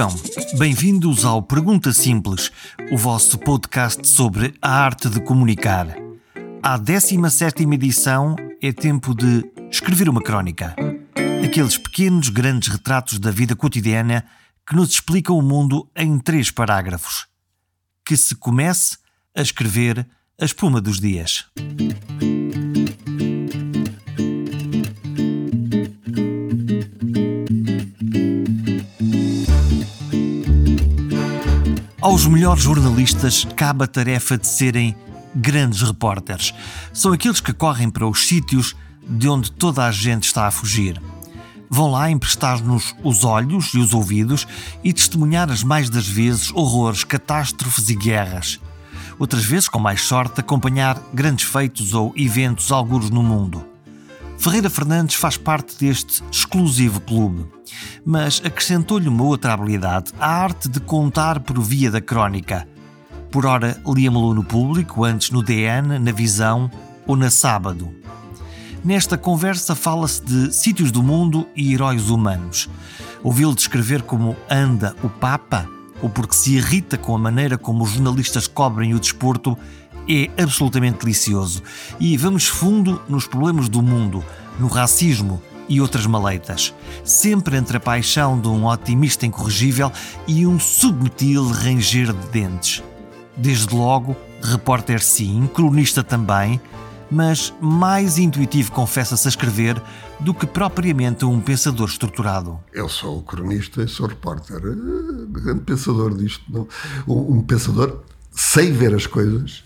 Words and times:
Vivam! 0.00 0.16
Bem-vindos 0.56 1.26
ao 1.26 1.42
Pergunta 1.42 1.92
Simples, 1.92 2.50
o 2.90 2.96
vosso 2.96 3.36
podcast 3.36 4.08
sobre 4.08 4.54
a 4.62 4.82
arte 4.82 5.10
de 5.10 5.20
comunicar. 5.20 5.94
À 6.62 6.78
17 6.78 7.64
edição 7.64 8.34
é 8.62 8.72
tempo 8.72 9.14
de 9.14 9.44
escrever 9.70 10.08
uma 10.08 10.22
crónica. 10.22 10.74
Aqueles 11.44 11.76
pequenos, 11.76 12.30
grandes 12.30 12.70
retratos 12.70 13.18
da 13.18 13.30
vida 13.30 13.54
cotidiana 13.54 14.24
que 14.66 14.74
nos 14.74 14.88
explicam 14.88 15.36
o 15.36 15.42
mundo 15.42 15.86
em 15.94 16.18
três 16.18 16.50
parágrafos. 16.50 17.26
Que 18.02 18.16
se 18.16 18.34
comece 18.34 18.96
a 19.36 19.42
escrever 19.42 20.08
a 20.40 20.46
espuma 20.46 20.80
dos 20.80 20.98
dias. 20.98 21.44
Aos 32.00 32.26
melhores 32.26 32.62
jornalistas 32.62 33.46
cabe 33.54 33.84
a 33.84 33.86
tarefa 33.86 34.38
de 34.38 34.46
serem 34.46 34.96
grandes 35.34 35.82
repórteres. 35.82 36.54
São 36.94 37.12
aqueles 37.12 37.40
que 37.40 37.52
correm 37.52 37.90
para 37.90 38.08
os 38.08 38.26
sítios 38.26 38.74
de 39.06 39.28
onde 39.28 39.52
toda 39.52 39.84
a 39.84 39.92
gente 39.92 40.24
está 40.24 40.46
a 40.46 40.50
fugir. 40.50 41.00
Vão 41.68 41.90
lá 41.90 42.10
emprestar-nos 42.10 42.96
os 43.04 43.22
olhos 43.22 43.74
e 43.74 43.78
os 43.78 43.92
ouvidos 43.92 44.48
e 44.82 44.94
testemunhar 44.94 45.50
as 45.50 45.62
mais 45.62 45.90
das 45.90 46.08
vezes 46.08 46.50
horrores, 46.52 47.04
catástrofes 47.04 47.90
e 47.90 47.94
guerras. 47.94 48.58
Outras 49.18 49.44
vezes, 49.44 49.68
com 49.68 49.78
mais 49.78 50.00
sorte, 50.00 50.40
acompanhar 50.40 50.98
grandes 51.12 51.44
feitos 51.44 51.92
ou 51.92 52.14
eventos 52.16 52.72
alguros 52.72 53.10
no 53.10 53.22
mundo. 53.22 53.62
Ferreira 54.38 54.70
Fernandes 54.70 55.16
faz 55.16 55.36
parte 55.36 55.76
deste 55.78 56.22
exclusivo 56.32 56.98
clube, 57.02 57.46
mas 58.04 58.40
acrescentou-lhe 58.44 59.08
uma 59.08 59.24
outra 59.24 59.52
habilidade, 59.52 60.12
a 60.18 60.26
arte 60.26 60.68
de 60.68 60.80
contar 60.80 61.40
por 61.40 61.60
via 61.60 61.90
da 61.90 62.00
crónica. 62.00 62.66
Por 63.30 63.46
ora 63.46 63.80
lia-me-lo 63.86 64.34
no 64.34 64.44
público, 64.44 65.04
antes 65.04 65.30
no 65.30 65.42
DN, 65.42 65.98
na 65.98 66.12
Visão 66.12 66.70
ou 67.06 67.16
na 67.16 67.30
Sábado. 67.30 67.94
Nesta 68.84 69.18
conversa 69.18 69.74
fala-se 69.74 70.24
de 70.24 70.54
sítios 70.54 70.90
do 70.90 71.02
mundo 71.02 71.46
e 71.54 71.74
heróis 71.74 72.08
humanos. 72.08 72.68
Ouvi-lo 73.22 73.54
descrever 73.54 74.02
como 74.02 74.34
anda 74.50 74.96
o 75.02 75.08
Papa, 75.08 75.68
ou 76.02 76.08
porque 76.08 76.34
se 76.34 76.54
irrita 76.56 76.96
com 76.96 77.14
a 77.14 77.18
maneira 77.18 77.58
como 77.58 77.84
os 77.84 77.90
jornalistas 77.90 78.46
cobrem 78.46 78.94
o 78.94 78.98
desporto, 78.98 79.56
é 80.08 80.30
absolutamente 80.42 81.00
delicioso. 81.00 81.62
E 82.00 82.16
vamos 82.16 82.48
fundo 82.48 83.00
nos 83.08 83.26
problemas 83.26 83.68
do 83.68 83.82
mundo, 83.82 84.24
no 84.58 84.66
racismo 84.66 85.42
e 85.70 85.80
outras 85.80 86.04
maleitas. 86.04 86.74
Sempre 87.04 87.56
entre 87.56 87.76
a 87.78 87.80
paixão 87.80 88.38
de 88.38 88.48
um 88.48 88.66
otimista 88.66 89.24
incorrigível 89.24 89.90
e 90.26 90.46
um 90.46 90.58
subtil 90.58 91.46
ranger 91.46 92.12
de 92.12 92.26
dentes. 92.28 92.82
Desde 93.36 93.74
logo, 93.74 94.16
repórter 94.42 95.00
sim, 95.00 95.48
cronista 95.54 96.02
também, 96.02 96.60
mas 97.10 97.54
mais 97.60 98.18
intuitivo 98.18 98.72
confessa-se 98.72 99.26
a 99.26 99.30
escrever 99.30 99.80
do 100.18 100.34
que 100.34 100.46
propriamente 100.46 101.24
um 101.24 101.40
pensador 101.40 101.88
estruturado. 101.88 102.58
Eu 102.72 102.88
sou 102.88 103.22
cronista 103.22 103.82
e 103.82 103.88
sou 103.88 104.06
repórter. 104.06 104.56
Eh, 104.56 105.26
grande 105.28 105.60
pensador 105.60 106.14
disto. 106.14 106.44
Não? 106.48 106.68
Um 107.06 107.42
pensador, 107.42 108.02
sei 108.30 108.70
ver 108.70 108.94
as 108.94 109.06
coisas, 109.06 109.64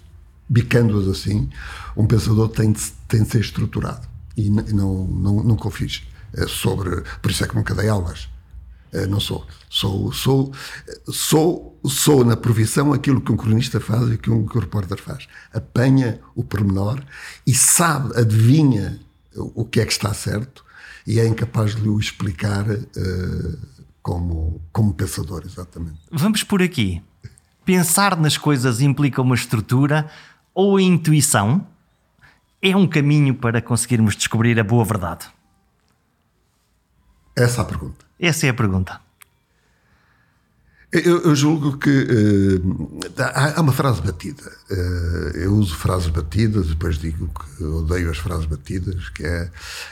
bicando-as 0.48 1.08
assim, 1.08 1.48
um 1.96 2.06
pensador 2.06 2.48
tem 2.48 2.72
de, 2.72 2.80
tem 3.08 3.22
de 3.22 3.30
ser 3.30 3.40
estruturado. 3.40 4.13
E 4.36 4.50
não, 4.50 5.06
não, 5.06 5.42
nunca 5.42 5.68
o 5.68 5.70
fiz. 5.70 6.02
Eh, 6.32 6.46
sobre, 6.48 7.02
por 7.22 7.30
isso 7.30 7.44
é 7.44 7.48
que 7.48 7.54
nunca 7.54 7.74
dei 7.74 7.88
aulas. 7.88 8.28
Eh, 8.92 9.06
não 9.06 9.20
sou. 9.20 9.46
Sou, 9.68 10.12
sou, 10.12 10.52
sou, 11.10 11.80
sou 11.84 12.24
na 12.24 12.36
profissão 12.36 12.92
aquilo 12.92 13.20
que 13.20 13.32
um 13.32 13.36
cronista 13.36 13.80
faz 13.80 14.10
e 14.10 14.18
que 14.18 14.30
um, 14.30 14.44
repórter 14.46 14.98
faz. 15.00 15.26
Apanha 15.52 16.20
o 16.34 16.44
pormenor 16.44 17.02
e 17.46 17.54
sabe, 17.54 18.16
adivinha 18.18 19.00
o 19.36 19.64
que 19.64 19.80
é 19.80 19.86
que 19.86 19.92
está 19.92 20.14
certo 20.14 20.64
e 21.06 21.18
é 21.18 21.26
incapaz 21.26 21.74
de 21.74 21.82
lhe 21.82 21.94
explicar 21.98 22.64
uh, 22.70 23.58
como, 24.00 24.60
como 24.72 24.94
pensador, 24.94 25.42
exatamente. 25.44 25.98
Vamos 26.10 26.44
por 26.44 26.62
aqui. 26.62 27.02
Pensar 27.64 28.16
nas 28.16 28.38
coisas 28.38 28.80
implica 28.80 29.20
uma 29.20 29.34
estrutura 29.34 30.08
ou 30.54 30.78
intuição 30.78 31.66
é 32.64 32.74
um 32.74 32.86
caminho 32.86 33.34
para 33.34 33.60
conseguirmos 33.60 34.16
descobrir 34.16 34.58
a 34.58 34.64
boa 34.64 34.84
verdade? 34.84 35.26
Essa 37.36 37.60
é 37.60 37.62
a 37.62 37.64
pergunta. 37.66 38.04
Essa 38.18 38.46
é 38.46 38.48
a 38.48 38.54
pergunta. 38.54 39.00
Eu, 40.90 41.22
eu 41.22 41.34
julgo 41.34 41.76
que 41.76 41.90
uh, 41.90 43.00
há, 43.18 43.58
há, 43.58 43.60
uma 43.60 43.72
frase 43.72 44.00
batida. 44.00 44.50
Uh, 44.70 45.36
eu 45.36 45.52
uso 45.52 45.76
frases 45.76 46.08
batidas, 46.08 46.68
depois 46.68 46.96
digo 46.98 47.28
que 47.28 47.64
odeio 47.64 48.10
as 48.10 48.16
frases 48.16 48.46
batidas, 48.46 49.08
que 49.10 49.24
é 49.24 49.50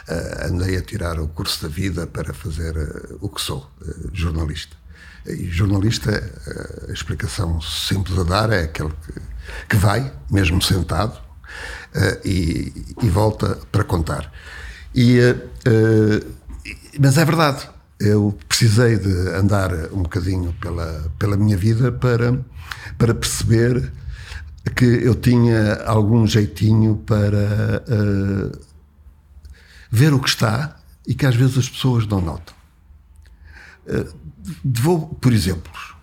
uh, 0.09 0.47
andei 0.53 0.77
a 0.77 0.81
tirar 0.81 1.19
o 1.19 1.27
curso 1.27 1.61
da 1.65 1.69
vida 1.69 2.07
para 2.07 2.33
fazer 2.33 2.75
o 3.21 3.29
que 3.29 3.43
sou, 3.43 3.69
jornalista. 4.13 4.77
E 5.27 5.51
jornalista, 5.51 6.11
a 6.89 6.93
explicação 6.93 7.61
simples 7.61 8.19
a 8.19 8.23
dar 8.23 8.51
é 8.51 8.63
aquele 8.63 8.91
que, 8.91 9.21
que 9.71 9.77
vai, 9.77 10.13
mesmo 10.31 10.63
sentado, 10.63 11.21
e, 12.25 12.73
e, 13.03 13.09
volta 13.09 13.59
para 13.71 13.85
contar. 13.85 14.33
E, 14.95 15.19
mas 16.99 17.19
é 17.19 17.25
verdade, 17.25 17.69
eu 18.01 18.37
precisei 18.49 18.99
de 18.99 19.29
andar 19.31 19.73
um 19.93 20.03
bocadinho 20.03 20.53
pela, 20.61 21.13
pela 21.19 21.37
minha 21.37 21.57
vida 21.57 21.93
para, 21.93 22.39
para 22.99 23.15
perceber 23.15 23.93
que 24.75 24.85
eu 24.85 25.15
tinha 25.15 25.83
algum 25.85 26.27
jeitinho 26.27 26.97
para 27.07 27.83
uh, 27.89 28.59
ver 29.91 30.13
o 30.13 30.21
que 30.21 30.29
está 30.29 30.77
e 31.07 31.15
que 31.15 31.27
às 31.27 31.35
vezes 31.35 31.59
as 31.59 31.69
pessoas 31.69 32.07
não 32.07 32.21
notam. 32.21 32.55
Uh, 33.87 34.13
vou 34.65 35.09
por 35.21 35.33
exemplos. 35.33 35.95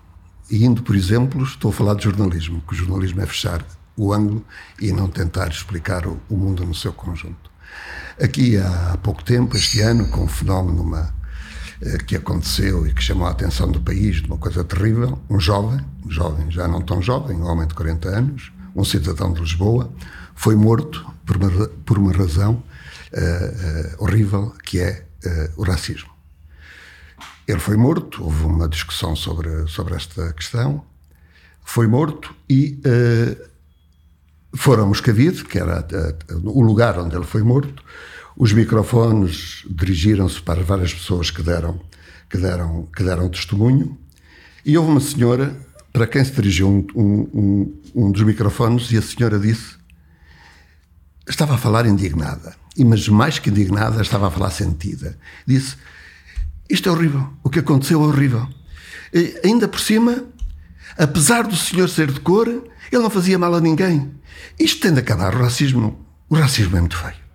E 0.49 0.65
indo 0.65 0.81
por 0.81 0.95
exemplos, 0.95 1.49
estou 1.49 1.71
a 1.71 1.73
falar 1.73 1.95
de 1.95 2.03
jornalismo, 2.03 2.61
que 2.67 2.73
o 2.73 2.77
jornalismo 2.77 3.21
é 3.21 3.25
fechar 3.25 3.65
o 3.99 4.13
ângulo 4.13 4.45
e 4.79 4.93
não 4.93 5.09
tentar 5.09 5.49
explicar 5.49 6.07
o, 6.07 6.17
o 6.29 6.37
mundo 6.37 6.65
no 6.65 6.73
seu 6.73 6.93
conjunto. 6.93 7.51
Aqui 8.21 8.57
há 8.57 8.97
pouco 9.03 9.23
tempo, 9.23 9.57
este 9.57 9.81
ano, 9.81 10.07
com 10.07 10.23
um 10.23 10.27
fenómeno, 10.27 10.81
uma, 10.81 11.13
eh, 11.81 11.97
que 11.97 12.15
aconteceu 12.15 12.87
e 12.87 12.93
que 12.93 13.03
chamou 13.03 13.27
a 13.27 13.31
atenção 13.31 13.69
do 13.69 13.81
país 13.81 14.21
de 14.21 14.27
uma 14.27 14.37
coisa 14.37 14.63
terrível. 14.63 15.19
Um 15.29 15.39
jovem, 15.39 15.85
um 16.05 16.09
jovem 16.09 16.49
já 16.49 16.67
não 16.67 16.81
tão 16.81 17.01
jovem, 17.01 17.37
um 17.37 17.45
homem 17.45 17.67
de 17.67 17.73
40 17.73 18.09
anos, 18.09 18.51
um 18.73 18.85
cidadão 18.85 19.33
de 19.33 19.41
Lisboa, 19.41 19.91
foi 20.33 20.55
morto 20.55 21.05
por 21.25 21.35
uma, 21.35 21.67
por 21.85 21.97
uma 21.97 22.13
razão 22.13 22.53
uh, 22.53 23.99
uh, 23.99 24.03
horrível 24.03 24.53
que 24.63 24.79
é 24.79 25.05
uh, 25.25 25.61
o 25.61 25.63
racismo. 25.63 26.09
Ele 27.45 27.59
foi 27.59 27.75
morto, 27.75 28.23
houve 28.23 28.45
uma 28.45 28.69
discussão 28.69 29.15
sobre, 29.15 29.67
sobre 29.67 29.95
esta 29.95 30.31
questão, 30.33 30.85
foi 31.63 31.87
morto 31.87 32.33
e 32.49 32.79
foram 34.53 34.83
a 34.83 34.85
Moscavide, 34.85 35.43
que 35.43 35.59
era 35.59 35.85
o 36.43 36.61
lugar 36.61 36.97
onde 36.99 37.15
ele 37.15 37.25
foi 37.25 37.43
morto, 37.43 37.83
os 38.35 38.53
microfones 38.53 39.65
dirigiram-se 39.69 40.41
para 40.41 40.63
várias 40.63 40.93
pessoas 40.93 41.29
que 41.29 41.41
deram, 41.41 41.79
que, 42.29 42.37
deram, 42.37 42.87
que 42.95 43.03
deram 43.03 43.29
testemunho 43.29 43.97
e 44.65 44.77
houve 44.77 44.91
uma 44.91 44.99
senhora 44.99 45.55
para 45.91 46.07
quem 46.07 46.23
se 46.23 46.31
dirigiu 46.31 46.69
um, 46.95 47.29
um, 47.33 47.81
um 47.95 48.11
dos 48.11 48.23
microfones 48.23 48.91
e 48.91 48.97
a 48.97 49.01
senhora 49.01 49.39
disse 49.39 49.77
estava 51.27 51.55
a 51.55 51.57
falar 51.57 51.85
indignada, 51.85 52.55
mas 52.77 53.07
mais 53.07 53.37
que 53.37 53.49
indignada 53.49 54.01
estava 54.01 54.27
a 54.27 54.31
falar 54.31 54.49
sentida. 54.49 55.17
Disse, 55.45 55.75
isto 56.69 56.89
é 56.89 56.91
horrível, 56.91 57.29
o 57.43 57.49
que 57.49 57.59
aconteceu 57.59 58.01
é 58.01 58.07
horrível. 58.07 58.47
E, 59.13 59.39
ainda 59.43 59.67
por 59.67 59.79
cima, 59.79 60.23
apesar 60.97 61.43
do 61.43 61.55
senhor 61.55 61.87
ser 61.87 62.11
de 62.11 62.19
cor, 62.19 62.47
ele 62.47 63.03
não 63.03 63.09
fazia 63.09 63.37
mal 63.37 63.53
a 63.53 63.61
ninguém. 63.61 64.11
Isto 64.59 64.81
tem 64.81 64.93
de 64.93 64.99
acabar, 64.99 65.35
o 65.35 65.43
racismo, 65.43 66.05
o 66.29 66.35
racismo 66.35 66.77
é 66.77 66.79
muito 66.79 66.97
feio. 66.97 67.29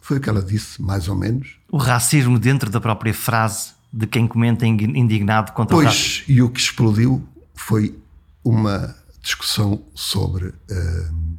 Foi 0.00 0.18
o 0.18 0.20
que 0.20 0.28
ela 0.28 0.42
disse, 0.42 0.80
mais 0.80 1.08
ou 1.08 1.16
menos. 1.16 1.58
O 1.68 1.78
racismo 1.78 2.38
dentro 2.38 2.70
da 2.70 2.80
própria 2.80 3.12
frase 3.12 3.70
de 3.92 4.06
quem 4.06 4.28
comenta 4.28 4.64
indignado 4.64 5.52
contra 5.52 5.74
pois, 5.74 5.86
o 5.86 5.88
racismo. 5.88 6.24
Pois, 6.26 6.36
e 6.36 6.42
o 6.42 6.50
que 6.50 6.60
explodiu 6.60 7.28
foi 7.54 7.98
uma 8.44 8.94
discussão 9.20 9.82
sobre 9.94 10.46
uh, 10.46 11.36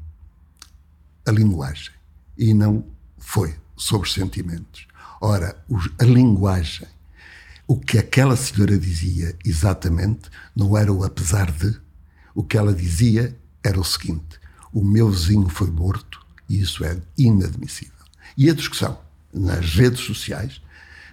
a 1.25 1.31
linguagem 1.31 1.93
e 2.37 2.53
não 2.53 2.85
foi 3.17 3.55
sobre 3.77 4.09
sentimentos. 4.09 4.87
Ora, 5.21 5.55
a 5.97 6.03
linguagem, 6.03 6.87
o 7.65 7.79
que 7.79 7.97
aquela 7.97 8.35
senhora 8.35 8.77
dizia 8.77 9.33
exatamente 9.45 10.29
não 10.55 10.77
era 10.77 10.91
o 10.91 11.03
apesar 11.03 11.51
de, 11.51 11.79
o 12.35 12.43
que 12.43 12.57
ela 12.57 12.73
dizia 12.73 13.37
era 13.63 13.79
o 13.79 13.83
seguinte: 13.83 14.39
o 14.73 14.83
meu 14.83 15.09
vizinho 15.09 15.49
foi 15.49 15.69
morto 15.69 16.25
e 16.49 16.61
isso 16.61 16.83
é 16.83 16.97
inadmissível. 17.17 17.93
E 18.37 18.49
a 18.49 18.53
discussão 18.53 18.99
nas 19.33 19.73
redes 19.73 20.01
sociais, 20.01 20.61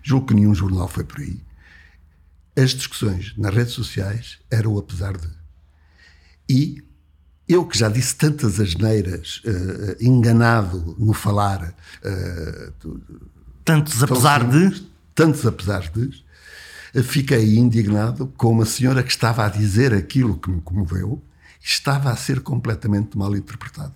julgo 0.02 0.26
que 0.26 0.34
nenhum 0.34 0.54
jornal 0.54 0.88
foi 0.88 1.04
por 1.04 1.20
aí, 1.20 1.40
as 2.56 2.70
discussões 2.70 3.34
nas 3.36 3.54
redes 3.54 3.72
sociais 3.72 4.38
eram 4.50 4.78
apesar 4.78 5.16
de. 5.16 5.28
E 6.48 6.82
eu 7.48 7.66
que 7.66 7.76
já 7.76 7.88
disse 7.88 8.14
tantas 8.14 8.60
asneiras, 8.60 9.42
uh, 9.44 9.96
enganado 10.00 10.96
no 10.98 11.12
falar. 11.12 11.74
Uh, 12.04 13.00
tantos 13.64 14.02
apesar 14.02 14.48
de. 14.48 14.86
Tantos 15.14 15.44
apesar 15.46 15.90
de. 15.90 16.24
Fiquei 17.02 17.56
indignado 17.56 18.28
com 18.36 18.52
uma 18.52 18.64
senhora 18.64 19.02
que 19.02 19.10
estava 19.10 19.44
a 19.44 19.48
dizer 19.48 19.92
aquilo 19.92 20.38
que 20.38 20.48
me 20.48 20.60
comoveu 20.60 21.20
estava 21.64 22.10
a 22.10 22.16
ser 22.16 22.40
completamente 22.40 23.16
mal 23.16 23.34
interpretado. 23.34 23.94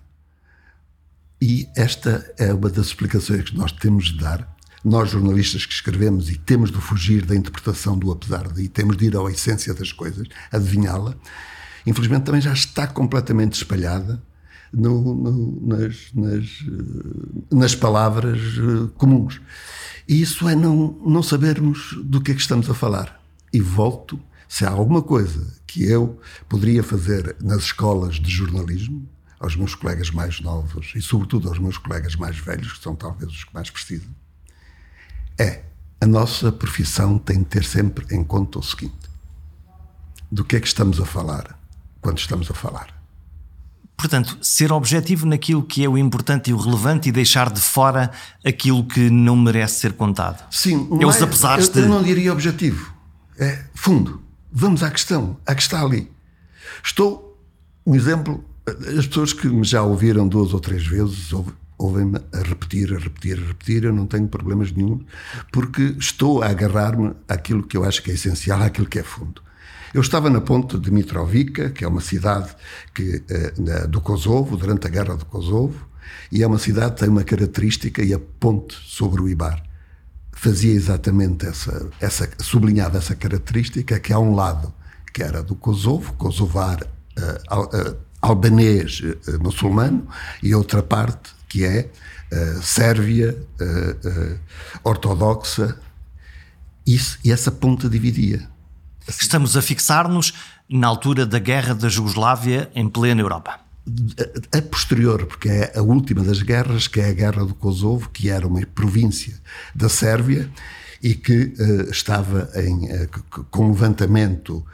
E 1.40 1.68
esta 1.76 2.28
é 2.38 2.52
uma 2.52 2.68
das 2.68 2.86
explicações 2.86 3.50
que 3.50 3.56
nós 3.56 3.70
temos 3.70 4.06
de 4.06 4.18
dar 4.18 4.58
nós 4.84 5.10
jornalistas 5.10 5.66
que 5.66 5.72
escrevemos 5.72 6.30
e 6.30 6.38
temos 6.38 6.70
de 6.70 6.78
fugir 6.78 7.24
da 7.24 7.34
interpretação 7.34 7.98
do 7.98 8.10
apesar 8.10 8.48
de 8.48 8.62
e 8.62 8.68
temos 8.68 8.96
de 8.96 9.06
ir 9.06 9.16
à 9.16 9.30
essência 9.30 9.74
das 9.74 9.92
coisas, 9.92 10.26
adivinhá-la, 10.52 11.14
infelizmente 11.86 12.24
também 12.24 12.40
já 12.40 12.52
está 12.52 12.86
completamente 12.86 13.54
espalhada 13.54 14.22
no, 14.72 15.14
no, 15.14 15.66
nas, 15.66 16.12
nas, 16.14 16.44
eh, 16.44 17.54
nas, 17.54 17.74
palavras 17.74 18.38
eh, 18.38 18.90
comuns. 18.96 19.40
E 20.06 20.20
isso 20.22 20.48
é 20.48 20.54
não, 20.54 20.96
não 21.04 21.22
sabermos 21.22 21.98
do 22.04 22.20
que 22.20 22.32
é 22.32 22.34
que 22.34 22.40
estamos 22.40 22.68
a 22.68 22.74
falar. 22.74 23.20
E 23.52 23.60
volto, 23.60 24.20
se 24.48 24.64
há 24.64 24.70
alguma 24.70 25.02
coisa 25.02 25.54
que 25.66 25.84
eu 25.84 26.18
poderia 26.48 26.82
fazer 26.82 27.36
nas 27.40 27.64
escolas 27.64 28.16
de 28.16 28.30
jornalismo, 28.30 29.06
aos 29.38 29.54
meus 29.54 29.74
colegas 29.74 30.10
mais 30.10 30.40
novos 30.40 30.92
e, 30.96 31.02
sobretudo, 31.02 31.48
aos 31.48 31.58
meus 31.58 31.78
colegas 31.78 32.16
mais 32.16 32.36
velhos, 32.38 32.72
que 32.72 32.82
são 32.82 32.96
talvez 32.96 33.30
os 33.30 33.44
que 33.44 33.54
mais 33.54 33.70
precisam, 33.70 34.10
é 35.38 35.62
a 36.00 36.06
nossa 36.06 36.50
profissão 36.50 37.18
tem 37.18 37.38
de 37.38 37.44
ter 37.44 37.64
sempre 37.64 38.06
em 38.14 38.24
conta 38.24 38.58
o 38.58 38.62
seguinte: 38.62 38.94
do 40.30 40.44
que 40.44 40.56
é 40.56 40.60
que 40.60 40.66
estamos 40.66 41.00
a 41.00 41.04
falar 41.04 41.58
quando 42.00 42.18
estamos 42.18 42.50
a 42.50 42.54
falar. 42.54 42.96
Portanto, 43.96 44.38
ser 44.40 44.72
objetivo 44.72 45.26
naquilo 45.26 45.62
que 45.62 45.84
é 45.84 45.88
o 45.88 45.98
importante 45.98 46.50
e 46.50 46.54
o 46.54 46.56
relevante 46.56 47.08
e 47.08 47.12
deixar 47.12 47.50
de 47.50 47.60
fora 47.60 48.12
aquilo 48.46 48.84
que 48.84 49.10
não 49.10 49.34
merece 49.34 49.80
ser 49.80 49.92
contado. 49.94 50.46
Sim, 50.52 50.88
é 51.00 51.06
os 51.06 51.20
apesar 51.20 51.58
eu, 51.58 51.68
de. 51.68 51.80
Eu 51.80 51.88
não 51.88 52.02
diria 52.02 52.32
objetivo. 52.32 52.94
É 53.36 53.64
fundo. 53.74 54.22
Vamos 54.50 54.82
à 54.82 54.90
questão, 54.90 55.36
à 55.46 55.54
que 55.54 55.62
está 55.62 55.82
ali. 55.82 56.10
Estou, 56.82 57.38
um 57.86 57.94
exemplo, 57.94 58.42
as 58.66 59.06
pessoas 59.06 59.32
que 59.32 59.46
me 59.46 59.64
já 59.64 59.82
ouviram 59.82 60.26
duas 60.26 60.54
ou 60.54 60.60
três 60.60 60.86
vezes, 60.86 61.32
ouvem-me 61.76 62.18
a 62.32 62.38
repetir, 62.38 62.94
a 62.94 62.98
repetir, 62.98 63.38
a 63.38 63.46
repetir, 63.46 63.84
eu 63.84 63.92
não 63.92 64.06
tenho 64.06 64.26
problemas 64.26 64.72
nenhum, 64.72 65.04
porque 65.52 65.94
estou 65.98 66.42
a 66.42 66.48
agarrar-me 66.48 67.14
àquilo 67.28 67.62
que 67.62 67.76
eu 67.76 67.84
acho 67.84 68.02
que 68.02 68.10
é 68.10 68.14
essencial, 68.14 68.62
àquilo 68.62 68.88
que 68.88 68.98
é 68.98 69.02
fundo. 69.02 69.42
Eu 69.92 70.00
estava 70.00 70.30
na 70.30 70.40
ponte 70.40 70.78
de 70.78 70.90
Mitrovica, 70.90 71.70
que 71.70 71.84
é 71.84 71.88
uma 71.88 72.00
cidade 72.00 72.54
que, 72.94 73.22
eh, 73.28 73.86
do 73.86 74.00
Kosovo, 74.00 74.56
durante 74.56 74.86
a 74.86 74.90
guerra 74.90 75.16
do 75.16 75.24
Kosovo, 75.26 75.86
e 76.32 76.42
é 76.42 76.46
uma 76.46 76.58
cidade 76.58 76.94
que 76.94 77.00
tem 77.00 77.08
uma 77.08 77.24
característica, 77.24 78.02
e 78.02 78.12
a 78.12 78.18
ponte 78.18 78.74
sobre 78.84 79.20
o 79.20 79.28
Ibar 79.28 79.67
fazia 80.38 80.72
exatamente 80.72 81.46
essa, 81.46 81.90
essa 82.00 82.28
sublinhava 82.38 82.98
essa 82.98 83.14
característica, 83.14 83.98
que 83.98 84.12
há 84.12 84.18
um 84.18 84.34
lado 84.34 84.72
que 85.12 85.22
era 85.22 85.42
do 85.42 85.56
Kosovo, 85.56 86.12
kosovar, 86.14 86.78
uh, 86.82 87.54
uh, 87.54 87.96
albanês 88.22 89.00
uh, 89.00 89.42
muçulmano, 89.42 90.06
e 90.40 90.54
outra 90.54 90.82
parte 90.82 91.30
que 91.48 91.64
é 91.64 91.90
Sérvia 92.60 93.34
ortodoxa, 94.84 95.80
isso, 96.86 97.18
e 97.24 97.32
essa 97.32 97.50
ponta 97.50 97.88
dividia. 97.88 98.46
Estamos 99.08 99.56
a 99.56 99.62
fixar-nos 99.62 100.34
na 100.68 100.88
altura 100.88 101.24
da 101.24 101.38
guerra 101.38 101.74
da 101.74 101.88
Jugoslávia 101.88 102.70
em 102.74 102.86
plena 102.86 103.22
Europa. 103.22 103.58
A, 104.52 104.62
posterior, 104.62 105.26
porque 105.26 105.48
é 105.48 105.72
a 105.76 105.82
última 105.82 106.22
das 106.22 106.42
guerras, 106.42 106.86
que 106.86 107.00
é 107.00 107.08
a 107.08 107.12
guerra 107.12 107.44
do 107.44 107.54
Kosovo, 107.54 108.10
que 108.10 108.28
era 108.28 108.46
uma 108.46 108.60
província 108.66 109.34
da 109.74 109.88
Sérvia 109.88 110.50
e 111.02 111.14
que 111.14 111.54
uh, 111.58 111.90
estava 111.90 112.50
em, 112.56 112.86
uh, 112.86 113.08
com 113.50 113.68
levantamento 113.68 114.64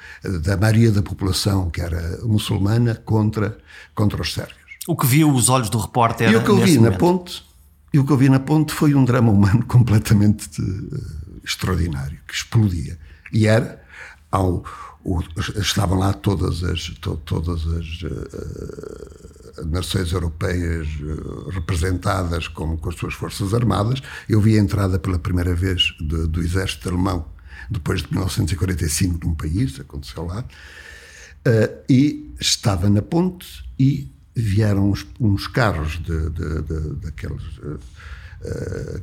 da 0.43 0.57
maioria 0.57 0.91
da 0.91 1.03
população 1.03 1.71
que 1.71 1.81
era 1.81 2.19
muçulmana 2.23 2.95
contra, 2.95 3.59
contra 3.95 4.21
os 4.21 4.33
sérvios. 4.33 4.57
O 4.87 4.97
que 4.97 5.07
viu 5.07 5.31
os 5.31 5.49
olhos 5.49 5.71
do 5.71 5.79
repórter 5.79 6.31
E 6.31 6.37
o 6.37 6.43
que 6.43 6.51
eu 6.51 6.57
vi 6.57 6.79
na 6.79 6.93
ponte, 6.93 7.45
e 7.93 7.99
o 7.99 8.05
que 8.05 8.13
eu 8.13 8.17
vi 8.17 8.29
na 8.29 8.41
ponte 8.41 8.73
foi 8.73 8.95
um 8.95 9.05
drama 9.05 9.31
humano 9.31 9.65
completamente 9.69 10.49
uh, 10.61 11.41
extraordinário, 11.45 12.19
que 12.27 12.35
explodia. 12.35 12.99
E 13.33 13.47
era 13.47 13.83
ao 14.31 14.65
o, 15.05 15.23
estavam 15.61 15.99
lá 15.99 16.13
todas 16.15 16.65
as 16.65 16.89
to, 17.01 17.17
todas 17.25 17.67
as 17.67 18.03
uh, 18.03 19.67
nações 19.67 20.11
europeias 20.13 20.89
uh, 21.01 21.51
representadas 21.51 22.49
com, 22.49 22.77
com 22.79 22.89
as 22.89 22.97
suas 22.97 23.13
forças 23.13 23.53
armadas. 23.53 24.01
Eu 24.29 24.41
vi 24.41 24.59
a 24.59 24.61
entrada 24.61 24.99
pela 24.99 25.19
primeira 25.19 25.55
vez 25.55 25.95
de, 26.01 26.27
do 26.27 26.41
exército 26.41 26.89
alemão 26.89 27.27
depois 27.71 28.03
de 28.03 28.11
1945 28.11 29.27
num 29.27 29.35
país, 29.35 29.79
aconteceu 29.79 30.25
lá, 30.25 30.41
uh, 30.41 31.83
e 31.89 32.35
estava 32.41 32.89
na 32.89 33.03
ponte 33.03 33.65
e 33.79 34.11
vieram 34.35 34.91
uns, 34.91 35.07
uns 35.21 35.47
carros 35.47 36.03
de, 36.03 36.31
de, 36.31 36.63
de 36.63 36.95
daqueles 36.97 37.43
uh, 37.59 37.79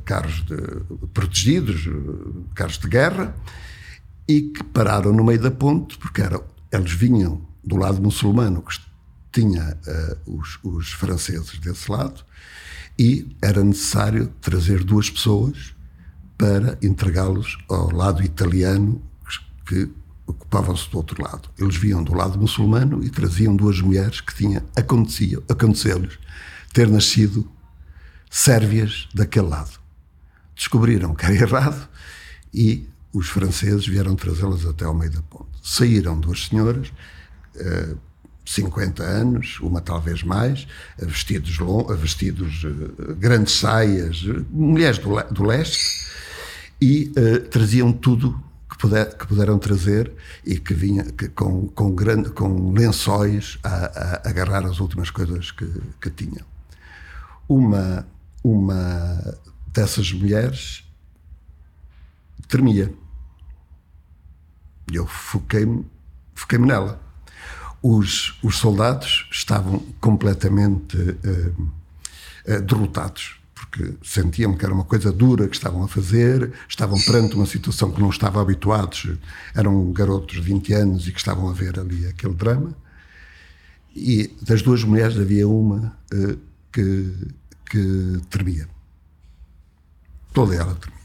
carros 0.04 0.44
protegidos, 1.14 1.88
carros 2.54 2.78
de 2.78 2.88
guerra, 2.88 3.34
e 4.32 4.42
que 4.50 4.64
pararam 4.64 5.12
no 5.12 5.22
meio 5.22 5.40
da 5.40 5.50
ponte, 5.50 5.98
porque 5.98 6.22
era, 6.22 6.40
eles 6.70 6.92
vinham 6.92 7.46
do 7.62 7.76
lado 7.76 8.00
muçulmano, 8.00 8.62
que 8.62 8.80
tinha 9.30 9.78
uh, 9.86 10.38
os, 10.38 10.58
os 10.62 10.92
franceses 10.92 11.58
desse 11.58 11.90
lado, 11.90 12.24
e 12.98 13.36
era 13.42 13.62
necessário 13.62 14.32
trazer 14.40 14.84
duas 14.84 15.10
pessoas 15.10 15.74
para 16.38 16.78
entregá-los 16.82 17.58
ao 17.68 17.92
lado 17.92 18.22
italiano 18.22 19.02
que 19.66 19.90
ocupavam-se 20.26 20.90
do 20.90 20.96
outro 20.96 21.22
lado. 21.22 21.50
Eles 21.58 21.76
viam 21.76 22.02
do 22.02 22.14
lado 22.14 22.38
muçulmano 22.38 23.04
e 23.04 23.10
traziam 23.10 23.54
duas 23.54 23.80
mulheres 23.80 24.20
que 24.20 24.34
tinha 24.34 24.64
aconteceu-lhes 24.76 26.18
ter 26.72 26.88
nascido 26.88 27.50
sérvias 28.30 29.08
daquele 29.14 29.48
lado. 29.48 29.78
Descobriram 30.56 31.14
que 31.14 31.26
era 31.26 31.34
errado 31.34 31.88
e 32.52 32.88
os 33.12 33.28
franceses 33.28 33.86
vieram 33.86 34.16
trazê-las 34.16 34.64
até 34.64 34.84
ao 34.84 34.94
meio 34.94 35.10
da 35.10 35.22
ponte. 35.22 35.50
Saíram 35.62 36.18
duas 36.18 36.46
senhoras, 36.46 36.88
uh, 36.88 36.92
eh, 37.60 37.94
50 38.44 39.02
anos, 39.02 39.60
uma 39.60 39.80
talvez 39.80 40.22
mais, 40.22 40.66
vestidos, 40.98 41.56
vestidos 41.98 42.64
uh, 42.64 43.14
grandes 43.16 43.54
saias, 43.54 44.22
mulheres 44.50 44.98
do, 44.98 45.22
do 45.30 45.44
leste, 45.44 46.10
e 46.80 47.12
uh, 47.16 47.48
traziam 47.48 47.92
tudo 47.92 48.42
que, 48.68 48.78
puder, 48.78 49.16
que 49.16 49.26
puderam 49.26 49.58
trazer 49.58 50.10
e 50.44 50.58
que 50.58 50.74
vinha 50.74 51.04
que, 51.04 51.28
com, 51.28 51.68
com, 51.68 51.94
grande, 51.94 52.30
com 52.30 52.72
lençóis 52.72 53.58
a, 53.62 53.68
a, 54.24 54.28
agarrar 54.28 54.64
as 54.66 54.80
últimas 54.80 55.10
coisas 55.10 55.50
que, 55.50 55.70
que 56.00 56.10
tinham. 56.10 56.44
Uma, 57.48 58.06
uma 58.42 59.38
dessas 59.72 60.10
mulheres 60.12 60.82
tremia. 62.52 62.92
E 64.92 64.96
eu 64.96 65.06
foquei-me 65.06 65.84
foquei 66.34 66.58
nela. 66.58 67.00
Os, 67.82 68.38
os 68.42 68.58
soldados 68.58 69.26
estavam 69.32 69.80
completamente 70.00 70.96
uh, 70.96 71.62
uh, 72.46 72.62
derrotados 72.62 73.42
porque 73.54 73.94
sentiam 74.02 74.54
que 74.54 74.64
era 74.64 74.74
uma 74.74 74.84
coisa 74.84 75.10
dura 75.10 75.48
que 75.48 75.56
estavam 75.56 75.82
a 75.82 75.88
fazer, 75.88 76.52
estavam 76.68 77.00
perante 77.00 77.34
uma 77.34 77.46
situação 77.46 77.90
que 77.90 78.00
não 78.00 78.10
estavam 78.10 78.42
habituados, 78.42 79.08
eram 79.54 79.90
garotos 79.92 80.36
de 80.36 80.42
20 80.42 80.72
anos 80.74 81.08
e 81.08 81.12
que 81.12 81.18
estavam 81.18 81.48
a 81.48 81.52
ver 81.52 81.78
ali 81.78 82.06
aquele 82.06 82.34
drama. 82.34 82.76
E 83.94 84.30
das 84.42 84.60
duas 84.60 84.84
mulheres 84.84 85.16
havia 85.18 85.48
uma 85.48 85.96
uh, 86.12 86.38
que, 86.70 87.14
que 87.70 88.20
tremia. 88.28 88.68
Toda 90.34 90.54
ela 90.54 90.74
tremia. 90.74 91.01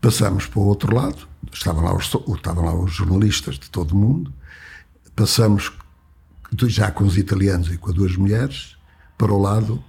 Passamos 0.00 0.46
para 0.46 0.60
o 0.60 0.64
outro 0.64 0.94
lado, 0.94 1.28
estavam 1.52 1.84
lá 1.84 1.94
os, 1.94 2.06
estavam 2.36 2.64
lá 2.64 2.74
os 2.74 2.92
jornalistas 2.92 3.58
de 3.58 3.68
todo 3.68 3.92
o 3.92 3.96
mundo, 3.96 4.32
passamos 5.14 5.72
já 6.66 6.90
com 6.90 7.04
os 7.04 7.18
italianos 7.18 7.70
e 7.70 7.76
com 7.76 7.90
as 7.90 7.94
duas 7.94 8.16
mulheres 8.16 8.76
para 9.18 9.32
o 9.32 9.38
lado 9.38 9.82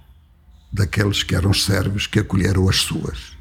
daqueles 0.72 1.22
que 1.22 1.34
eram 1.34 1.50
os 1.50 1.64
sérvios 1.64 2.06
que 2.06 2.18
acolheram 2.18 2.68
as 2.68 2.76
suas. 2.76 3.32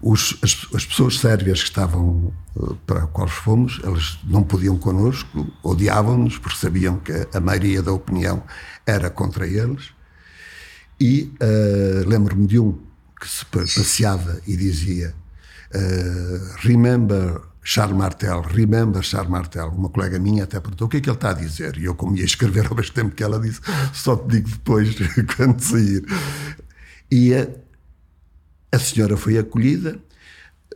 Os, 0.00 0.36
as, 0.42 0.66
as, 0.74 0.84
pessoas 0.84 1.18
sérvias 1.18 1.62
que 1.62 1.68
estavam 1.70 2.32
uh, 2.54 2.76
para 2.86 3.06
quais 3.06 3.32
fomos, 3.32 3.80
elas 3.82 4.18
não 4.24 4.42
podiam 4.42 4.76
connosco, 4.76 5.50
odiavam-nos 5.62 6.38
porque 6.38 6.58
sabiam 6.58 6.98
que 6.98 7.12
a 7.32 7.40
maioria 7.40 7.82
da 7.82 7.92
opinião 7.92 8.42
era 8.84 9.08
contra 9.08 9.46
eles. 9.46 9.90
E 11.00 11.32
uh, 11.40 12.08
lembro-me 12.08 12.46
de 12.46 12.58
um 12.58 12.78
que 13.18 13.28
se 13.28 13.44
passeava 13.46 14.40
e 14.46 14.56
dizia 14.56 15.14
uh, 15.74 16.56
Remember 16.66 17.40
Charles 17.68 17.96
Martel, 17.96 18.42
remember 18.42 19.02
Charles 19.02 19.28
Martel, 19.28 19.70
uma 19.70 19.88
colega 19.88 20.20
minha 20.20 20.44
até 20.44 20.60
perguntou 20.60 20.86
o 20.86 20.88
que 20.88 20.98
é 20.98 21.00
que 21.00 21.08
ele 21.10 21.16
está 21.16 21.30
a 21.30 21.32
dizer. 21.32 21.76
E 21.76 21.84
eu, 21.86 21.96
como 21.96 22.16
ia 22.16 22.24
escrever 22.24 22.64
ao 22.68 22.76
mesmo 22.76 22.94
tempo 22.94 23.10
que 23.12 23.24
ela 23.24 23.40
disse, 23.40 23.60
só 23.92 24.14
te 24.14 24.28
digo 24.28 24.48
depois, 24.48 24.94
quando 25.36 25.60
sair. 25.60 26.04
E 27.10 27.34
a, 27.34 27.48
a 28.70 28.78
senhora 28.78 29.16
foi 29.16 29.36
acolhida, 29.36 29.98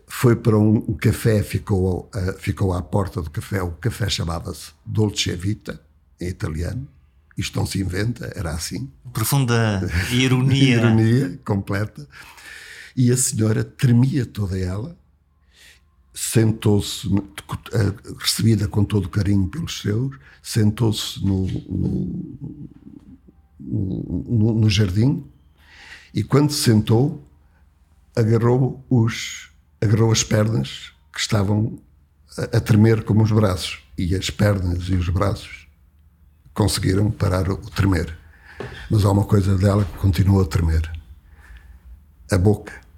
foi 0.09 0.35
para 0.35 0.59
um, 0.59 0.79
um 0.79 0.95
café, 0.95 1.45
ficou, 1.45 2.11
uh, 2.13 2.37
ficou 2.41 2.73
à 2.73 2.83
porta 2.83 3.23
do 3.23 3.31
café. 3.31 3.63
O 3.63 3.71
café 3.71 4.09
chamava-se 4.09 4.73
Dolce 4.85 5.33
Vita, 5.37 5.81
em 6.21 6.27
italiano. 6.27 6.89
Isto 7.39 7.57
não 7.57 7.67
se 7.67 7.81
inventa, 7.81 8.33
era 8.35 8.51
assim. 8.51 8.91
Profunda 9.13 9.89
ironia. 10.11 10.75
ironia 10.75 11.41
completa. 11.45 12.05
E 13.01 13.11
a 13.11 13.17
senhora 13.17 13.65
tremia 13.65 14.27
toda 14.27 14.59
ela, 14.59 14.95
sentou-se, 16.13 17.09
recebida 18.19 18.69
com 18.69 18.85
todo 18.85 19.09
carinho 19.09 19.49
pelos 19.49 19.81
seus, 19.81 20.15
sentou-se 20.43 21.25
no, 21.25 21.47
no, 21.47 22.37
no, 23.59 24.53
no, 24.53 24.69
jardim 24.69 25.25
e 26.13 26.23
quando 26.23 26.53
se 26.53 26.63
sentou, 26.63 27.27
agarrou, 28.15 28.85
os, 28.91 29.49
agarrou 29.81 30.13
as 30.13 30.23
pernas 30.23 30.93
que 31.11 31.21
estavam 31.21 31.79
a, 32.37 32.59
a 32.59 32.61
tremer 32.61 33.03
como 33.03 33.23
os 33.23 33.33
braços. 33.33 33.83
E 33.97 34.15
as 34.15 34.29
pernas 34.29 34.91
e 34.91 34.95
os 34.95 35.09
braços 35.09 35.67
conseguiram 36.53 37.11
parar 37.11 37.51
o 37.51 37.57
tremer. 37.57 38.15
Mas 38.91 39.07
há 39.07 39.11
uma 39.11 39.25
coisa 39.25 39.57
dela 39.57 39.87
que 39.87 39.97
continua 39.97 40.43
a 40.43 40.47
tremer. 40.47 40.93
A 42.31 42.37
boca 42.37 42.90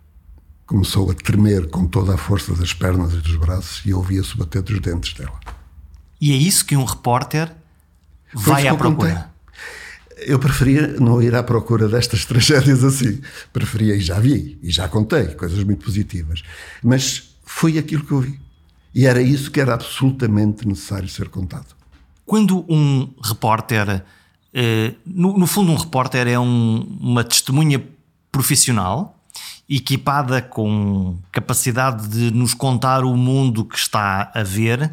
começou 0.66 1.11
a 1.11 1.14
tremer 1.14 1.69
com 1.69 1.87
toda 1.87 2.14
a 2.14 2.16
força 2.16 2.54
das 2.54 2.73
pernas 2.73 3.12
e 3.12 3.16
dos 3.16 3.37
braços 3.37 3.85
e 3.85 3.92
ouvia-se 3.92 4.37
bater 4.37 4.62
dos 4.62 4.81
dentes 4.81 5.14
dela. 5.14 5.38
E 6.21 6.33
é 6.33 6.37
isso 6.37 6.64
que 6.64 6.76
um 6.76 6.85
repórter 6.85 7.52
vai 8.33 8.66
à 8.66 8.75
procura. 8.75 9.31
Eu 10.19 10.38
preferia 10.38 10.87
não 11.00 11.21
ir 11.21 11.35
à 11.35 11.42
procura 11.42 11.88
destas 11.88 12.25
tragédias 12.26 12.85
assim. 12.85 13.21
Preferia, 13.52 13.97
e 13.97 14.00
já 14.00 14.21
vi, 14.21 14.59
e 14.62 14.71
já 14.71 14.88
contei, 14.88 15.26
coisas 15.28 15.62
muito 15.64 15.85
positivas. 15.85 16.42
Mas 16.83 17.35
foi 17.45 17.76
aquilo 17.76 18.04
que 18.04 18.12
eu 18.12 18.21
vi. 18.21 18.40
E 18.95 19.07
era 19.07 19.21
isso 19.21 19.50
que 19.50 19.61
era 19.61 19.75
absolutamente 19.75 20.66
necessário 20.66 21.09
ser 21.09 21.28
contado. 21.28 21.75
Quando 22.25 22.64
um 22.69 23.12
repórter, 23.23 24.04
eh, 24.54 24.95
no, 25.04 25.37
no, 25.37 25.47
fundo, 25.47 25.73
um 25.73 25.76
repórter 25.76 26.28
é 26.28 26.38
um, 26.38 26.99
uma 27.00 27.25
testemunha 27.25 27.83
profissional 28.31 29.19
equipada 29.76 30.43
com 30.43 31.17
capacidade 31.31 32.09
de 32.09 32.31
nos 32.31 32.55
contar 32.55 33.05
o 33.05 33.17
mundo 33.17 33.64
que 33.64 33.76
está 33.76 34.31
a 34.35 34.43
ver. 34.43 34.93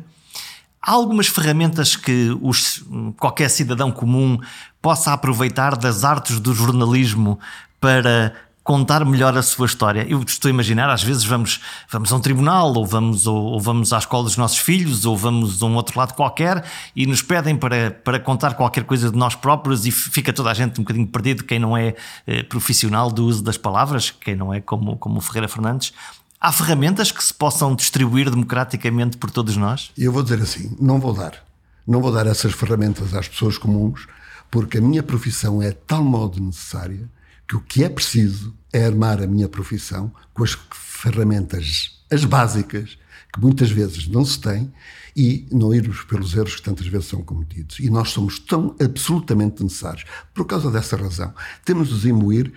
Há 0.82 0.92
algumas 0.94 1.28
ferramentas 1.28 1.96
que 1.96 2.36
os, 2.42 2.86
qualquer 3.18 3.50
cidadão 3.50 3.92
comum 3.92 4.40
possa 4.82 5.12
aproveitar 5.12 5.76
das 5.76 6.04
artes 6.04 6.40
do 6.40 6.54
jornalismo 6.54 7.38
para 7.82 8.34
contar 8.70 9.04
melhor 9.04 9.36
a 9.36 9.42
sua 9.42 9.66
história. 9.66 10.06
Eu 10.08 10.22
estou 10.22 10.48
a 10.48 10.52
imaginar, 10.52 10.92
às 10.92 11.02
vezes 11.02 11.24
vamos, 11.24 11.60
vamos 11.90 12.14
a 12.14 12.16
um 12.16 12.20
tribunal, 12.20 12.72
ou 12.76 12.86
vamos, 12.86 13.26
ou, 13.26 13.36
ou, 13.36 13.60
vamos 13.60 13.92
à 13.92 13.98
escola 13.98 14.26
dos 14.26 14.38
nossos 14.38 14.60
filhos, 14.60 15.06
ou 15.06 15.18
vamos 15.18 15.64
a 15.64 15.66
um 15.66 15.74
outro 15.74 15.98
lado 15.98 16.14
qualquer 16.14 16.64
e 16.96 17.08
nos 17.08 17.24
pedem 17.24 17.58
para, 17.58 17.90
para 17.90 18.20
contar 18.20 18.54
qualquer 18.54 18.84
coisa 18.84 19.10
de 19.10 19.18
nós 19.18 19.34
próprios 19.34 19.88
e 19.88 19.92
fica 19.92 20.32
toda 20.32 20.52
a 20.52 20.54
gente 20.54 20.80
um 20.80 20.84
bocadinho 20.84 21.08
perdido, 21.08 21.46
quem 21.46 21.58
não 21.58 21.76
é 21.76 21.96
eh, 22.28 22.44
profissional 22.44 23.10
do 23.10 23.26
uso 23.26 23.42
das 23.42 23.58
palavras, 23.58 24.12
quem 24.12 24.36
não 24.36 24.54
é 24.54 24.62
como, 24.62 24.98
como 24.98 25.18
o 25.18 25.22
Ferreira 25.22 25.48
Fernandes. 25.48 25.92
Há 26.40 26.52
ferramentas 26.52 27.12
que 27.12 27.24
se 27.24 27.34
possam 27.34 27.74
distribuir 27.74 28.30
democraticamente 28.30 29.18
por 29.18 29.32
todos 29.32 29.58
nós? 29.58 29.90
Eu 29.98 30.12
vou 30.12 30.22
dizer 30.22 30.44
assim: 30.44 30.78
não 30.80 31.00
vou 31.00 31.16
dar. 31.16 31.44
Não 31.88 32.00
vou 32.00 32.12
dar 32.12 32.28
essas 32.28 32.54
ferramentas 32.54 33.16
às 33.16 33.28
pessoas 33.28 33.58
comuns, 33.58 34.06
porque 34.52 34.78
a 34.78 34.82
minha 34.82 35.02
profissão 35.02 35.60
é 35.60 35.70
de 35.70 35.78
tal 35.88 36.04
modo 36.04 36.40
necessária 36.40 37.10
que 37.50 37.56
o 37.56 37.62
que 37.62 37.84
é 37.84 37.90
preciso 37.90 38.56
é 38.72 38.86
armar 38.86 39.20
a 39.24 39.26
minha 39.26 39.50
profissão 39.50 40.14
com 40.36 40.44
as 40.44 40.56
ferramentas, 40.72 42.00
as 42.12 42.24
básicas, 42.24 42.96
que 43.34 43.40
muitas 43.40 43.72
vezes 43.72 44.08
não 44.08 44.24
se 44.24 44.40
tem, 44.40 44.72
e 45.16 45.48
não 45.52 45.74
irmos 45.74 46.04
pelos 46.04 46.36
erros 46.36 46.58
que 46.58 46.62
tantas 46.62 46.86
vezes 46.86 47.08
são 47.08 47.24
cometidos. 47.24 47.80
E 47.80 47.90
nós 47.90 48.12
somos 48.12 48.38
tão 48.38 48.76
absolutamente 48.80 49.64
necessários. 49.64 50.06
Por 50.32 50.46
causa 50.46 50.70
dessa 50.70 50.96
razão, 50.96 51.34
temos 51.66 51.88
de 51.88 51.96
nos 51.96 52.06
imbuir 52.06 52.54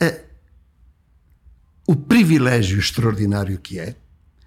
a, 0.00 0.20
o 1.84 1.96
privilégio 1.96 2.78
extraordinário 2.78 3.58
que 3.58 3.80
é 3.80 3.96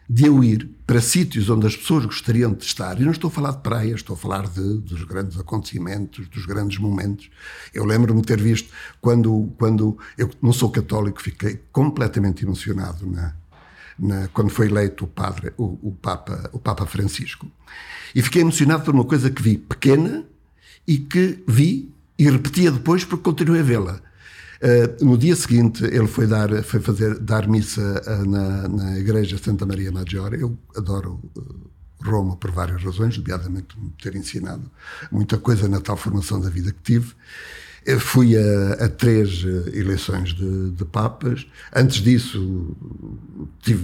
de 0.10 0.26
eu 0.26 0.44
ir 0.44 0.70
para 0.86 1.00
sítios 1.00 1.50
onde 1.50 1.66
as 1.66 1.76
pessoas 1.76 2.06
gostariam 2.06 2.54
de 2.54 2.66
estar. 2.66 3.00
E 3.00 3.04
não 3.04 3.12
estou 3.12 3.30
a 3.30 3.32
falar 3.32 3.52
de 3.52 3.60
praias, 3.60 4.02
estou 4.02 4.14
a 4.14 4.18
falar 4.18 4.48
de, 4.48 4.78
dos 4.80 5.04
grandes 5.04 5.40
acontecimentos, 5.40 6.28
dos 6.28 6.46
grandes 6.46 6.78
momentos. 6.80 7.30
Eu 7.74 7.86
lembro-me 7.86 8.22
de 8.22 8.28
ter 8.28 8.42
visto, 8.42 8.70
quando, 9.00 9.54
quando 9.58 9.98
eu 10.18 10.30
não 10.42 10.52
sou 10.52 10.70
católico, 10.70 11.22
fiquei 11.22 11.62
completamente 11.72 12.44
emocionado 12.44 13.08
na, 13.08 13.34
na, 13.98 14.28
quando 14.30 14.50
foi 14.50 14.68
eleito 14.68 15.06
o 15.06 15.08
padre, 15.08 15.54
o, 15.58 15.80
o, 15.82 15.98
Papa, 16.02 16.50
o 16.52 16.60
Papa 16.60 16.86
Francisco. 16.86 17.50
E 18.14 18.22
fiquei 18.22 18.42
emocionado 18.42 18.84
por 18.84 18.94
uma 18.94 19.06
coisa 19.06 19.30
que 19.30 19.42
vi 19.42 19.58
pequena 19.58 20.26
e 20.86 20.98
que 20.98 21.42
vi 21.48 21.90
e 22.20 22.30
repetia 22.30 22.70
depois 22.70 23.06
porque 23.06 23.24
continuei 23.24 23.62
a 23.62 23.64
vê-la. 23.64 24.02
Uh, 24.62 25.04
no 25.04 25.18
dia 25.18 25.36
seguinte, 25.36 25.84
ele 25.84 26.08
foi 26.08 26.28
dar, 26.28 26.64
foi 26.64 26.80
fazer, 26.80 27.18
dar 27.18 27.48
missa 27.48 27.82
uh, 27.82 28.30
na, 28.30 28.68
na 28.68 29.00
igreja 29.00 29.36
Santa 29.40 29.66
Maria 29.66 29.92
Maggiore. 29.92 30.40
Eu 30.40 30.56
adoro 30.76 31.20
uh, 31.36 31.72
Roma 32.04 32.36
por 32.36 32.52
várias 32.52 32.84
razões, 32.84 33.18
nomeadamente 33.18 33.80
me 33.80 33.92
ter 34.02 34.16
ensinado 34.16 34.70
muita 35.12 35.40
coisa 35.40 35.68
na 35.68 35.82
tal 35.82 35.98
formação 35.98 36.40
da 36.40 36.50
vida 36.50 36.72
que 36.72 36.82
tive. 36.84 37.16
Eu 37.86 38.00
fui 38.00 38.38
a, 38.38 38.86
a 38.86 38.90
três 38.90 39.44
eleições 39.74 40.34
de, 40.34 40.72
de, 40.72 40.86
papas. 40.86 41.48
Antes 41.76 41.98
disso, 41.98 42.76
tive, 43.62 43.84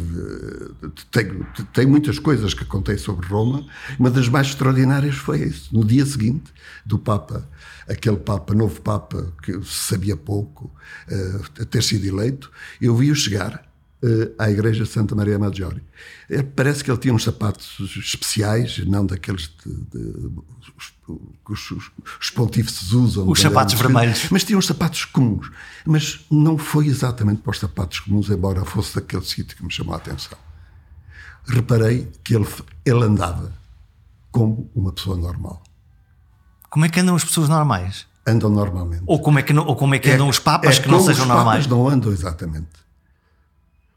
tenho, 1.12 1.48
tenho, 1.74 1.90
muitas 1.90 2.20
coisas 2.20 2.54
que 2.54 2.64
contei 2.64 2.98
sobre 2.98 3.26
Roma. 3.28 3.66
Uma 3.98 4.12
das 4.12 4.30
mais 4.30 4.48
extraordinárias 4.48 5.16
foi 5.16 5.44
isso. 5.44 5.76
No 5.76 5.84
dia 5.84 6.06
seguinte 6.06 6.54
do 6.86 7.00
Papa 7.00 7.48
aquele 7.88 8.18
Papa, 8.18 8.54
novo 8.54 8.82
Papa, 8.82 9.34
que 9.42 9.60
sabia 9.64 10.18
pouco, 10.18 10.72
uh, 11.10 11.66
ter 11.66 11.82
sido 11.82 12.06
eleito, 12.06 12.52
eu 12.82 12.96
vi-o 12.96 13.16
chegar 13.16 13.67
à 14.38 14.50
Igreja 14.50 14.84
de 14.84 14.90
Santa 14.90 15.16
Maria 15.16 15.40
Maggiore. 15.40 15.82
Uh, 16.30 16.44
parece 16.56 16.84
que 16.84 16.92
ele 16.92 17.00
tinha 17.00 17.14
uns 17.14 17.24
sapatos 17.24 17.78
especiais, 17.98 18.86
não 18.86 19.06
daqueles 19.06 19.48
que 19.48 19.70
os, 21.50 21.72
os, 21.72 21.92
os, 22.20 22.30
pontífices 22.30 22.92
usam. 22.92 23.28
Os 23.30 23.40
sapatos 23.40 23.74
vermelhos. 23.74 24.28
Mas 24.30 24.44
tinha 24.44 24.58
uns 24.58 24.66
sapatos 24.66 25.06
comuns. 25.06 25.50
Mas 25.86 26.26
não 26.30 26.58
foi 26.58 26.88
exatamente 26.88 27.42
para 27.42 27.52
os 27.52 27.60
sapatos 27.60 28.00
comuns, 28.02 28.30
embora 28.30 28.64
fosse 28.66 28.96
daquele 28.96 29.24
sítio 29.24 29.56
que 29.56 29.64
me 29.64 29.72
chamou 29.72 29.94
a 29.94 29.98
atenção. 29.98 30.38
Reparei 31.46 32.12
que 32.24 32.36
ele, 32.36 32.48
ele 32.86 33.04
andava 33.04 33.54
como 34.32 34.70
uma 34.76 34.92
pessoa 34.92 35.16
normal. 35.16 35.64
Como 36.70 36.86
é 36.86 36.90
que 36.90 37.00
andam 37.00 37.16
as 37.16 37.24
pessoas 37.24 37.50
normais? 37.50 38.06
Andam 38.28 38.50
normalmente. 38.50 39.04
Ou 39.06 39.22
como 39.22 39.40
é 39.40 39.42
que, 39.42 39.58
ou 39.58 39.76
como 39.76 39.96
é 39.96 40.00
que 40.00 40.10
é, 40.10 40.16
andam 40.16 40.28
os 40.28 40.38
papas 40.38 40.78
é 40.78 40.82
que 40.82 40.90
não 40.90 41.00
sejam 41.00 41.26
normais? 41.26 41.62
Os 41.62 41.68
papas 41.68 41.68
não 41.68 41.88
andam 41.88 42.12
exatamente. 42.12 42.87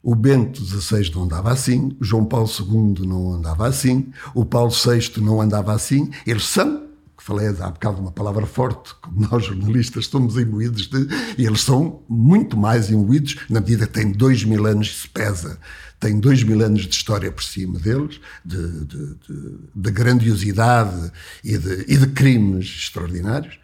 O 0.02 0.14
Bento 0.14 0.64
XVI 0.64 1.10
não 1.14 1.24
andava 1.24 1.52
assim, 1.52 1.96
o 2.00 2.04
João 2.04 2.24
Paulo 2.24 2.48
II 2.48 3.06
não 3.06 3.32
andava 3.32 3.66
assim, 3.66 4.12
o 4.34 4.44
Paulo 4.44 4.70
VI 4.70 5.20
não 5.20 5.40
andava 5.40 5.72
assim. 5.74 6.10
Eles 6.26 6.44
são, 6.44 6.88
que 7.16 7.22
falei 7.22 7.48
há 7.48 7.70
bocado 7.70 8.00
uma 8.00 8.12
palavra 8.12 8.46
forte, 8.46 8.94
como 9.02 9.28
nós 9.28 9.44
jornalistas 9.44 10.06
somos 10.06 10.36
imbuídos 10.36 10.86
de, 10.86 11.06
e 11.36 11.46
eles 11.46 11.60
são 11.60 12.02
muito 12.08 12.56
mais 12.56 12.90
imbuídos 12.90 13.36
na 13.48 13.60
medida 13.60 13.86
que 13.86 13.92
têm 13.92 14.10
dois 14.12 14.42
mil 14.44 14.66
anos 14.66 14.88
e 14.88 15.00
se 15.02 15.08
pesa 15.08 15.58
tem 16.00 16.18
dois 16.18 16.42
mil 16.42 16.64
anos 16.64 16.86
de 16.86 16.94
história 16.94 17.30
por 17.30 17.44
cima 17.44 17.78
deles, 17.78 18.18
de, 18.42 18.84
de, 18.86 19.14
de, 19.14 19.58
de 19.76 19.90
grandiosidade 19.90 21.12
e 21.44 21.58
de, 21.58 21.84
e 21.86 21.96
de, 21.98 22.06
crimes 22.06 22.64
extraordinários, 22.64 23.58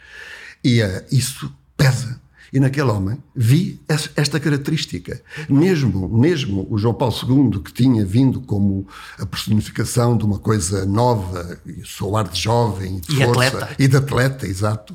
e 0.63 0.83
uh, 0.83 1.05
isso 1.11 1.51
pesa. 1.77 2.21
E 2.53 2.61
naquele 2.61 2.91
homem 2.91 3.19
vi 3.35 3.81
esta 4.17 4.39
característica. 4.39 5.21
Mesmo, 5.49 6.09
mesmo 6.09 6.67
o 6.71 6.79
João 6.79 6.95
Paulo 6.95 7.15
II, 7.53 7.61
que 7.61 7.73
tinha 7.73 8.05
vindo 8.05 8.41
como 8.41 8.87
a 9.19 9.27
personificação 9.27 10.17
de 10.17 10.25
uma 10.25 10.39
coisa 10.39 10.87
nova, 10.87 11.59
sou 11.85 12.17
ar 12.17 12.29
de 12.29 12.41
jovem, 12.41 13.01
de 13.01 13.21
e 13.21 13.25
força, 13.25 13.47
atleta. 13.49 13.77
e 13.79 13.89
de 13.89 13.97
atleta, 13.97 14.47
exato. 14.47 14.95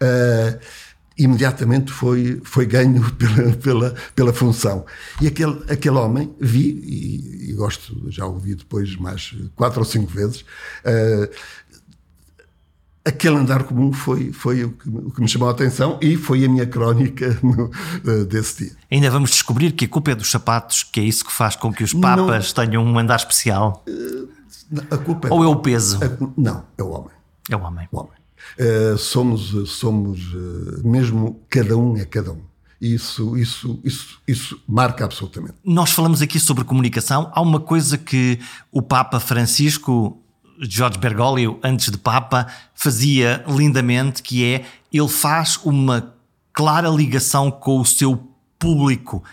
Uh, 0.00 0.58
imediatamente 1.16 1.92
foi, 1.92 2.40
foi 2.44 2.66
ganho 2.66 3.10
pela, 3.14 3.52
pela, 3.56 3.94
pela 4.14 4.32
função. 4.32 4.84
E 5.20 5.26
aquele, 5.26 5.62
aquele 5.68 5.96
homem, 5.96 6.34
vi, 6.40 6.70
e, 6.70 7.50
e 7.50 7.52
gosto, 7.52 8.10
já 8.10 8.26
ouvi 8.26 8.54
depois 8.54 8.96
mais 8.96 9.34
quatro 9.54 9.80
ou 9.80 9.84
cinco 9.84 10.10
vezes, 10.10 10.40
uh, 10.40 11.28
aquele 13.04 13.36
andar 13.36 13.64
comum 13.64 13.92
foi, 13.92 14.32
foi 14.32 14.64
o, 14.64 14.72
que, 14.72 14.88
o 14.88 15.10
que 15.10 15.20
me 15.20 15.28
chamou 15.28 15.48
a 15.48 15.52
atenção 15.52 15.98
e 16.00 16.16
foi 16.16 16.44
a 16.44 16.48
minha 16.48 16.66
crónica 16.66 17.38
no, 17.42 17.64
uh, 17.64 18.24
desse 18.24 18.64
dia. 18.64 18.76
Ainda 18.90 19.10
vamos 19.10 19.30
descobrir 19.30 19.72
que 19.72 19.84
a 19.84 19.88
culpa 19.88 20.12
é 20.12 20.14
dos 20.14 20.30
sapatos, 20.30 20.82
que 20.82 21.00
é 21.00 21.02
isso 21.02 21.24
que 21.24 21.32
faz 21.32 21.56
com 21.56 21.72
que 21.72 21.82
os 21.82 21.92
papas 21.92 22.54
não, 22.54 22.64
tenham 22.64 22.84
um 22.84 22.98
andar 22.98 23.16
especial. 23.16 23.84
Uh, 23.88 24.28
a 24.90 24.96
culpa 24.96 25.28
é 25.28 25.32
Ou 25.32 25.42
é 25.42 25.46
o 25.46 25.56
peso? 25.56 25.98
A, 26.02 26.30
não, 26.36 26.64
é 26.78 26.82
o 26.82 26.90
homem. 26.90 27.10
É 27.50 27.56
o 27.56 27.60
homem. 27.60 27.88
O 27.90 27.98
homem. 27.98 28.12
Uh, 28.58 28.96
somos, 28.98 29.70
somos 29.70 30.20
mesmo 30.84 31.40
cada 31.48 31.76
um 31.76 31.96
é 31.96 32.04
cada 32.04 32.32
um. 32.32 32.52
Isso, 32.80 33.36
isso, 33.36 33.78
isso, 33.84 34.20
isso 34.26 34.60
marca 34.66 35.04
absolutamente. 35.04 35.54
Nós 35.64 35.92
falamos 35.92 36.20
aqui 36.20 36.40
sobre 36.40 36.64
comunicação. 36.64 37.30
Há 37.32 37.40
uma 37.40 37.60
coisa 37.60 37.96
que 37.96 38.40
o 38.72 38.82
Papa 38.82 39.20
Francisco 39.20 40.20
Jorge 40.62 40.98
Bergoglio, 40.98 41.58
antes 41.62 41.90
de 41.90 41.98
Papa, 41.98 42.46
fazia 42.74 43.44
lindamente, 43.48 44.22
que 44.22 44.44
é 44.44 44.64
ele 44.92 45.08
faz 45.08 45.58
uma 45.64 46.14
clara 46.52 46.88
ligação 46.88 47.50
com 47.50 47.80
o 47.80 47.84
seu 47.84 48.28
público, 48.58 49.24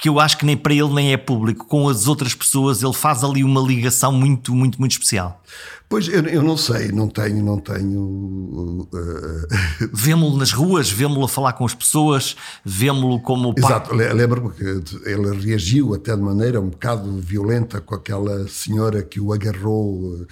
que 0.00 0.08
eu 0.08 0.18
acho 0.18 0.38
que 0.38 0.46
nem 0.46 0.56
para 0.56 0.72
ele 0.72 0.88
nem 0.94 1.12
é 1.12 1.16
público, 1.16 1.66
com 1.66 1.88
as 1.88 2.06
outras 2.06 2.34
pessoas, 2.34 2.82
ele 2.82 2.94
faz 2.94 3.22
ali 3.22 3.44
uma 3.44 3.60
ligação 3.60 4.12
muito, 4.12 4.54
muito, 4.54 4.78
muito 4.78 4.92
especial. 4.92 5.42
Pois 5.90 6.06
eu, 6.06 6.22
eu 6.26 6.40
não 6.40 6.56
sei, 6.56 6.92
não 6.92 7.08
tenho, 7.08 7.44
não 7.44 7.58
tenho. 7.58 8.00
Uh, 8.00 9.48
Vemo-lo 9.92 10.36
nas 10.36 10.52
ruas, 10.52 10.88
vemo-lo 10.88 11.24
a 11.24 11.28
falar 11.28 11.52
com 11.54 11.66
as 11.66 11.74
pessoas, 11.74 12.36
vemo-lo 12.64 13.18
como. 13.18 13.52
Exato, 13.58 13.92
lembro-me 13.92 14.50
que 14.52 14.62
ele 15.04 15.36
reagiu 15.44 15.92
até 15.92 16.14
de 16.14 16.22
maneira 16.22 16.60
um 16.60 16.68
bocado 16.68 17.18
violenta 17.18 17.80
com 17.80 17.96
aquela 17.96 18.46
senhora 18.46 19.02
que 19.02 19.20
o 19.20 19.32
agarrou, 19.32 20.14
uh, 20.14 20.28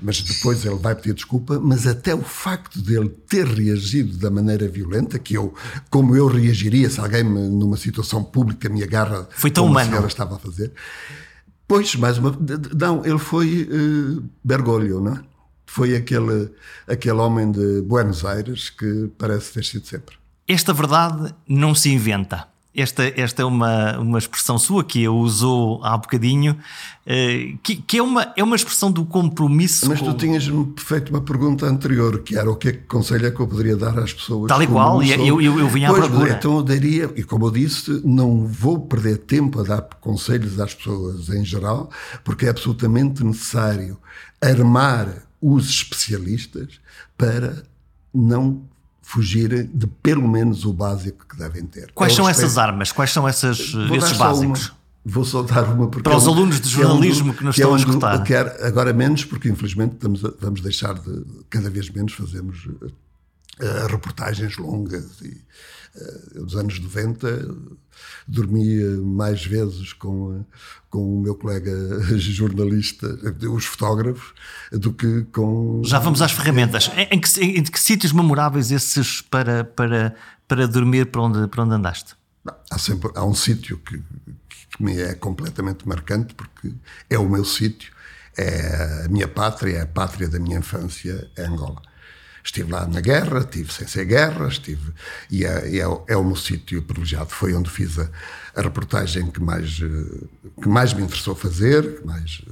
mas 0.00 0.22
depois 0.22 0.64
ele 0.64 0.76
vai 0.76 0.94
pedir 0.94 1.12
desculpa. 1.12 1.60
Mas 1.60 1.86
até 1.86 2.14
o 2.14 2.22
facto 2.22 2.80
de 2.80 2.96
ele 2.96 3.10
ter 3.10 3.46
reagido 3.46 4.16
da 4.16 4.30
maneira 4.30 4.66
violenta, 4.66 5.18
que 5.18 5.34
eu, 5.34 5.52
como 5.90 6.16
eu 6.16 6.26
reagiria 6.26 6.88
se 6.88 6.98
alguém 6.98 7.22
numa 7.22 7.76
situação 7.76 8.24
pública 8.24 8.66
me 8.70 8.82
agarra, 8.82 9.28
foi 9.30 9.50
tão 9.50 9.64
como 9.64 9.74
humano. 9.74 9.88
a 9.88 9.90
senhora 9.90 10.08
estava 10.08 10.36
a 10.36 10.38
fazer 10.38 10.72
Pois, 11.70 11.94
mais 11.94 12.18
uma. 12.18 12.36
Não, 12.76 13.06
ele 13.06 13.20
foi 13.20 13.62
uh, 13.62 14.28
Bergoglio, 14.42 15.00
não 15.00 15.12
é? 15.12 15.20
Foi 15.64 15.94
aquele, 15.94 16.50
aquele 16.84 17.18
homem 17.18 17.52
de 17.52 17.80
Buenos 17.82 18.24
Aires 18.24 18.70
que 18.70 19.08
parece 19.16 19.52
ter 19.52 19.64
sido 19.64 19.86
sempre. 19.86 20.16
Esta 20.48 20.72
verdade 20.72 21.32
não 21.46 21.72
se 21.72 21.88
inventa. 21.88 22.48
Esta, 22.72 23.02
esta 23.20 23.42
é 23.42 23.44
uma, 23.44 23.98
uma 23.98 24.18
expressão 24.18 24.56
sua 24.56 24.84
que 24.84 25.02
eu 25.02 25.16
usou 25.16 25.84
há 25.84 25.96
bocadinho, 25.98 26.56
eh, 27.04 27.54
que, 27.64 27.74
que 27.74 27.98
é, 27.98 28.02
uma, 28.02 28.32
é 28.36 28.44
uma 28.44 28.54
expressão 28.54 28.92
do 28.92 29.04
compromisso. 29.04 29.88
Mas 29.88 30.00
tu 30.00 30.14
tinhas-me 30.14 30.72
feito 30.76 31.10
uma 31.10 31.20
pergunta 31.20 31.66
anterior, 31.66 32.20
que 32.22 32.38
era 32.38 32.48
o 32.48 32.54
que 32.54 32.68
é 32.68 32.72
que 32.72 32.84
conselho 32.84 33.26
é 33.26 33.30
que 33.32 33.40
eu 33.40 33.48
poderia 33.48 33.76
dar 33.76 33.98
às 33.98 34.12
pessoas. 34.12 34.48
Tal 34.48 34.62
e 34.62 34.68
qual, 34.68 35.02
e 35.02 35.10
eu, 35.10 35.42
eu, 35.42 35.58
eu 35.58 35.68
vinha 35.68 35.88
pois, 35.88 36.04
à 36.04 36.08
procura. 36.08 36.32
Então 36.32 36.58
eu 36.58 36.62
daria, 36.62 37.10
e 37.16 37.24
como 37.24 37.46
eu 37.46 37.50
disse, 37.50 38.00
não 38.04 38.46
vou 38.46 38.78
perder 38.78 39.18
tempo 39.18 39.58
a 39.58 39.64
dar 39.64 39.82
conselhos 40.00 40.60
às 40.60 40.72
pessoas 40.72 41.28
em 41.28 41.44
geral, 41.44 41.90
porque 42.22 42.46
é 42.46 42.50
absolutamente 42.50 43.24
necessário 43.24 43.98
armar 44.40 45.24
os 45.42 45.68
especialistas 45.68 46.78
para 47.18 47.64
não 48.14 48.62
fugirem 49.10 49.68
de 49.74 49.88
pelo 49.88 50.28
menos 50.28 50.64
o 50.64 50.72
básico 50.72 51.26
que 51.26 51.36
devem 51.36 51.64
ter. 51.66 51.90
Quais 51.92 52.14
são 52.14 52.28
essas 52.28 52.56
armas? 52.56 52.92
Quais 52.92 53.10
são 53.10 53.26
essas, 53.26 53.58
esses 53.58 54.16
básicos? 54.16 54.68
Uma, 54.68 54.76
vou 55.04 55.24
só 55.24 55.42
dar 55.42 55.64
uma 55.64 55.88
porque 55.88 56.08
para 56.08 56.16
os 56.16 56.24
é 56.24 56.28
alunos 56.28 56.60
de 56.60 56.68
jornalismo 56.68 57.24
que, 57.24 57.30
é 57.30 57.32
um, 57.32 57.36
que 57.38 57.44
nos 57.44 57.54
que 57.56 57.60
estão 57.60 57.70
é 57.70 57.72
um, 57.72 57.76
a 57.76 57.78
escutar. 57.80 58.22
Quer, 58.22 58.64
agora 58.64 58.92
menos, 58.92 59.24
porque 59.24 59.48
infelizmente 59.48 59.94
estamos 59.94 60.24
a, 60.24 60.32
vamos 60.40 60.60
deixar 60.60 60.94
de 60.94 61.24
cada 61.48 61.68
vez 61.68 61.90
menos 61.90 62.12
fazemos 62.12 62.68
uh, 63.62 63.86
reportagens 63.88 64.56
longas 64.56 65.20
e 65.22 65.44
uh, 65.96 66.44
dos 66.44 66.56
anos 66.56 66.78
90 66.78 67.80
dormi 68.26 68.82
mais 68.98 69.44
vezes 69.44 69.92
com, 69.92 70.44
com 70.88 71.18
o 71.18 71.20
meu 71.20 71.34
colega 71.34 71.72
jornalista, 72.16 73.06
os 73.50 73.66
fotógrafos, 73.66 74.32
do 74.72 74.92
que 74.92 75.22
com. 75.32 75.82
Já 75.84 75.98
vamos 75.98 76.22
às 76.22 76.32
ferramentas. 76.32 76.90
Em, 76.96 77.16
em 77.16 77.20
que, 77.20 77.40
em 77.40 77.62
que 77.62 77.80
sítios 77.80 78.12
memoráveis 78.12 78.70
esses 78.70 79.20
para, 79.20 79.64
para, 79.64 80.14
para 80.46 80.66
dormir 80.66 81.06
para 81.06 81.22
onde, 81.22 81.48
para 81.48 81.64
onde 81.64 81.74
andaste? 81.74 82.14
Há, 82.70 82.78
sempre, 82.78 83.10
há 83.14 83.24
um 83.24 83.34
sítio 83.34 83.78
que, 83.78 83.98
que 83.98 84.82
me 84.82 84.98
é 84.98 85.14
completamente 85.14 85.86
marcante, 85.86 86.34
porque 86.34 86.72
é 87.08 87.18
o 87.18 87.28
meu 87.28 87.44
sítio, 87.44 87.92
é 88.36 89.04
a 89.04 89.08
minha 89.08 89.28
pátria, 89.28 89.78
é 89.78 89.80
a 89.82 89.86
pátria 89.86 90.28
da 90.28 90.38
minha 90.38 90.58
infância, 90.58 91.30
é 91.36 91.44
Angola. 91.44 91.82
Estive 92.50 92.72
lá 92.72 92.84
na 92.84 93.00
guerra, 93.00 93.38
estive 93.38 93.72
sem 93.72 93.86
ser 93.86 94.04
guerra, 94.06 94.48
estive, 94.48 94.92
e 95.30 95.44
é, 95.44 95.78
é, 95.78 96.02
é 96.08 96.16
o 96.16 96.24
meu 96.24 96.34
sítio 96.34 96.82
privilegiado. 96.82 97.30
Foi 97.30 97.54
onde 97.54 97.70
fiz 97.70 97.96
a, 97.96 98.10
a, 98.56 98.60
reportagem 98.60 99.30
que 99.30 99.40
mais, 99.40 99.76
que 100.60 100.68
mais 100.68 100.92
me 100.92 101.04
interessou 101.04 101.36
fazer, 101.36 102.00
que 102.00 102.04
mais, 102.04 102.42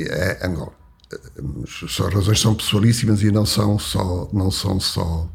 é 0.00 0.46
Angola. 0.46 0.74
As 1.10 1.98
razões 2.12 2.38
são 2.38 2.54
pessoalíssimas 2.54 3.22
e 3.22 3.30
não 3.30 3.46
são 3.46 3.78
só, 3.78 4.28
não 4.34 4.50
são 4.50 4.78
só 4.78 5.26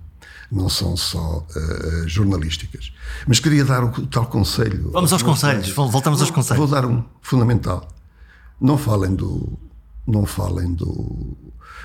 não 0.52 0.70
são 0.70 0.96
só 0.96 1.48
uh, 1.56 2.08
jornalísticas. 2.08 2.94
Mas 3.26 3.39
queria 3.39 3.65
dar 3.65 3.84
o 3.84 4.06
tal 4.06 4.28
conselho. 4.28 4.91
Vamos 4.91 5.12
aos 5.12 5.24
conselhos, 5.24 5.70
voltamos 5.70 6.22
aos 6.22 6.30
conselhos. 6.30 6.60
Vou 6.60 6.67
dar 6.67 6.86
um 6.86 7.04
fundamental. 7.20 7.88
Não 8.60 8.78
falem 8.78 9.15
do, 9.15 9.58
não 10.06 10.26
falem 10.26 10.74
do, 10.74 11.36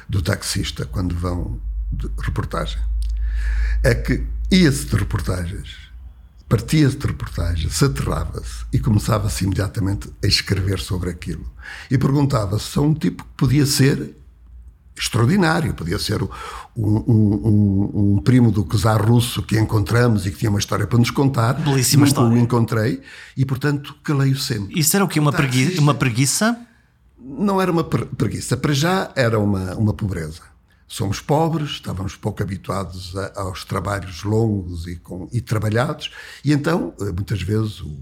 do 0.09 0.21
taxista 0.21 0.85
quando 0.85 1.15
vão 1.15 1.59
de 1.93 2.09
reportagem. 2.19 2.81
É 3.83 3.95
que 3.95 4.25
ia-se 4.51 4.87
de 4.87 4.97
reportagens, 4.97 5.77
partia-se 6.49 6.97
de 6.97 7.07
reportagens, 7.07 7.73
se 7.73 7.85
aterrava-se 7.85 8.65
e 8.73 8.79
começava-se 8.79 9.45
imediatamente 9.45 10.11
a 10.23 10.27
escrever 10.27 10.79
sobre 10.79 11.11
aquilo. 11.11 11.47
E 11.91 11.99
perguntava-se 11.99 12.71
se 12.71 12.79
um 12.79 12.95
tipo 12.95 13.25
que 13.25 13.31
podia 13.37 13.67
ser 13.67 14.15
extraordinário, 14.99 15.75
podia 15.75 15.99
ser 15.99 16.23
um, 16.23 16.29
um, 16.75 17.05
um, 17.07 17.91
um, 18.15 18.23
primo 18.23 18.51
do 18.51 18.65
czar 18.65 19.05
russo 19.05 19.43
que 19.43 19.59
encontramos 19.59 20.25
e 20.25 20.31
que 20.31 20.39
tinha 20.39 20.51
uma 20.51 20.59
história 20.59 20.87
para 20.87 20.99
nos 20.99 21.11
contar. 21.11 21.53
Belíssima 21.55 22.07
história. 22.07 22.35
o 22.35 22.39
encontrei 22.39 23.03
e, 23.37 23.45
portanto, 23.45 23.95
calei-o 24.03 24.39
sempre. 24.39 24.79
Isso 24.79 24.97
era 24.97 25.05
o 25.05 25.09
que? 25.09 25.21
Uma, 25.21 25.33
pregui 25.33 25.79
uma 25.79 25.93
preguiça? 25.93 26.59
Não 27.19 27.61
era 27.61 27.71
uma 27.71 27.85
preguiça. 27.85 28.57
Para 28.57 28.73
já 28.73 29.11
era 29.15 29.39
uma, 29.39 29.75
uma 29.75 29.93
pobreza 29.93 30.56
Somos 30.89 31.21
pobres, 31.21 31.71
estávamos 31.71 32.15
pouco 32.15 32.43
habituados 32.43 33.17
a, 33.17 33.41
aos 33.41 33.65
trabalhos 33.65 34.23
longos 34.23 34.87
e, 34.87 34.97
com, 34.97 35.29
e 35.33 35.41
trabalhados, 35.41 36.11
e 36.45 36.53
então, 36.53 36.95
eh, 37.01 37.05
muitas 37.05 37.43
vezes, 37.43 37.81
o, 37.81 37.97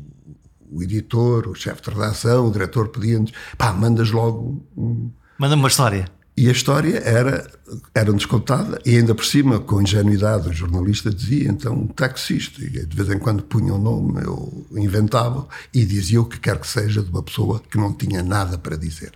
o 0.70 0.83
editor, 0.83 1.49
o 1.49 1.55
chefe 1.55 1.83
de 1.83 1.90
redação, 1.90 2.47
o 2.47 2.53
diretor 2.53 2.88
pediam-nos, 2.88 3.33
pá, 3.57 3.73
mandas 3.73 4.11
logo 4.11 4.62
um... 4.77 5.11
Manda-me 5.38 5.62
uma 5.62 5.68
história. 5.68 6.09
E 6.37 6.49
a 6.49 6.53
história 6.53 6.99
era, 6.99 7.49
era-nos 7.94 8.27
contada, 8.27 8.79
e 8.85 8.97
ainda 8.97 9.14
por 9.14 9.25
cima, 9.25 9.61
com 9.61 9.81
ingenuidade, 9.81 10.49
o 10.49 10.53
jornalista 10.53 11.11
dizia, 11.11 11.49
então, 11.49 11.73
um 11.75 11.87
taxista, 11.87 12.61
e 12.62 12.68
de 12.68 12.97
vez 12.97 13.09
em 13.09 13.18
quando 13.18 13.44
punha 13.44 13.73
o 13.73 13.77
um 13.77 13.81
nome, 13.81 14.23
eu 14.23 14.66
inventava, 14.73 15.47
e 15.73 15.87
dizia 15.87 16.20
o 16.20 16.27
que 16.27 16.38
quer 16.38 16.59
que 16.59 16.66
seja 16.66 17.03
de 17.03 17.09
uma 17.09 17.23
pessoa 17.23 17.62
que 17.70 17.79
não 17.79 17.94
tinha 17.94 18.23
nada 18.23 18.59
para 18.59 18.77
dizer. 18.77 19.12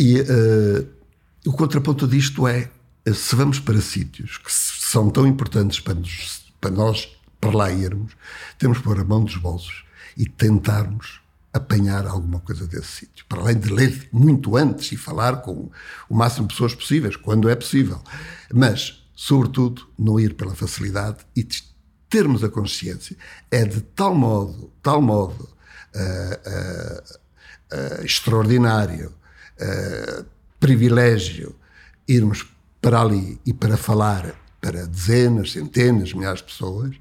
E... 0.00 0.22
Uh, 0.22 1.01
o 1.46 1.52
contraponto 1.52 2.06
disto 2.06 2.46
é, 2.46 2.70
se 3.12 3.34
vamos 3.34 3.58
para 3.58 3.80
sítios 3.80 4.38
que 4.38 4.52
são 4.52 5.10
tão 5.10 5.26
importantes 5.26 5.80
para, 5.80 5.94
nos, 5.94 6.44
para 6.60 6.70
nós 6.70 7.08
para 7.40 7.56
lá 7.56 7.72
irmos, 7.72 8.12
temos 8.56 8.78
que 8.78 8.84
pôr 8.84 9.00
a 9.00 9.04
mão 9.04 9.24
dos 9.24 9.36
bolsos 9.36 9.84
e 10.16 10.26
tentarmos 10.26 11.20
apanhar 11.52 12.06
alguma 12.06 12.38
coisa 12.40 12.66
desse 12.66 13.00
sítio. 13.00 13.26
Para 13.28 13.40
além 13.40 13.58
de 13.58 13.68
ler 13.68 14.08
muito 14.12 14.56
antes 14.56 14.92
e 14.92 14.96
falar 14.96 15.42
com 15.42 15.68
o 16.08 16.14
máximo 16.14 16.46
de 16.46 16.54
pessoas 16.54 16.74
possíveis, 16.74 17.16
quando 17.16 17.48
é 17.48 17.56
possível. 17.56 18.00
Mas, 18.54 19.04
sobretudo, 19.14 19.86
não 19.98 20.18
ir 20.20 20.34
pela 20.34 20.54
facilidade 20.54 21.18
e 21.36 21.44
termos 22.08 22.44
a 22.44 22.48
consciência. 22.48 23.16
É 23.50 23.64
de 23.64 23.80
tal 23.80 24.14
modo, 24.14 24.70
tal 24.82 25.02
modo 25.02 25.48
uh, 25.94 26.48
uh, 26.48 27.98
uh, 28.00 28.04
extraordinário, 28.04 29.12
privilégio 30.62 31.56
irmos 32.06 32.46
para 32.80 33.00
ali 33.00 33.40
e 33.44 33.52
para 33.52 33.76
falar 33.76 34.32
para 34.60 34.86
dezenas, 34.86 35.50
centenas, 35.50 36.12
milhares 36.12 36.38
de 36.38 36.46
pessoas, 36.46 36.94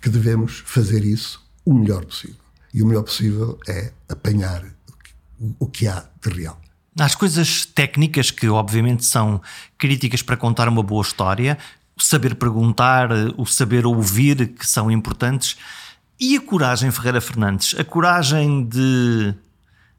que 0.00 0.08
devemos 0.08 0.62
fazer 0.64 1.04
isso 1.04 1.46
o 1.66 1.74
melhor 1.74 2.06
possível. 2.06 2.40
E 2.72 2.82
o 2.82 2.86
melhor 2.86 3.02
possível 3.02 3.58
é 3.68 3.92
apanhar 4.08 4.64
o 5.58 5.66
que 5.66 5.86
há 5.86 6.02
de 6.22 6.30
real. 6.30 6.58
As 6.98 7.14
coisas 7.14 7.66
técnicas 7.66 8.30
que, 8.30 8.48
obviamente, 8.48 9.04
são 9.04 9.38
críticas 9.76 10.22
para 10.22 10.38
contar 10.38 10.66
uma 10.66 10.82
boa 10.82 11.02
história, 11.02 11.58
o 11.94 12.02
saber 12.02 12.34
perguntar, 12.36 13.10
o 13.36 13.44
saber 13.44 13.84
ouvir, 13.84 14.48
que 14.48 14.66
são 14.66 14.90
importantes. 14.90 15.58
E 16.18 16.38
a 16.38 16.40
coragem, 16.40 16.90
Ferreira 16.90 17.20
Fernandes? 17.20 17.78
A 17.78 17.84
coragem 17.84 18.64
de, 18.64 19.34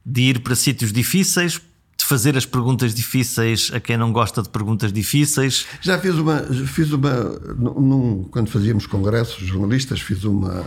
de 0.03 0.21
ir 0.21 0.39
para 0.39 0.55
sítios 0.55 0.91
difíceis 0.91 1.61
de 2.05 2.09
fazer 2.09 2.37
as 2.37 2.45
perguntas 2.45 2.93
difíceis 2.93 3.71
a 3.73 3.79
quem 3.79 3.97
não 3.97 4.13
gosta 4.13 4.43
de 4.43 4.49
perguntas 4.49 4.93
difíceis. 4.93 5.65
Já 5.81 5.97
fiz 5.97 6.13
uma, 6.13 6.39
fiz 6.67 6.91
uma 6.91 7.11
num, 7.57 8.25
quando 8.25 8.47
fazíamos 8.49 8.85
congressos 8.85 9.47
jornalistas, 9.47 9.99
fiz 9.99 10.23
uma 10.23 10.63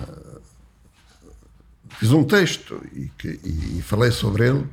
fiz 1.98 2.10
um 2.10 2.24
texto 2.24 2.80
e, 2.92 3.08
que, 3.16 3.40
e 3.44 3.82
falei 3.82 4.10
sobre 4.10 4.48
ele, 4.48 4.66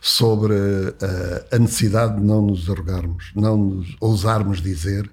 sobre 0.00 0.54
a, 0.54 1.56
a, 1.56 1.58
necessidade 1.58 2.16
de 2.16 2.24
não 2.24 2.42
nos 2.42 2.70
arrogarmos, 2.70 3.32
não 3.34 3.56
nos 3.56 3.96
ousarmos 4.00 4.62
dizer 4.62 5.10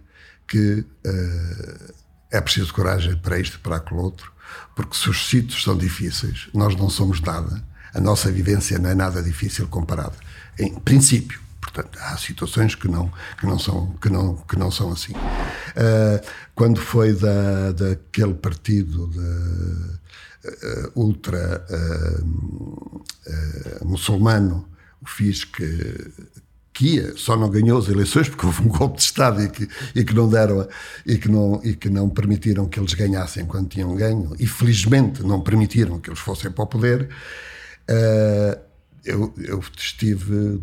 que 0.48 0.86
uh, 1.06 1.94
é 2.32 2.40
preciso 2.42 2.74
coragem 2.74 3.16
para 3.18 3.40
isto, 3.40 3.60
para 3.60 3.78
aquele 3.78 4.00
outro, 4.00 4.32
porque 4.76 4.96
se 4.96 5.10
os 5.10 5.28
sítios 5.28 5.64
são 5.64 5.76
difíceis, 5.76 6.48
nós 6.54 6.76
não 6.76 6.90
somos 6.90 7.20
nada, 7.22 7.64
a 7.94 8.00
nossa 8.00 8.32
vivência 8.32 8.78
não 8.78 8.90
é 8.90 8.96
nada 8.96 9.22
difícil 9.22 9.68
comparada. 9.68 10.25
Em 10.60 10.74
princípio. 10.76 11.40
Portanto, 11.62 11.98
há 12.00 12.18
situações 12.18 12.76
que 12.76 12.88
não, 12.88 13.12
que 13.38 13.46
não, 13.46 13.60
são, 13.60 13.88
que 14.02 14.10
não, 14.10 14.36
que 14.38 14.58
não 14.58 14.72
são 14.72 14.92
assim. 14.92 15.14
Uh, 15.14 16.26
quando 16.54 16.80
foi 16.80 17.14
da, 17.14 17.72
daquele 17.74 18.34
partido 18.36 19.08
de, 19.08 19.20
uh, 19.20 20.92
ultra 20.96 21.66
uh, 21.70 22.26
muçulmano, 23.86 24.70
o 25.02 25.10
FIS, 25.10 25.44
que, 25.44 26.12
que 26.74 26.96
ia, 26.96 27.18
só 27.18 27.36
não 27.36 27.50
ganhou 27.50 27.80
as 27.80 27.88
eleições 27.88 28.30
porque 28.30 28.46
houve 28.46 28.62
um 28.62 28.68
golpe 28.70 28.98
de 28.98 29.04
Estado 29.04 29.42
e 29.42 29.50
que, 29.50 29.68
e 29.96 30.04
que 30.04 30.14
não 30.14 30.30
deram 30.30 30.68
e 31.06 31.18
que 31.18 31.30
não, 31.30 31.60
e 31.64 31.76
que 31.76 31.90
não 31.90 32.10
permitiram 32.10 32.68
que 32.68 32.80
eles 32.80 32.94
ganhassem 32.94 33.46
quando 33.46 33.70
tinham 33.70 33.96
ganho 33.96 34.36
e 34.40 34.46
felizmente 34.46 35.24
não 35.24 35.42
permitiram 35.42 36.00
que 36.00 36.10
eles 36.10 36.20
fossem 36.20 36.52
para 36.52 36.64
o 36.64 36.68
poder. 36.68 37.10
Uh, 37.90 38.65
eu, 39.06 39.34
eu, 39.38 39.64
estive 39.78 40.62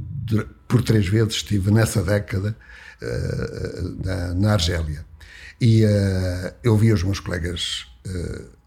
por 0.69 0.83
três 0.83 1.07
vezes 1.09 1.35
estive 1.35 1.71
nessa 1.71 2.03
década 2.03 2.57
uh, 3.01 4.05
na, 4.05 4.35
na, 4.35 4.53
Argélia. 4.53 5.05
E 5.61 5.85
uh, 5.85 6.55
eu 6.63 6.77
vi 6.77 6.93
os 6.93 7.03
meus 7.03 7.21
colegas 7.21 7.87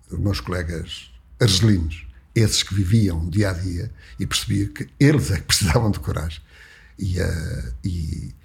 os 0.10 0.18
meus 0.18 0.40
colegas 0.40 1.12
argelinos 1.42 2.06
esses 2.36 2.62
que 2.62 2.76
viviam 2.76 3.28
dia 3.30 3.50
a 3.52 3.54
dia 3.54 3.90
e 4.20 4.28
percebia 4.28 4.68
que 4.68 4.90
eles 5.00 5.32
é 5.32 5.38
que 5.38 5.44
precisavam 5.48 5.90
de 5.90 6.00
coragem. 6.00 6.42
E, 7.00 7.20
uh, 7.20 7.74
e, 7.84 8.36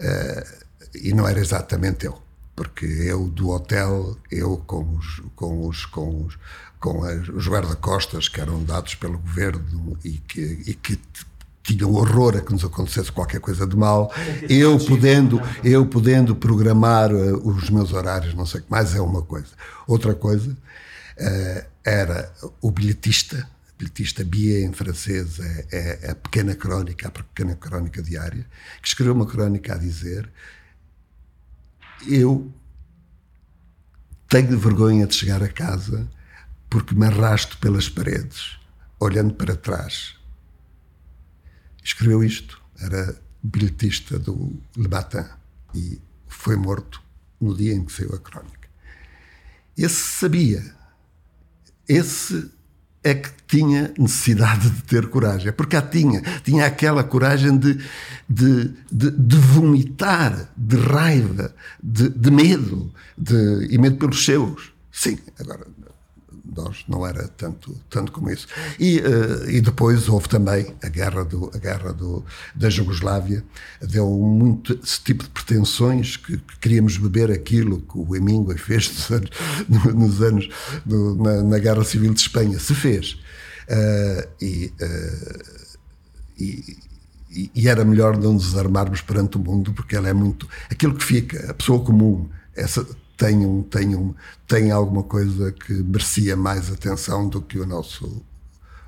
uh, 0.00 0.64
e 0.94 1.12
não 1.12 1.26
era 1.26 1.40
exatamente 1.40 2.06
eu, 2.06 2.22
porque 2.54 2.86
eu 2.86 3.28
do 3.28 3.50
hotel, 3.50 4.16
eu 4.30 4.58
com 4.58 4.96
os, 4.96 5.22
com 5.34 5.66
os, 5.66 5.84
com 5.86 6.24
os, 6.24 6.38
com 6.82 7.00
os 7.34 7.46
guarda-costas 7.46 8.28
que 8.28 8.40
eram 8.40 8.62
dados 8.64 8.96
pelo 8.96 9.16
governo 9.16 9.96
e 10.04 10.18
que, 10.18 10.40
e 10.66 10.74
que 10.74 10.98
tinham 11.62 11.94
horror 11.94 12.36
a 12.36 12.40
que 12.40 12.52
nos 12.52 12.64
acontecesse 12.64 13.12
qualquer 13.12 13.40
coisa 13.40 13.64
de 13.64 13.76
mal, 13.76 14.12
eu 14.48 14.76
podendo, 14.84 15.40
eu 15.62 15.86
podendo 15.86 16.34
programar 16.34 17.14
uh, 17.14 17.48
os 17.48 17.70
meus 17.70 17.92
horários, 17.92 18.34
não 18.34 18.44
sei 18.44 18.60
o 18.60 18.64
que 18.64 18.70
mais, 18.70 18.96
é 18.96 19.00
uma 19.00 19.22
coisa. 19.22 19.46
Outra 19.86 20.12
coisa 20.12 20.50
uh, 20.50 21.66
era 21.84 22.32
o 22.60 22.70
bilhetista 22.72 23.48
bilhetista 23.78 24.24
Bie 24.24 24.64
em 24.64 24.72
francês 24.72 25.40
é, 25.40 25.66
é, 25.72 25.98
é, 26.02 26.10
a 26.10 26.14
pequena 26.14 26.54
crónica, 26.54 27.08
a 27.08 27.10
pequena 27.10 27.54
crónica 27.56 28.02
diária, 28.02 28.46
que 28.80 28.86
escreveu 28.88 29.14
uma 29.14 29.26
crónica 29.26 29.74
a 29.74 29.78
dizer 29.78 30.28
eu 32.08 32.52
tenho 34.28 34.58
vergonha 34.58 35.06
de 35.06 35.14
chegar 35.14 35.42
a 35.42 35.48
casa 35.48 36.08
porque 36.72 36.94
me 36.94 37.04
arrasto 37.04 37.58
pelas 37.58 37.90
paredes, 37.90 38.58
olhando 38.98 39.34
para 39.34 39.54
trás. 39.54 40.16
Escreveu 41.84 42.24
isto, 42.24 42.62
era 42.80 43.14
bilhetista 43.42 44.18
do 44.18 44.58
Le 44.74 44.88
Matin 44.88 45.26
e 45.74 46.00
foi 46.28 46.56
morto 46.56 47.02
no 47.38 47.54
dia 47.54 47.74
em 47.74 47.84
que 47.84 47.92
saiu 47.92 48.14
a 48.14 48.18
crónica. 48.18 48.70
Esse 49.76 50.18
sabia, 50.18 50.74
esse 51.86 52.50
é 53.04 53.16
que 53.16 53.28
tinha 53.46 53.92
necessidade 53.98 54.70
de 54.70 54.82
ter 54.84 55.10
coragem. 55.10 55.52
Porque 55.52 55.76
a 55.76 55.82
tinha. 55.82 56.22
Tinha 56.42 56.64
aquela 56.64 57.04
coragem 57.04 57.58
de, 57.58 57.84
de, 58.26 58.72
de, 58.90 59.10
de 59.10 59.36
vomitar, 59.36 60.50
de 60.56 60.76
raiva, 60.76 61.54
de, 61.82 62.08
de 62.08 62.30
medo, 62.30 62.94
de, 63.18 63.66
e 63.68 63.76
medo 63.76 63.96
pelos 63.96 64.24
seus. 64.24 64.72
Sim, 64.90 65.18
agora 65.38 65.66
nós 66.54 66.84
não 66.88 67.06
era 67.06 67.28
tanto, 67.28 67.74
tanto 67.88 68.12
como 68.12 68.30
isso. 68.30 68.46
E, 68.78 68.98
uh, 68.98 69.50
e 69.50 69.60
depois 69.60 70.08
houve 70.08 70.28
também 70.28 70.74
a 70.82 70.88
guerra, 70.88 71.24
do, 71.24 71.50
a 71.54 71.58
guerra 71.58 71.92
do, 71.92 72.24
da 72.54 72.68
Jugoslávia, 72.68 73.44
deu 73.80 74.08
muito 74.10 74.78
esse 74.82 75.02
tipo 75.02 75.24
de 75.24 75.30
pretensões 75.30 76.16
que, 76.16 76.36
que 76.36 76.58
queríamos 76.60 76.96
beber 76.96 77.30
aquilo 77.30 77.80
que 77.80 77.98
o 77.98 78.14
Hemingway 78.14 78.58
fez 78.58 78.88
nos 78.88 79.10
anos, 79.10 79.30
nos 79.94 80.22
anos 80.22 80.48
no, 80.84 81.16
na, 81.16 81.42
na, 81.42 81.58
Guerra 81.58 81.84
Civil 81.84 82.12
de 82.12 82.20
Espanha. 82.20 82.58
Se 82.58 82.74
fez. 82.74 83.18
Uh, 83.68 84.28
e, 84.40 84.72
uh, 84.80 85.78
e, 86.38 87.50
e, 87.54 87.68
era 87.68 87.84
melhor 87.84 88.18
não 88.18 88.34
nos 88.34 88.56
armarmos 88.56 89.00
perante 89.00 89.36
o 89.36 89.40
mundo, 89.40 89.72
porque 89.72 89.96
ela 89.96 90.08
é 90.08 90.12
muito. 90.12 90.48
aquilo 90.70 90.94
que 90.94 91.04
fica, 91.04 91.50
a 91.50 91.54
pessoa 91.54 91.82
comum, 91.82 92.28
essa 92.54 92.86
tem, 93.22 93.46
um, 93.46 93.62
tem, 93.62 93.94
um, 93.94 94.14
tem 94.48 94.70
alguma 94.72 95.04
coisa 95.04 95.52
que 95.52 95.72
merecia 95.72 96.36
mais 96.36 96.72
atenção 96.72 97.28
do 97.28 97.40
que 97.40 97.56
o 97.56 97.64
nosso, 97.64 98.20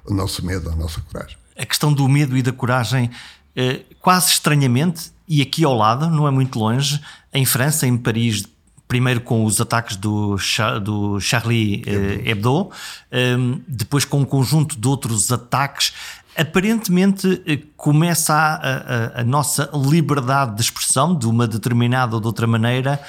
o 0.04 0.12
nosso 0.12 0.44
medo, 0.44 0.68
a 0.68 0.74
nossa 0.74 1.00
coragem. 1.00 1.36
A 1.56 1.64
questão 1.64 1.92
do 1.92 2.08
medo 2.08 2.36
e 2.36 2.42
da 2.42 2.52
coragem, 2.52 3.10
eh, 3.54 3.82
quase 4.00 4.32
estranhamente, 4.32 5.12
e 5.28 5.40
aqui 5.40 5.64
ao 5.64 5.74
lado, 5.74 6.10
não 6.10 6.26
é 6.26 6.32
muito 6.32 6.58
longe, 6.58 7.00
em 7.32 7.44
França, 7.44 7.86
em 7.86 7.96
Paris, 7.96 8.44
primeiro 8.88 9.20
com 9.20 9.44
os 9.44 9.60
ataques 9.60 9.96
do, 9.96 10.36
do 10.82 11.20
Charlie 11.20 11.84
eh, 11.86 12.30
Hebdo, 12.30 12.70
eh, 13.12 13.36
depois 13.68 14.04
com 14.04 14.18
um 14.20 14.24
conjunto 14.24 14.76
de 14.76 14.88
outros 14.88 15.30
ataques. 15.30 15.92
Aparentemente 16.36 17.62
começa 17.76 18.34
a, 18.34 19.18
a, 19.18 19.20
a, 19.20 19.24
nossa 19.24 19.70
liberdade 19.72 20.56
de 20.56 20.62
expressão 20.62 21.14
de 21.14 21.28
uma 21.28 21.46
determinada 21.46 22.16
ou 22.16 22.20
de 22.20 22.26
outra 22.26 22.44
maneira 22.44 23.00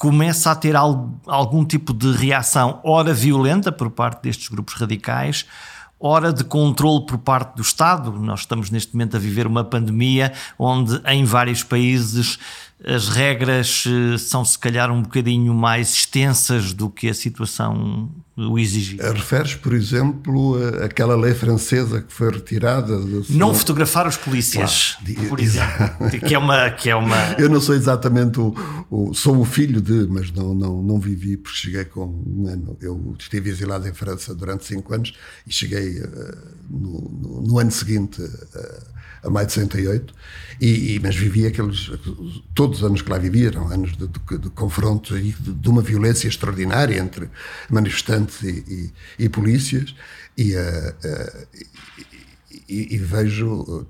começa 0.00 0.50
a 0.50 0.54
ter 0.54 0.74
algum 0.76 1.62
tipo 1.62 1.92
de 1.92 2.10
reação, 2.12 2.80
ora 2.82 3.12
violenta 3.12 3.70
por 3.70 3.90
parte 3.90 4.22
destes 4.22 4.48
grupos 4.48 4.72
radicais, 4.72 5.44
ora 6.00 6.32
de 6.32 6.42
controle 6.42 7.04
por 7.04 7.18
parte 7.18 7.54
do 7.56 7.60
Estado. 7.60 8.10
Nós 8.12 8.40
estamos 8.40 8.70
neste 8.70 8.94
momento 8.94 9.18
a 9.18 9.20
viver 9.20 9.46
uma 9.46 9.62
pandemia 9.62 10.32
onde 10.58 10.98
em 11.04 11.22
vários 11.26 11.62
países 11.62 12.38
as 12.84 13.08
regras 13.08 13.84
eh, 13.86 14.18
são 14.18 14.44
se 14.44 14.58
calhar 14.58 14.90
um 14.90 15.02
bocadinho 15.02 15.52
mais 15.52 15.92
extensas 15.92 16.72
do 16.72 16.88
que 16.88 17.08
a 17.08 17.14
situação 17.14 18.10
o 18.48 18.58
exigia. 18.58 19.12
Referes, 19.12 19.54
por 19.54 19.74
exemplo, 19.74 20.56
aquela 20.82 21.14
lei 21.14 21.34
francesa 21.34 22.00
que 22.00 22.12
foi 22.12 22.30
retirada? 22.30 22.98
Não 23.28 23.54
fotografar 23.54 24.06
os 24.06 24.16
polícias, 24.16 24.96
claro, 25.04 25.28
por 25.28 25.40
exemplo, 25.40 26.10
que 26.26 26.34
é 26.34 26.38
uma, 26.38 26.70
que 26.70 26.88
é 26.88 26.96
uma... 26.96 27.16
Eu 27.38 27.50
não 27.50 27.60
sou 27.60 27.74
exatamente 27.74 28.40
o, 28.40 28.54
o, 28.90 29.12
sou 29.12 29.38
o 29.38 29.44
filho 29.44 29.80
de, 29.80 30.06
mas 30.08 30.32
não, 30.32 30.54
não, 30.54 30.82
não 30.82 30.98
vivi 30.98 31.36
porque 31.36 31.58
cheguei 31.58 31.84
com 31.84 32.06
um 32.06 32.46
ano. 32.46 32.76
Eu 32.80 33.14
estive 33.18 33.50
exilado 33.50 33.86
em 33.86 33.92
França 33.92 34.34
durante 34.34 34.64
cinco 34.64 34.94
anos 34.94 35.12
e 35.46 35.52
cheguei 35.52 36.00
uh, 36.00 36.38
no, 36.70 37.00
no, 37.00 37.42
no, 37.42 37.58
ano 37.58 37.70
seguinte 37.70 38.22
uh, 38.22 38.99
a 39.22 39.30
maio 39.30 39.46
de 39.46 39.52
68 39.52 40.14
e, 40.60 40.94
e, 40.94 41.00
mas 41.00 41.16
vivi 41.16 41.46
aqueles 41.46 41.90
todos 42.54 42.78
os 42.78 42.84
anos 42.84 43.02
que 43.02 43.10
lá 43.10 43.18
vivi 43.18 43.46
eram 43.46 43.68
anos 43.68 43.96
de, 43.96 44.06
de, 44.06 44.38
de 44.38 44.50
confrontos 44.50 45.16
e 45.18 45.32
de, 45.32 45.52
de, 45.52 45.68
uma 45.68 45.82
violência 45.82 46.28
extraordinária 46.28 46.98
entre 46.98 47.28
manifestantes 47.68 48.42
e, 48.42 48.92
e, 49.18 49.24
e 49.24 49.28
polícias 49.28 49.94
e, 50.36 50.54
uh, 50.54 50.58
uh, 50.58 51.46
e, 52.68 52.96
vejo 52.98 53.86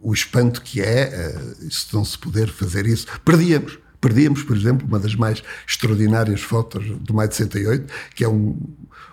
o 0.00 0.12
espanto 0.12 0.62
que 0.62 0.80
é 0.80 1.34
se 1.70 1.92
não 1.92 2.04
se 2.04 2.18
poder 2.18 2.48
fazer 2.48 2.86
isso. 2.86 3.06
Perdíamos 3.24 3.78
perdíamos 4.00 4.42
por 4.42 4.56
exemplo 4.56 4.86
uma 4.86 4.98
das 4.98 5.14
mais 5.14 5.42
extraordinárias 5.66 6.40
fotos 6.40 6.84
do 7.00 7.12
maio 7.12 7.28
de 7.28 7.34
68 7.34 7.92
que 8.14 8.24
é 8.24 8.28
um 8.28 8.56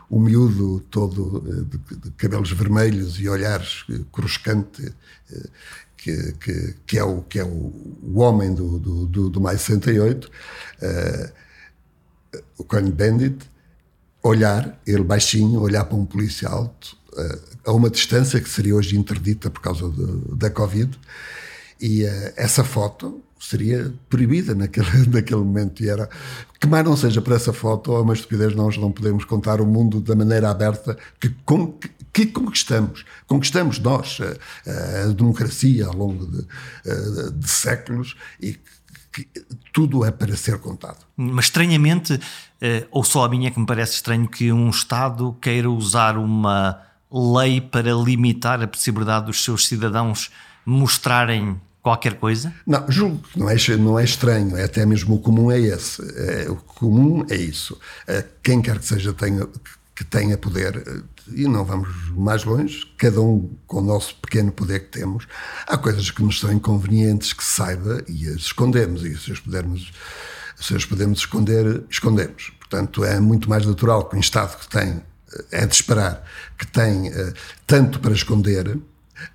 um 0.09 0.19
miúdo 0.19 0.79
todo 0.91 1.41
de, 1.65 1.77
de 1.97 2.11
cabelos 2.11 2.51
vermelhos 2.51 3.19
e 3.19 3.27
olhares 3.27 3.85
cruscante 4.11 4.93
que, 6.05 6.33
que, 6.33 6.75
que, 6.85 6.99
é 6.99 7.03
o, 7.03 7.23
que 7.23 7.39
é 7.39 7.43
o, 7.43 7.47
o 7.47 8.19
homem 8.19 8.53
do, 8.53 8.77
do, 8.77 9.05
do, 9.07 9.29
do 9.31 9.41
mais 9.41 9.61
68, 9.61 10.25
uh, 10.25 11.33
o 12.59 12.63
Cohen 12.63 12.91
Bandit, 12.91 13.49
olhar, 14.21 14.79
ele 14.85 15.03
baixinho, 15.03 15.59
olhar 15.61 15.83
para 15.85 15.97
um 15.97 16.05
polícia 16.05 16.47
alto, 16.47 16.95
uh, 17.13 17.41
a 17.65 17.71
uma 17.71 17.89
distância 17.89 18.39
que 18.39 18.47
seria 18.47 18.75
hoje 18.75 18.95
interdita 18.95 19.49
por 19.49 19.61
causa 19.61 19.89
de, 19.89 20.35
da 20.35 20.51
Covid, 20.51 20.95
e 21.81 22.03
uh, 22.03 22.33
essa 22.35 22.63
foto 22.63 23.23
seria 23.47 23.93
proibida 24.09 24.55
naquele, 24.55 24.87
naquele 25.07 25.41
momento 25.41 25.83
e 25.83 25.89
era 25.89 26.09
que 26.59 26.67
mais 26.67 26.83
não 26.83 26.97
seja 26.97 27.21
por 27.21 27.33
essa 27.33 27.53
foto 27.53 27.91
ou 27.91 28.01
uma 28.01 28.13
estupidez 28.13 28.55
nós 28.55 28.77
não 28.77 28.91
podemos 28.91 29.25
contar 29.25 29.61
o 29.61 29.65
mundo 29.65 30.01
da 30.01 30.15
maneira 30.15 30.49
aberta 30.49 30.97
que, 31.19 31.29
com, 31.45 31.77
que 32.11 32.25
conquistamos 32.27 33.05
conquistamos 33.27 33.79
nós 33.79 34.19
a, 34.21 35.09
a, 35.09 35.13
democracia 35.13 35.85
ao 35.85 35.95
longo 35.95 36.25
de, 36.25 36.45
de 37.33 37.49
séculos 37.49 38.15
e 38.41 38.57
que 39.11 39.27
tudo 39.71 40.03
é 40.03 40.11
para 40.11 40.35
ser 40.35 40.59
contado. 40.59 40.97
Mas 41.15 41.45
estranhamente, 41.45 42.19
ou 42.91 43.01
só 43.01 43.23
a 43.23 43.29
mim 43.29 43.45
é 43.45 43.51
que 43.51 43.57
me 43.57 43.65
parece 43.65 43.93
estranho 43.93 44.27
que 44.27 44.51
um 44.51 44.69
Estado 44.69 45.31
queira 45.39 45.69
usar 45.69 46.17
uma 46.17 46.81
lei 47.09 47.61
para 47.61 47.93
limitar 47.93 48.61
a 48.61 48.67
possibilidade 48.67 49.27
dos 49.27 49.41
seus 49.41 49.67
cidadãos 49.67 50.29
mostrarem 50.65 51.61
qualquer 51.85 52.15
coisa? 52.15 52.51
Não, 52.65 52.83
julgo 52.89 53.21
não 53.35 53.47
é, 53.47 53.55
não 53.77 53.99
é 53.99 54.03
estranho, 54.03 54.57
é 54.57 54.63
até 54.63 54.83
mesmo 54.87 55.13
o 55.13 55.19
comum 55.19 55.51
é 55.51 55.59
esse. 55.59 56.01
É, 56.17 56.49
o 56.49 56.55
comum 56.55 57.23
é 57.29 57.35
isso. 57.35 57.79
É, 58.07 58.25
quem 58.41 58.59
quer 58.59 58.79
que 58.79 58.85
seja 58.87 59.13
tenha, 59.13 59.47
que 59.95 60.03
tenha 60.03 60.35
poder, 60.35 61.03
e 61.31 61.47
não 61.47 61.63
vamos 61.63 62.09
mais 62.09 62.43
longe, 62.43 62.91
cada 62.97 63.21
um 63.21 63.55
com 63.67 63.81
o 63.81 63.83
nosso 63.83 64.15
pequeno 64.15 64.51
poder 64.51 64.79
que 64.79 64.97
temos, 64.97 65.27
há 65.67 65.77
coisas 65.77 66.09
que 66.09 66.23
nos 66.23 66.39
são 66.39 66.51
inconvenientes 66.51 67.33
que 67.33 67.43
saiba 67.43 68.03
e 68.07 68.29
as 68.29 68.37
escondemos, 68.37 69.03
e 69.03 69.15
se 69.15 69.31
as 69.31 69.39
pudermos, 69.39 69.93
se 70.59 70.75
as 70.75 70.85
podemos 70.85 71.19
esconder, 71.19 71.83
escondemos. 71.87 72.51
Portanto, 72.57 73.05
é 73.05 73.19
muito 73.19 73.47
mais 73.47 73.63
natural 73.63 74.09
que 74.09 74.15
um 74.15 74.19
Estado 74.19 74.57
que 74.57 74.67
tem, 74.67 75.03
é 75.51 75.67
de 75.67 75.75
esperar, 75.75 76.25
que 76.57 76.65
tem 76.65 77.09
uh, 77.09 77.33
tanto 77.67 77.99
para 77.99 78.13
esconder, 78.13 78.75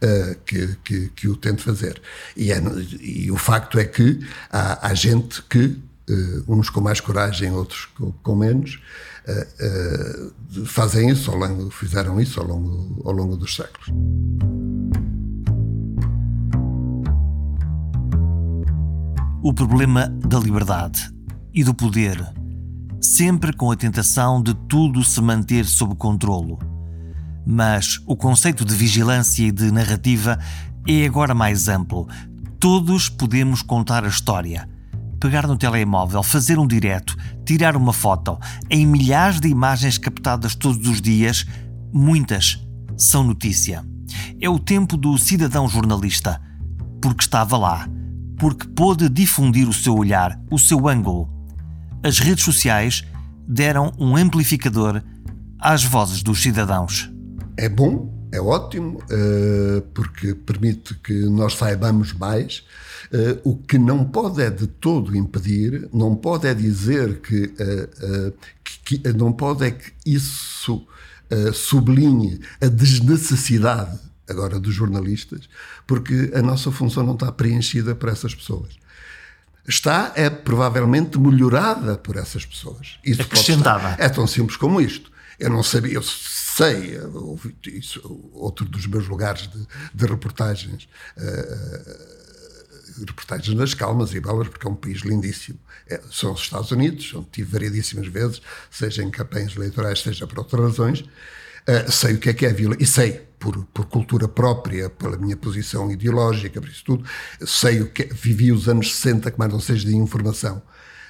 Uh, 0.03 0.35
que, 0.45 0.77
que, 0.85 1.09
que, 1.09 1.29
o 1.29 1.37
tente 1.37 1.63
fazer. 1.63 2.01
E, 2.37 2.53
é, 2.53 2.63
e, 3.01 3.31
o 3.31 3.37
facto 3.37 3.79
é 3.79 3.85
que 3.85 4.21
há, 4.51 4.89
há 4.89 4.95
gente 4.95 5.43
que, 5.43 5.81
uh, 6.11 6.45
uns 6.47 6.69
com 6.69 6.81
mais 6.83 7.01
coragem, 7.01 7.51
outros 7.51 7.87
com, 7.97 8.13
com 8.13 8.37
menos, 8.37 8.79
uh, 9.27 10.67
fazem 10.67 11.09
isso 11.09 11.31
ao 11.31 11.39
longo, 11.39 11.71
fizeram 11.71 12.21
isso 12.21 12.39
ao 12.41 12.47
longo, 12.47 13.03
ao 13.07 13.13
longo 13.13 13.37
dos 13.37 13.57
séculos. 13.57 13.89
O 19.43 19.55
problema 19.55 20.09
da 20.29 20.39
liberdade 20.39 21.11
e 21.55 21.65
do 21.65 21.75
poder, 21.75 22.23
sempre 23.01 23.55
com 23.55 23.71
a 23.71 23.77
tentação 23.77 24.43
de 24.43 24.55
tudo 24.69 25.03
se 25.03 25.23
manter 25.23 25.65
sob 25.65 25.95
controlo 25.95 26.70
mas 27.47 28.01
o 28.07 28.17
conceito 28.17 28.65
de 28.65 28.75
vigilância 28.75 29.45
e 29.45 29.53
de 29.53 29.71
narrativa 29.71 30.39
é 30.87 31.05
agora 31.05 31.35
mais 31.35 31.69
amplo. 31.69 32.09
Todos 32.59 33.09
podemos 33.09 33.63
contar 33.63 34.05
a 34.05 34.09
história. 34.09 34.69
Pegar 35.19 35.47
no 35.47 35.57
telemóvel, 35.57 36.23
fazer 36.23 36.59
um 36.59 36.67
direto, 36.67 37.17
tirar 37.45 37.77
uma 37.77 37.93
foto. 37.93 38.39
Em 38.71 38.87
milhares 38.87 39.41
de 39.41 39.49
imagens 39.49 39.99
captadas 39.99 40.55
todos 40.55 40.87
os 40.89 41.01
dias, 41.01 41.47
muitas 41.93 42.67
são 42.97 43.25
notícia. 43.25 43.85
É 44.41 44.49
o 44.49 44.59
tempo 44.59 44.97
do 44.97 45.17
cidadão 45.19 45.69
jornalista, 45.69 46.41
porque 47.03 47.23
estava 47.23 47.57
lá, 47.57 47.89
porque 48.39 48.67
pôde 48.69 49.09
difundir 49.09 49.69
o 49.69 49.73
seu 49.73 49.95
olhar, 49.95 50.41
o 50.51 50.59
seu 50.59 50.89
ângulo. 50.89 51.29
As 52.03 52.19
redes 52.19 52.45
sociais 52.45 53.05
deram 53.47 53.93
um 53.99 54.17
amplificador 54.17 55.03
às 55.59 55.85
vozes 55.85 56.23
dos 56.23 56.41
cidadãos 56.41 57.11
é 57.61 57.69
bom, 57.69 58.29
é 58.33 58.41
ótimo, 58.41 59.03
uh, 59.05 59.83
porque 59.93 60.35
permite 60.35 60.95
que 60.95 61.13
nós 61.13 61.55
saibamos 61.55 62.15
mais. 62.15 62.65
Uh, 63.13 63.39
o 63.45 63.57
que 63.57 63.77
não 63.77 64.03
pode 64.05 64.41
é 64.41 64.49
de 64.49 64.67
todo 64.67 65.15
impedir, 65.15 65.87
não 65.93 66.17
pode 66.17 66.47
é 66.47 66.55
dizer 66.55 67.21
que, 67.21 67.45
uh, 67.45 68.33
que, 68.65 68.99
que 68.99 69.13
não 69.13 69.33
pode 69.33 69.67
é 69.67 69.71
que 69.73 69.93
isso 70.07 70.87
sublinhe 71.55 72.41
a 72.61 72.67
desnecessidade 72.67 73.97
agora 74.29 74.59
dos 74.59 74.75
jornalistas, 74.75 75.49
porque 75.87 76.33
a 76.35 76.43
nossa 76.43 76.73
função 76.73 77.07
não 77.07 77.15
está 77.15 77.31
preenchida 77.31 77.95
por 77.95 78.09
essas 78.09 78.35
pessoas. 78.35 78.71
Está, 79.69 80.13
é 80.17 80.29
provavelmente 80.29 81.21
melhorada 81.21 81.97
por 81.97 82.17
essas 82.17 82.45
pessoas. 82.45 82.99
Isso 83.05 83.23
Acrescentada. 83.23 83.95
É 83.97 84.09
tão 84.09 84.27
simples 84.27 84.57
como 84.57 84.81
isto. 84.81 85.13
Eu 85.39 85.51
não 85.51 85.63
sabia, 85.63 85.95
eu 85.95 86.03
sei, 86.61 87.01
isso, 87.67 88.31
outro 88.33 88.67
dos 88.67 88.87
meus 88.87 89.09
lugares 89.09 89.49
de, 89.49 89.67
de 89.95 90.07
reportagens, 90.07 90.89
uh, 91.17 92.21
reportagens 93.07 93.57
nas 93.57 93.73
calmas 93.73 94.13
e 94.13 94.21
belas, 94.21 94.49
porque 94.49 94.67
é 94.67 94.71
um 94.71 94.75
país 94.75 94.99
lindíssimo. 94.99 95.59
É, 95.89 96.01
são 96.11 96.33
os 96.33 96.41
Estados 96.41 96.71
Unidos, 96.71 97.15
onde 97.15 97.29
tive 97.33 97.51
variedíssimas 97.51 98.09
vezes, 98.09 98.43
seja 98.71 99.03
em 99.03 99.11
campanhas 99.11 99.57
eleitorais, 99.57 100.03
seja 100.03 100.27
por 100.27 100.39
outras 100.39 100.61
razões. 100.61 101.01
Uh, 101.01 101.91
sei 101.91 102.15
o 102.15 102.19
que 102.19 102.31
é 102.31 102.35
que 102.35 102.45
é 102.47 102.51
a 102.51 102.53
violência, 102.53 102.83
e 102.83 102.87
sei, 102.87 103.13
por, 103.39 103.65
por 103.67 103.87
cultura 103.87 104.29
própria, 104.29 104.91
pela 104.91 105.17
minha 105.17 105.37
posição 105.37 105.91
ideológica, 105.91 106.61
por 106.61 106.69
isso 106.69 106.85
tudo, 106.85 107.05
sei 107.47 107.81
o 107.81 107.91
que 107.91 108.03
é, 108.03 108.07
vivi 108.07 108.53
os 108.53 108.69
anos 108.69 108.95
60, 108.97 109.31
que 109.31 109.39
mais 109.39 109.51
não 109.53 109.61
seja 109.61 109.87
de 109.87 109.97
informação. 109.97 110.63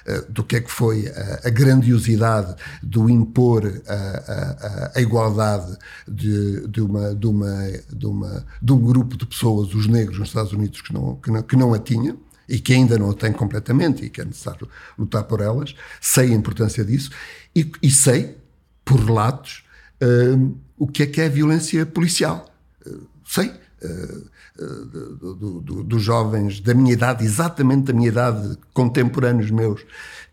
Eh, 0.05 0.25
do 0.29 0.43
que 0.43 0.55
é 0.55 0.61
que 0.61 0.71
foi 0.71 1.07
a, 1.07 1.47
a 1.47 1.49
grandiosidade 1.49 2.55
do 2.81 3.09
impor 3.09 3.81
a, 3.87 3.93
a, 3.93 4.91
a 4.95 5.01
igualdade 5.01 5.77
de, 6.07 6.67
de, 6.67 6.81
uma, 6.81 7.13
de, 7.13 7.27
uma, 7.27 7.71
de, 7.91 8.05
uma, 8.07 8.45
de 8.61 8.73
um 8.73 8.79
grupo 8.79 9.15
de 9.15 9.25
pessoas, 9.25 9.73
os 9.75 9.85
negros 9.87 10.17
nos 10.17 10.29
Estados 10.29 10.53
Unidos, 10.53 10.81
que 10.81 10.91
não, 10.93 11.15
que 11.17 11.31
não, 11.31 11.43
que 11.43 11.55
não 11.55 11.73
a 11.73 11.79
tinham 11.79 12.17
e 12.49 12.59
que 12.59 12.73
ainda 12.73 12.97
não 12.97 13.11
a 13.11 13.13
têm 13.13 13.31
completamente 13.31 14.03
e 14.03 14.09
que 14.09 14.21
é 14.21 14.25
necessário 14.25 14.67
lutar 14.97 15.23
por 15.23 15.39
elas, 15.39 15.75
sei 15.99 16.31
a 16.31 16.35
importância 16.35 16.83
disso 16.83 17.11
e, 17.55 17.71
e 17.81 17.91
sei, 17.91 18.37
por 18.83 18.99
relatos, 18.99 19.63
o 20.77 20.87
que 20.87 21.03
é 21.03 21.05
que 21.05 21.21
é 21.21 21.27
a 21.27 21.29
violência 21.29 21.85
policial. 21.85 22.51
Uh, 22.85 23.07
sei. 23.23 23.53
Uh, 23.83 24.30
do, 24.65 25.61
do, 25.61 25.83
dos 25.83 26.01
jovens 26.01 26.59
da 26.59 26.73
minha 26.73 26.93
idade, 26.93 27.23
exatamente 27.23 27.85
da 27.85 27.93
minha 27.93 28.07
idade, 28.07 28.57
contemporâneos 28.73 29.51
meus, 29.51 29.85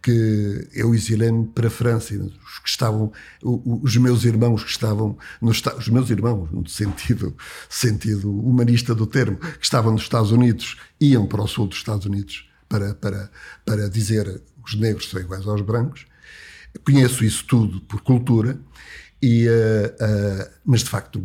que 0.02 0.68
eu 0.72 0.94
exilei-me 0.94 1.46
para 1.46 1.68
a 1.68 1.70
França, 1.70 2.14
os 2.14 2.58
que 2.58 2.68
estavam, 2.68 3.12
os 3.42 3.96
meus 3.96 4.24
irmãos 4.24 4.62
que 4.62 4.70
estavam 4.70 5.16
nos 5.40 5.62
os 5.76 5.88
meus 5.88 6.10
irmãos, 6.10 6.50
no 6.52 6.66
sentido, 6.68 7.34
sentido 7.68 8.30
humanista 8.30 8.94
do 8.94 9.06
termo, 9.06 9.38
que 9.38 9.64
estavam 9.64 9.92
nos 9.92 10.02
Estados 10.02 10.30
Unidos, 10.30 10.76
iam 11.00 11.26
para 11.26 11.42
o 11.42 11.48
sul 11.48 11.66
dos 11.66 11.78
Estados 11.78 12.06
Unidos 12.06 12.48
para, 12.68 12.94
para, 12.94 13.30
para 13.64 13.88
dizer 13.88 14.42
os 14.64 14.74
negros 14.74 15.08
são 15.08 15.20
iguais 15.20 15.46
aos 15.46 15.62
brancos. 15.62 16.06
Conheço 16.84 17.24
isso 17.24 17.44
tudo 17.46 17.80
por 17.80 18.02
cultura, 18.02 18.58
e, 19.20 19.48
uh, 19.48 19.86
uh, 20.04 20.50
mas 20.64 20.80
de 20.84 20.90
facto 20.90 21.20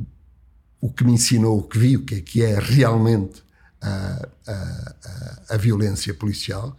o 0.83 0.91
que 0.91 1.05
me 1.05 1.13
ensinou, 1.13 1.59
o 1.59 1.63
que 1.63 1.79
vi, 1.79 1.95
o 1.95 2.03
que 2.03 2.15
é, 2.15 2.19
que 2.19 2.43
é 2.43 2.59
realmente 2.59 3.41
a, 3.81 4.27
a, 4.45 5.43
a, 5.51 5.57
violência 5.57 6.13
policial, 6.13 6.77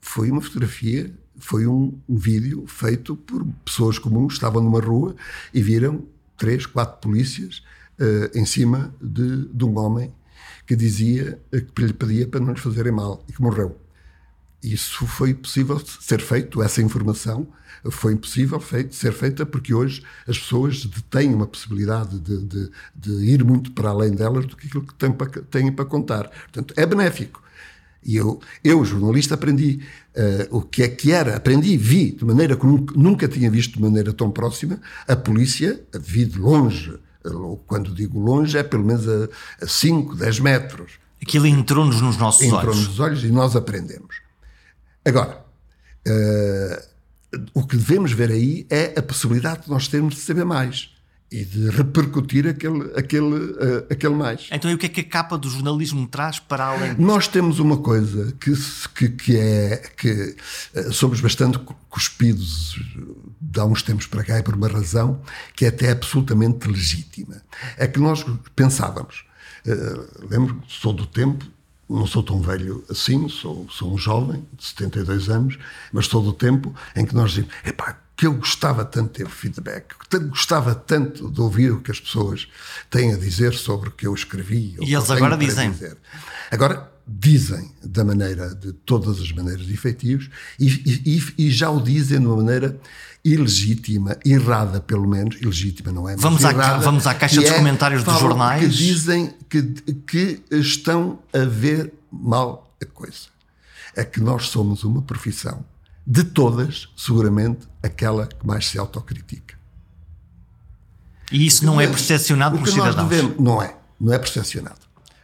foi 0.00 0.32
uma 0.32 0.40
fotografia, 0.40 1.14
foi 1.38 1.64
um, 1.64 1.96
um, 2.08 2.16
vídeo 2.16 2.64
feito 2.66 3.14
por 3.14 3.46
pessoas 3.64 4.00
comuns, 4.00 4.32
estavam 4.32 4.60
numa 4.60 4.80
rua 4.80 5.14
e 5.54 5.62
viram 5.62 6.04
três, 6.36 6.66
quatro 6.66 7.08
polícias 7.08 7.62
uh, 8.00 8.36
em 8.36 8.44
cima 8.44 8.92
de, 9.00 9.46
de, 9.46 9.64
um 9.64 9.78
homem 9.78 10.12
que 10.66 10.74
dizia 10.74 11.40
que 11.52 11.84
lhe 11.84 11.92
pedia 11.92 12.26
para 12.26 12.40
não 12.40 12.52
lhes 12.52 12.60
fazerem 12.60 12.90
mal 12.90 13.24
e 13.28 13.32
que 13.32 13.40
morreu. 13.40 13.78
Isso 14.62 15.06
foi 15.06 15.32
possível 15.32 15.80
ser 16.00 16.20
feito, 16.20 16.62
essa 16.62 16.82
informação 16.82 17.48
foi 17.88 18.12
impossível 18.12 18.60
feito, 18.60 18.94
ser 18.94 19.12
feita 19.12 19.46
porque 19.46 19.72
hoje 19.72 20.02
as 20.26 20.38
pessoas 20.38 20.86
têm 21.08 21.32
uma 21.32 21.46
possibilidade 21.46 22.18
de, 22.18 22.44
de, 22.44 22.70
de, 22.94 23.10
ir 23.24 23.42
muito 23.42 23.72
para 23.72 23.90
além 23.90 24.10
delas 24.10 24.44
do 24.44 24.56
que 24.56 24.66
aquilo 24.66 24.86
que 24.86 24.94
têm 24.94 25.12
para, 25.12 25.28
têm 25.42 25.72
para 25.72 25.84
contar. 25.84 26.28
Portanto, 26.28 26.74
é 26.76 26.84
benéfico. 26.84 27.42
E 28.02 28.16
eu, 28.16 28.40
eu 28.64 28.84
jornalista, 28.84 29.34
aprendi 29.34 29.80
uh, 30.14 30.56
o 30.56 30.62
que 30.62 30.82
é 30.82 30.88
que 30.88 31.12
era, 31.12 31.36
aprendi, 31.36 31.76
vi 31.76 32.12
de 32.12 32.24
maneira 32.24 32.56
que 32.56 32.66
nunca, 32.66 32.94
nunca 32.96 33.28
tinha 33.28 33.50
visto 33.50 33.74
de 33.74 33.82
maneira 33.82 34.12
tão 34.12 34.30
próxima 34.30 34.80
a 35.06 35.14
polícia, 35.14 35.80
vi 35.98 36.24
de 36.24 36.38
longe, 36.38 36.98
quando 37.66 37.94
digo 37.94 38.18
longe 38.18 38.56
é 38.56 38.62
pelo 38.62 38.84
menos 38.84 39.06
a 39.06 39.66
5, 39.66 40.16
10 40.16 40.40
metros. 40.40 40.92
Aquilo 41.22 41.46
entrou-nos 41.46 42.00
nos 42.00 42.16
nossos 42.16 42.42
entrou 42.42 42.60
olhos. 42.60 42.68
Entrou-nos 42.70 42.88
nos 42.88 43.00
olhos 43.00 43.24
e 43.24 43.28
nós 43.28 43.54
aprendemos. 43.54 44.19
Agora, 45.10 45.44
uh, 46.06 47.40
o 47.52 47.66
que 47.66 47.76
devemos 47.76 48.12
ver 48.12 48.30
aí 48.30 48.64
é 48.70 48.94
a 48.96 49.02
possibilidade 49.02 49.64
de 49.64 49.70
nós 49.70 49.88
termos 49.88 50.14
de 50.14 50.20
saber 50.20 50.44
mais 50.44 50.90
e 51.32 51.44
de 51.44 51.68
repercutir 51.70 52.46
aquele, 52.46 52.92
aquele, 52.96 53.34
uh, 53.34 53.86
aquele 53.90 54.14
mais. 54.14 54.48
Então, 54.52 54.70
e 54.70 54.74
o 54.74 54.78
que 54.78 54.86
é 54.86 54.88
que 54.88 55.00
a 55.00 55.04
capa 55.04 55.36
do 55.36 55.50
jornalismo 55.50 56.06
traz 56.06 56.38
para 56.38 56.64
além? 56.64 56.94
Nós 56.96 57.26
temos 57.26 57.58
uma 57.58 57.78
coisa 57.78 58.32
que, 58.40 58.52
que, 58.94 59.08
que 59.08 59.36
é 59.36 59.76
que 59.96 60.36
uh, 60.76 60.92
somos 60.92 61.20
bastante 61.20 61.58
cuspidos 61.88 62.80
de 63.40 63.58
há 63.58 63.64
uns 63.64 63.82
tempos 63.82 64.06
para 64.06 64.22
cá 64.22 64.38
e 64.38 64.44
por 64.44 64.54
uma 64.54 64.68
razão 64.68 65.20
que 65.56 65.64
é 65.64 65.68
até 65.68 65.90
absolutamente 65.90 66.68
legítima. 66.68 67.42
É 67.76 67.88
que 67.88 67.98
nós 67.98 68.24
pensávamos, 68.54 69.24
uh, 69.66 70.28
lembro, 70.30 70.62
sou 70.68 70.92
do 70.92 71.04
tempo 71.04 71.44
não 71.90 72.06
sou 72.06 72.22
tão 72.22 72.40
velho 72.40 72.84
assim, 72.88 73.28
sou, 73.28 73.66
sou 73.68 73.92
um 73.92 73.98
jovem 73.98 74.46
de 74.56 74.64
72 74.64 75.28
anos, 75.28 75.58
mas 75.92 76.06
todo 76.06 76.28
o 76.28 76.32
tempo 76.32 76.74
em 76.94 77.04
que 77.04 77.14
nós 77.14 77.32
dizemos, 77.32 77.52
epá, 77.64 77.98
que 78.16 78.26
eu 78.26 78.34
gostava 78.34 78.84
tanto 78.84 79.12
de 79.12 79.24
ter 79.24 79.28
feedback, 79.28 79.94
que 80.08 80.18
gostava 80.18 80.74
tanto 80.74 81.30
de 81.30 81.40
ouvir 81.40 81.72
o 81.72 81.80
que 81.80 81.90
as 81.90 81.98
pessoas 81.98 82.46
têm 82.90 83.14
a 83.14 83.16
dizer 83.16 83.54
sobre 83.54 83.88
o 83.88 83.92
que 83.92 84.06
eu 84.06 84.14
escrevi. 84.14 84.76
E 84.78 84.94
eles 84.94 85.10
agora 85.10 85.36
dizem. 85.38 85.70
Dizer. 85.70 85.96
Agora, 86.50 86.89
dizem 87.18 87.72
da 87.84 88.04
maneira, 88.04 88.54
de 88.54 88.72
todas 88.72 89.20
as 89.20 89.32
maneiras 89.32 89.68
efetivas, 89.68 90.30
e, 90.58 90.68
e, 91.04 91.46
e, 91.46 91.50
já 91.50 91.68
o 91.68 91.80
dizem 91.80 92.20
de 92.20 92.26
uma 92.26 92.36
maneira 92.36 92.78
ilegítima, 93.24 94.16
errada 94.24 94.80
pelo 94.80 95.08
menos, 95.08 95.36
ilegítima 95.40 95.90
não 95.90 96.08
é? 96.08 96.16
Vamos, 96.16 96.42
errada, 96.42 96.76
à, 96.76 96.78
vamos 96.78 97.06
à 97.06 97.14
caixa 97.14 97.40
dos 97.40 97.50
é, 97.50 97.56
comentários 97.56 98.04
dos 98.04 98.18
jornais. 98.18 98.62
Que 98.62 98.68
dizem 98.68 99.34
que, 99.48 99.62
que 100.06 100.42
estão 100.50 101.18
a 101.32 101.44
ver 101.44 101.92
mal 102.10 102.72
a 102.80 102.86
coisa. 102.86 103.28
É 103.96 104.04
que 104.04 104.20
nós 104.20 104.48
somos 104.48 104.84
uma 104.84 105.02
profissão 105.02 105.64
de 106.06 106.22
todas, 106.22 106.88
seguramente, 106.96 107.66
aquela 107.82 108.26
que 108.26 108.46
mais 108.46 108.68
se 108.68 108.78
autocritica. 108.78 109.58
E 111.32 111.46
isso 111.46 111.64
não 111.64 111.80
é 111.80 111.86
percepcionado 111.86 112.56
pelos 112.56 112.72
cidadãos? 112.72 113.08
Devemos, 113.08 113.38
não 113.38 113.62
é, 113.62 113.76
não 114.00 114.12
é 114.12 114.18
percepcionado. 114.18 114.79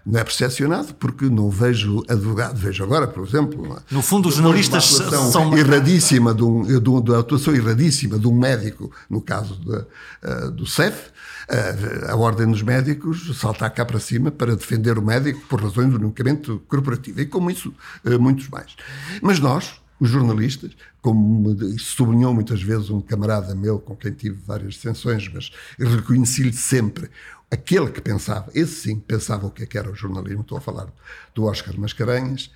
Não 0.06 0.20
é 0.20 0.22
percepcionado 0.22 0.94
porque 0.94 1.28
não 1.28 1.50
vejo 1.50 2.00
advogado, 2.08 2.56
vejo 2.56 2.84
agora, 2.84 3.08
por 3.08 3.26
exemplo. 3.26 3.82
No 3.90 4.00
fundo, 4.00 4.28
os 4.28 4.36
jornalistas 4.36 4.84
são. 5.32 5.56
Erradíssima 5.58 6.32
de, 6.32 6.44
um, 6.44 6.80
de, 6.80 6.90
um, 6.90 7.18
atuação 7.18 7.52
erradíssima 7.52 8.16
de 8.16 8.28
um 8.28 8.38
médico, 8.38 8.92
no 9.10 9.20
caso 9.20 9.56
de, 9.56 9.76
uh, 9.76 10.50
do 10.52 10.64
CEF, 10.64 11.08
uh, 11.50 12.12
a 12.12 12.14
Ordem 12.14 12.48
dos 12.48 12.62
Médicos 12.62 13.36
saltar 13.36 13.70
cá 13.70 13.84
para 13.84 13.98
cima 13.98 14.30
para 14.30 14.54
defender 14.54 14.96
o 14.96 15.02
médico 15.02 15.40
por 15.48 15.60
razões 15.60 15.90
do 15.90 15.96
unicamente 15.96 16.56
corporativo. 16.68 17.20
E 17.20 17.26
como 17.26 17.50
isso, 17.50 17.74
uh, 18.04 18.20
muitos 18.20 18.48
mais. 18.48 18.76
Mas 19.20 19.40
nós, 19.40 19.80
os 19.98 20.08
jornalistas, 20.08 20.70
como 21.02 21.56
sublinhou 21.78 22.34
muitas 22.34 22.62
vezes 22.62 22.90
um 22.90 23.00
camarada 23.00 23.54
meu 23.54 23.78
com 23.78 23.96
quem 23.96 24.12
tive 24.12 24.38
várias 24.46 24.74
dissenções, 24.74 25.28
mas 25.32 25.50
reconheci-lhe 25.78 26.52
sempre 26.52 27.10
aquele 27.50 27.90
que 27.90 28.00
pensava, 28.00 28.50
esse 28.54 28.82
sim, 28.82 28.98
pensava 28.98 29.46
o 29.46 29.50
que, 29.50 29.62
é 29.62 29.66
que 29.66 29.78
era 29.78 29.90
o 29.90 29.94
jornalismo, 29.94 30.42
estou 30.42 30.58
a 30.58 30.60
falar 30.60 30.88
do 31.34 31.44
Oscar 31.44 31.78
Mascarenhas, 31.78 32.50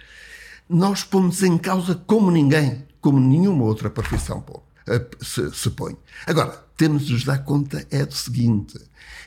nós 0.68 1.02
pomos 1.02 1.42
em 1.42 1.58
causa 1.58 1.94
como 2.06 2.30
ninguém, 2.30 2.86
como 3.00 3.18
nenhuma 3.18 3.64
outra 3.64 3.90
profissão 3.90 4.44
eh, 4.86 5.04
se, 5.20 5.50
se 5.52 5.70
põe. 5.70 5.96
Agora, 6.26 6.64
temos 6.76 7.06
de 7.06 7.12
nos 7.12 7.24
dar 7.24 7.38
conta 7.38 7.86
é 7.90 8.06
do 8.06 8.14
seguinte, 8.14 8.78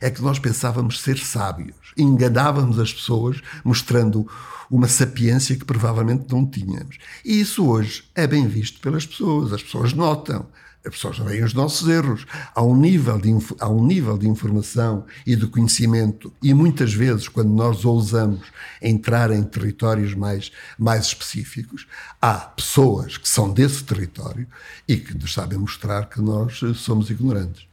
é 0.02 0.10
que 0.10 0.21
nós 0.21 0.39
pensávamos 0.39 1.02
ser 1.02 1.17
sábios, 1.17 1.76
enganávamos 1.97 2.80
as 2.80 2.93
pessoas 2.93 3.41
mostrando 3.63 4.28
uma 4.69 4.88
sapiência 4.88 5.56
que 5.56 5.65
provavelmente 5.65 6.26
não 6.32 6.45
tínhamos. 6.45 6.97
E 7.23 7.39
isso 7.39 7.67
hoje 7.67 8.06
é 8.15 8.26
bem 8.26 8.47
visto 8.47 8.80
pelas 8.80 9.06
pessoas, 9.06 9.54
as 9.54 9.62
pessoas 9.62 9.93
notam, 9.93 10.47
as 10.86 10.93
pessoas 10.93 11.17
veem 11.17 11.43
os 11.43 11.54
nossos 11.54 11.88
erros. 11.88 12.26
Há 12.54 12.62
um, 12.62 12.76
nível 12.76 13.17
de, 13.17 13.30
há 13.60 13.69
um 13.69 13.86
nível 13.86 14.17
de 14.17 14.28
informação 14.28 15.06
e 15.26 15.36
de 15.36 15.48
conhecimento, 15.48 16.32
e 16.41 16.54
muitas 16.54 16.93
vezes, 16.93 17.28
quando 17.28 17.50
nós 17.50 17.86
ousamos 17.86 18.41
entrar 18.82 19.32
em 19.32 19.41
territórios 19.43 20.13
mais, 20.13 20.52
mais 20.78 21.06
específicos, 21.06 21.88
há 22.22 22.34
pessoas 22.34 23.17
que 23.17 23.30
são 23.30 23.52
desse 23.52 23.84
território 23.84 24.46
e 24.88 24.98
que 24.98 25.13
nos 25.13 25.34
sabem 25.34 25.58
mostrar 25.58 26.10
que 26.10 26.22
nós 26.22 26.60
somos 26.76 27.10
ignorantes. 27.10 27.65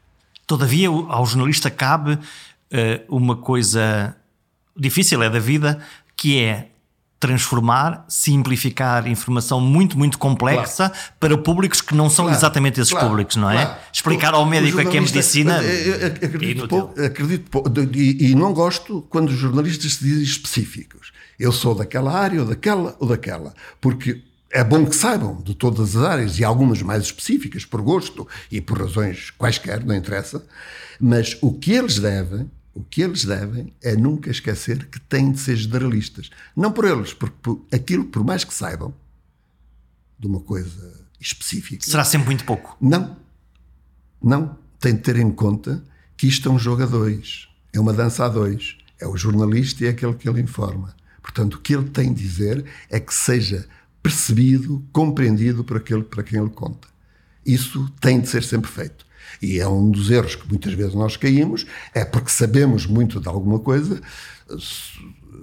Todavia, 0.46 0.88
ao 0.88 1.26
jornalista 1.26 1.70
cabe 1.70 2.14
uh, 2.14 2.18
uma 3.08 3.36
coisa 3.36 4.16
difícil, 4.76 5.22
é 5.22 5.30
da 5.30 5.38
vida, 5.38 5.84
que 6.16 6.40
é 6.40 6.69
transformar, 7.20 8.06
simplificar 8.08 9.06
informação 9.06 9.60
muito, 9.60 9.96
muito 9.98 10.18
complexa 10.18 10.88
claro. 10.88 11.12
para 11.20 11.36
públicos 11.36 11.82
que 11.82 11.94
não 11.94 12.08
são 12.08 12.24
claro. 12.24 12.38
exatamente 12.38 12.80
esses 12.80 12.90
claro. 12.92 13.08
públicos, 13.08 13.36
não 13.36 13.50
é? 13.50 13.78
Explicar 13.92 14.32
ao 14.32 14.46
médico 14.46 14.80
a 14.80 14.84
que 14.86 14.96
é 14.96 15.00
medicina. 15.00 15.60
Acredito, 16.22 16.66
pouco, 16.66 17.00
acredito 17.00 17.50
pouco, 17.50 17.70
e, 17.94 18.30
e 18.30 18.34
não 18.34 18.54
gosto 18.54 19.02
quando 19.10 19.28
os 19.28 19.36
jornalistas 19.36 19.94
se 19.94 20.04
dizem 20.04 20.22
específicos. 20.22 21.12
Eu 21.38 21.52
sou 21.52 21.74
daquela 21.74 22.10
área, 22.10 22.40
ou 22.40 22.46
daquela, 22.46 22.96
ou 22.98 23.06
daquela. 23.06 23.54
Porque 23.82 24.22
é 24.50 24.64
bom 24.64 24.86
que 24.86 24.96
saibam 24.96 25.42
de 25.42 25.54
todas 25.54 25.94
as 25.94 26.02
áreas 26.02 26.38
e 26.38 26.44
algumas 26.44 26.80
mais 26.80 27.02
específicas, 27.02 27.66
por 27.66 27.82
gosto 27.82 28.26
e 28.50 28.62
por 28.62 28.80
razões 28.80 29.30
quaisquer, 29.36 29.84
não 29.84 29.94
interessa. 29.94 30.42
Mas 30.98 31.36
o 31.42 31.52
que 31.52 31.72
eles 31.72 31.98
devem 31.98 32.50
o 32.74 32.82
que 32.82 33.02
eles 33.02 33.24
devem 33.24 33.72
é 33.82 33.96
nunca 33.96 34.30
esquecer 34.30 34.86
que 34.86 35.00
têm 35.00 35.32
de 35.32 35.40
ser 35.40 35.56
generalistas. 35.56 36.30
Não 36.54 36.72
por 36.72 36.84
eles, 36.84 37.12
porque 37.12 37.36
por 37.42 37.66
aquilo, 37.72 38.04
por 38.04 38.24
mais 38.24 38.44
que 38.44 38.54
saibam 38.54 38.94
de 40.18 40.26
uma 40.26 40.40
coisa 40.40 41.00
específica. 41.18 41.84
Será 41.84 42.04
sempre 42.04 42.26
muito 42.26 42.44
pouco. 42.44 42.76
Não. 42.80 43.16
Não. 44.22 44.58
Tem 44.78 44.94
de 44.94 45.00
ter 45.00 45.16
em 45.16 45.30
conta 45.30 45.84
que 46.16 46.26
isto 46.26 46.48
é 46.48 46.52
um 46.52 46.58
jogo 46.58 46.82
a 46.82 46.86
dois. 46.86 47.48
É 47.72 47.80
uma 47.80 47.92
dança 47.92 48.24
a 48.24 48.28
dois. 48.28 48.78
É 48.98 49.06
o 49.06 49.16
jornalista 49.16 49.84
e 49.84 49.86
é 49.86 49.90
aquele 49.90 50.14
que 50.14 50.28
ele 50.28 50.40
informa. 50.40 50.94
Portanto, 51.22 51.54
o 51.54 51.60
que 51.60 51.74
ele 51.74 51.88
tem 51.88 52.12
de 52.12 52.22
dizer 52.22 52.64
é 52.88 52.98
que 53.00 53.12
seja 53.12 53.66
percebido, 54.02 54.82
compreendido 54.92 55.62
por 55.64 55.76
aquele 55.76 56.02
para 56.02 56.22
quem 56.22 56.40
ele 56.40 56.50
conta. 56.50 56.88
Isso 57.44 57.90
tem 58.00 58.20
de 58.20 58.28
ser 58.28 58.42
sempre 58.42 58.70
feito. 58.70 59.04
E 59.40 59.58
é 59.58 59.68
um 59.68 59.90
dos 59.90 60.10
erros 60.10 60.34
que 60.34 60.48
muitas 60.48 60.72
vezes 60.72 60.94
nós 60.94 61.16
caímos, 61.16 61.66
é 61.94 62.04
porque 62.04 62.30
sabemos 62.30 62.86
muito 62.86 63.20
de 63.20 63.28
alguma 63.28 63.58
coisa 63.58 64.00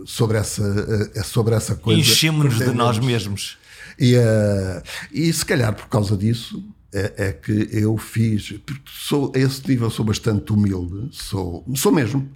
sobre 0.06 0.38
essa, 0.38 1.12
eh, 1.15 1.23
sobre 1.23 1.56
essa 1.56 1.76
coisa. 1.76 2.00
Enchemos-nos 2.00 2.58
de 2.58 2.71
nós 2.73 3.00
mesmos. 3.00 3.58
E, 4.00 4.15
uh, 4.15 4.84
e 5.12 5.32
se 5.34 5.45
calhar 5.45 5.73
por 5.73 5.88
causa 5.88 6.15
disso 6.15 6.63
é, 6.93 7.13
é, 7.17 7.34
que 7.34 7.69
eu 7.71 7.97
fiz, 7.97 8.54
sou, 8.86 9.32
a 9.36 9.39
esse 9.39 9.67
nível 9.67 9.89
sou 9.89 10.06
bastante 10.06 10.52
humilde, 10.54 11.10
sou, 11.12 11.65
sou 11.76 11.91
mesmo. 11.91 12.30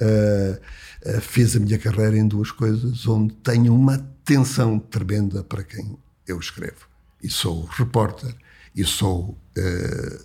Uh, 0.00 0.58
uh, 1.06 1.20
fiz 1.20 1.56
a 1.56 1.60
minha 1.60 1.78
carreira 1.78 2.16
em 2.16 2.26
duas 2.26 2.50
coisas 2.50 3.06
onde 3.06 3.34
tenho 3.34 3.74
uma 3.74 3.96
atenção 3.96 4.78
tremenda 4.78 5.42
para 5.44 5.62
quem 5.62 5.98
eu 6.26 6.38
escrevo. 6.38 6.88
E 7.22 7.28
sou 7.28 7.64
repórter, 7.64 8.34
e 8.74 8.84
sou 8.84 9.36
uh, 9.58 10.24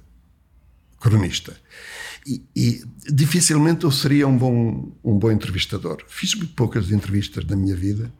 cronista. 1.06 1.56
E, 2.26 2.44
e, 2.56 2.84
dificilmente 3.12 3.84
eu 3.84 3.92
seria 3.92 4.28
um 4.28 4.36
bom, 4.36 4.92
um 5.04 5.20
bom 5.20 5.32
entrevistador. 5.32 6.04
Fiz 6.08 6.34
muito 6.34 6.56
poucas 6.56 6.90
entrevistas 6.90 7.46
na 7.46 7.56
minha 7.56 7.76
vida, 7.76 8.12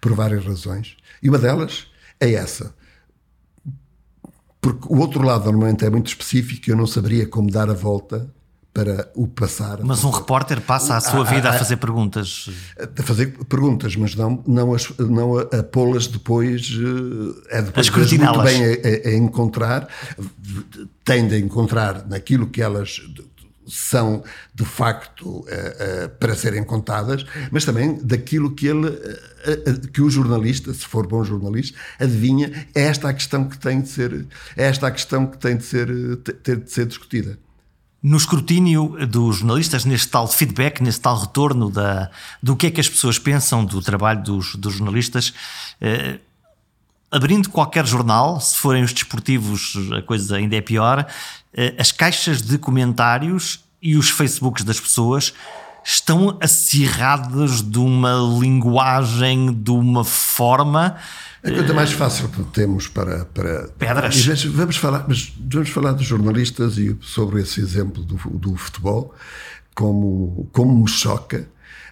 por 0.00 0.12
várias 0.12 0.44
razões. 0.44 0.96
E 1.22 1.28
uma 1.28 1.38
delas 1.38 1.86
é 2.18 2.32
essa. 2.32 2.74
Porque 4.60 4.88
o 4.88 4.98
outro 4.98 5.22
lado 5.22 5.44
normalmente 5.44 5.84
é 5.84 5.90
muito 5.90 6.08
específico 6.08 6.68
e 6.68 6.72
eu 6.72 6.76
não 6.76 6.88
saberia 6.88 7.28
como 7.28 7.48
dar 7.48 7.70
a 7.70 7.74
volta 7.74 8.34
para 8.74 9.08
o 9.14 9.28
passar. 9.28 9.78
Mas 9.84 10.02
um 10.02 10.10
repórter 10.10 10.60
passa 10.60 10.96
a 10.96 11.00
sua 11.00 11.24
vida 11.24 11.48
a, 11.48 11.52
a, 11.52 11.54
a 11.54 11.58
fazer 11.60 11.76
perguntas. 11.76 12.50
A 12.98 13.02
fazer 13.04 13.28
perguntas, 13.48 13.94
mas 13.94 14.16
não, 14.16 14.42
não, 14.44 14.74
as, 14.74 14.90
não 14.98 15.38
a, 15.38 15.42
a 15.42 15.62
pô-las 15.62 16.08
depois. 16.08 16.72
Eh, 17.50 17.58
é 17.58 17.62
depois 17.62 17.88
muito 17.88 18.42
bem 18.42 18.62
a, 18.64 19.08
a, 19.08 19.14
encontrar, 19.14 19.88
tem 21.04 21.28
de 21.28 21.38
encontrar 21.38 22.04
naquilo 22.08 22.48
que 22.48 22.60
elas 22.60 23.00
são 23.66 24.22
de 24.54 24.64
facto 24.64 25.24
uh, 25.24 25.40
uh, 25.40 26.08
para 26.18 26.34
serem 26.34 26.62
contadas, 26.64 27.24
mas 27.50 27.64
também 27.64 27.98
daquilo 28.02 28.50
que 28.54 28.66
ele, 28.66 28.88
uh, 28.88 29.88
que 29.90 30.02
o 30.02 30.10
jornalista, 30.10 30.74
se 30.74 30.84
for 30.84 31.06
bom 31.06 31.24
jornalista, 31.24 31.78
adivinha, 31.98 32.66
é 32.74 32.82
esta 32.82 33.08
a 33.08 33.14
questão 33.14 33.48
que 33.48 33.56
tem 33.56 33.80
de 33.80 33.88
ser, 33.88 34.26
é 34.54 34.64
esta 34.64 34.88
a 34.88 34.90
questão 34.90 35.26
que 35.26 35.38
tem 35.38 35.56
de 35.56 35.64
ser, 35.64 35.88
ter 36.42 36.56
de 36.58 36.70
ser 36.70 36.84
discutida 36.84 37.38
no 38.04 38.18
escrutínio 38.18 38.98
dos 39.08 39.38
jornalistas, 39.38 39.86
neste 39.86 40.08
tal 40.08 40.28
feedback, 40.28 40.82
neste 40.82 41.00
tal 41.00 41.18
retorno 41.18 41.70
da, 41.70 42.10
do 42.42 42.54
que 42.54 42.66
é 42.66 42.70
que 42.70 42.78
as 42.78 42.86
pessoas 42.86 43.18
pensam 43.18 43.64
do 43.64 43.80
trabalho 43.80 44.22
dos, 44.22 44.54
dos 44.56 44.74
jornalistas, 44.74 45.32
eh, 45.80 46.18
abrindo 47.10 47.48
qualquer 47.48 47.86
jornal, 47.86 48.38
se 48.42 48.58
forem 48.58 48.82
os 48.82 48.92
desportivos, 48.92 49.72
a 49.96 50.02
coisa 50.02 50.36
ainda 50.36 50.54
é 50.54 50.60
pior, 50.60 51.06
eh, 51.54 51.74
as 51.78 51.92
caixas 51.92 52.42
de 52.42 52.58
comentários 52.58 53.64
e 53.80 53.96
os 53.96 54.10
Facebooks 54.10 54.64
das 54.64 54.78
pessoas 54.78 55.32
estão 55.84 56.38
acirradas 56.40 57.60
de 57.60 57.78
uma 57.78 58.14
linguagem, 58.40 59.52
de 59.52 59.70
uma 59.70 60.04
forma 60.04 60.96
a 61.44 61.50
coisa 61.50 61.74
mais 61.74 61.92
fácil 61.92 62.30
que 62.30 62.42
temos 62.44 62.88
para. 62.88 63.26
para 63.26 63.68
Pedras. 63.78 64.24
Vezes, 64.24 64.44
vamos, 64.44 64.78
falar, 64.78 65.04
mas 65.06 65.30
vamos 65.38 65.68
falar 65.68 65.92
dos 65.92 66.06
jornalistas 66.06 66.78
e 66.78 66.96
sobre 67.02 67.42
esse 67.42 67.60
exemplo 67.60 68.02
do, 68.02 68.16
do 68.30 68.56
futebol, 68.56 69.14
como, 69.74 70.48
como 70.54 70.74
me 70.74 70.88
choca 70.88 71.46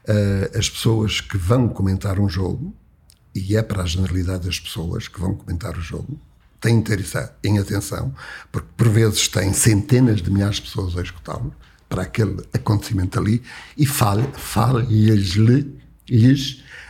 uh, 0.09 0.59
as 0.59 0.71
pessoas 0.71 1.21
que 1.21 1.37
vão 1.37 1.69
comentar 1.69 2.19
um 2.19 2.31
jogo, 2.31 2.75
e 3.35 3.55
é 3.55 3.61
para 3.63 3.83
a 3.83 3.87
generalidade 3.87 4.47
das 4.47 4.59
pessoas 4.59 5.07
que 5.07 5.21
vão 5.21 5.35
comentar 5.35 5.77
o 5.77 5.83
jogo, 5.83 6.19
têm 6.59 6.79
de 6.79 6.85
ter 6.85 7.01
isso 7.01 7.19
em 7.45 7.59
atenção, 7.59 8.15
porque 8.51 8.69
por 8.75 8.89
vezes 8.89 9.29
têm 9.29 9.53
centenas 9.53 10.23
de 10.23 10.31
milhares 10.31 10.57
de 10.57 10.63
pessoas 10.63 10.97
a 10.97 11.03
escutá-lo 11.03 11.55
para 11.93 12.05
aquele 12.05 12.43
acontecimento 12.55 13.19
ali 13.19 13.43
e 13.77 13.85
fale-lhes 13.85 14.33
fale 15.35 15.85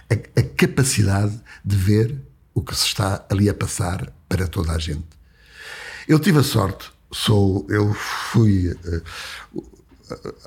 a, 0.08 0.40
a 0.40 0.42
capacidade 0.56 1.40
de 1.64 1.74
ver 1.76 2.16
o 2.54 2.62
que 2.62 2.72
se 2.76 2.86
está 2.86 3.26
ali 3.28 3.48
a 3.48 3.54
passar 3.54 4.12
para 4.28 4.46
toda 4.46 4.70
a 4.70 4.78
gente. 4.78 5.08
Eu 6.06 6.20
tive 6.20 6.38
a 6.38 6.42
sorte, 6.44 6.88
sou, 7.12 7.66
eu 7.68 7.92
fui. 7.92 8.70
Uh, 8.70 9.02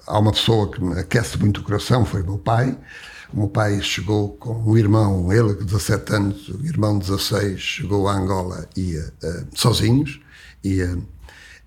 há 0.07 0.19
uma 0.19 0.31
pessoa 0.31 0.71
que 0.71 0.81
me 0.81 0.97
aquece 0.97 1.37
muito 1.37 1.59
o 1.59 1.63
coração, 1.63 2.05
foi 2.05 2.23
meu 2.23 2.37
pai. 2.37 2.77
O 3.33 3.39
meu 3.39 3.49
pai 3.49 3.81
chegou 3.81 4.37
com 4.37 4.53
um 4.71 4.77
irmão, 4.77 5.33
ele 5.33 5.53
de 5.55 5.65
17 5.65 6.13
anos, 6.13 6.47
o 6.47 6.65
irmão 6.65 6.97
de 6.97 7.07
16, 7.09 7.59
chegou 7.59 8.07
a 8.07 8.13
Angola 8.13 8.69
e 8.77 8.97
uh, 8.97 9.47
sozinhos 9.53 10.21
e, 10.63 10.81
uh, 10.81 11.05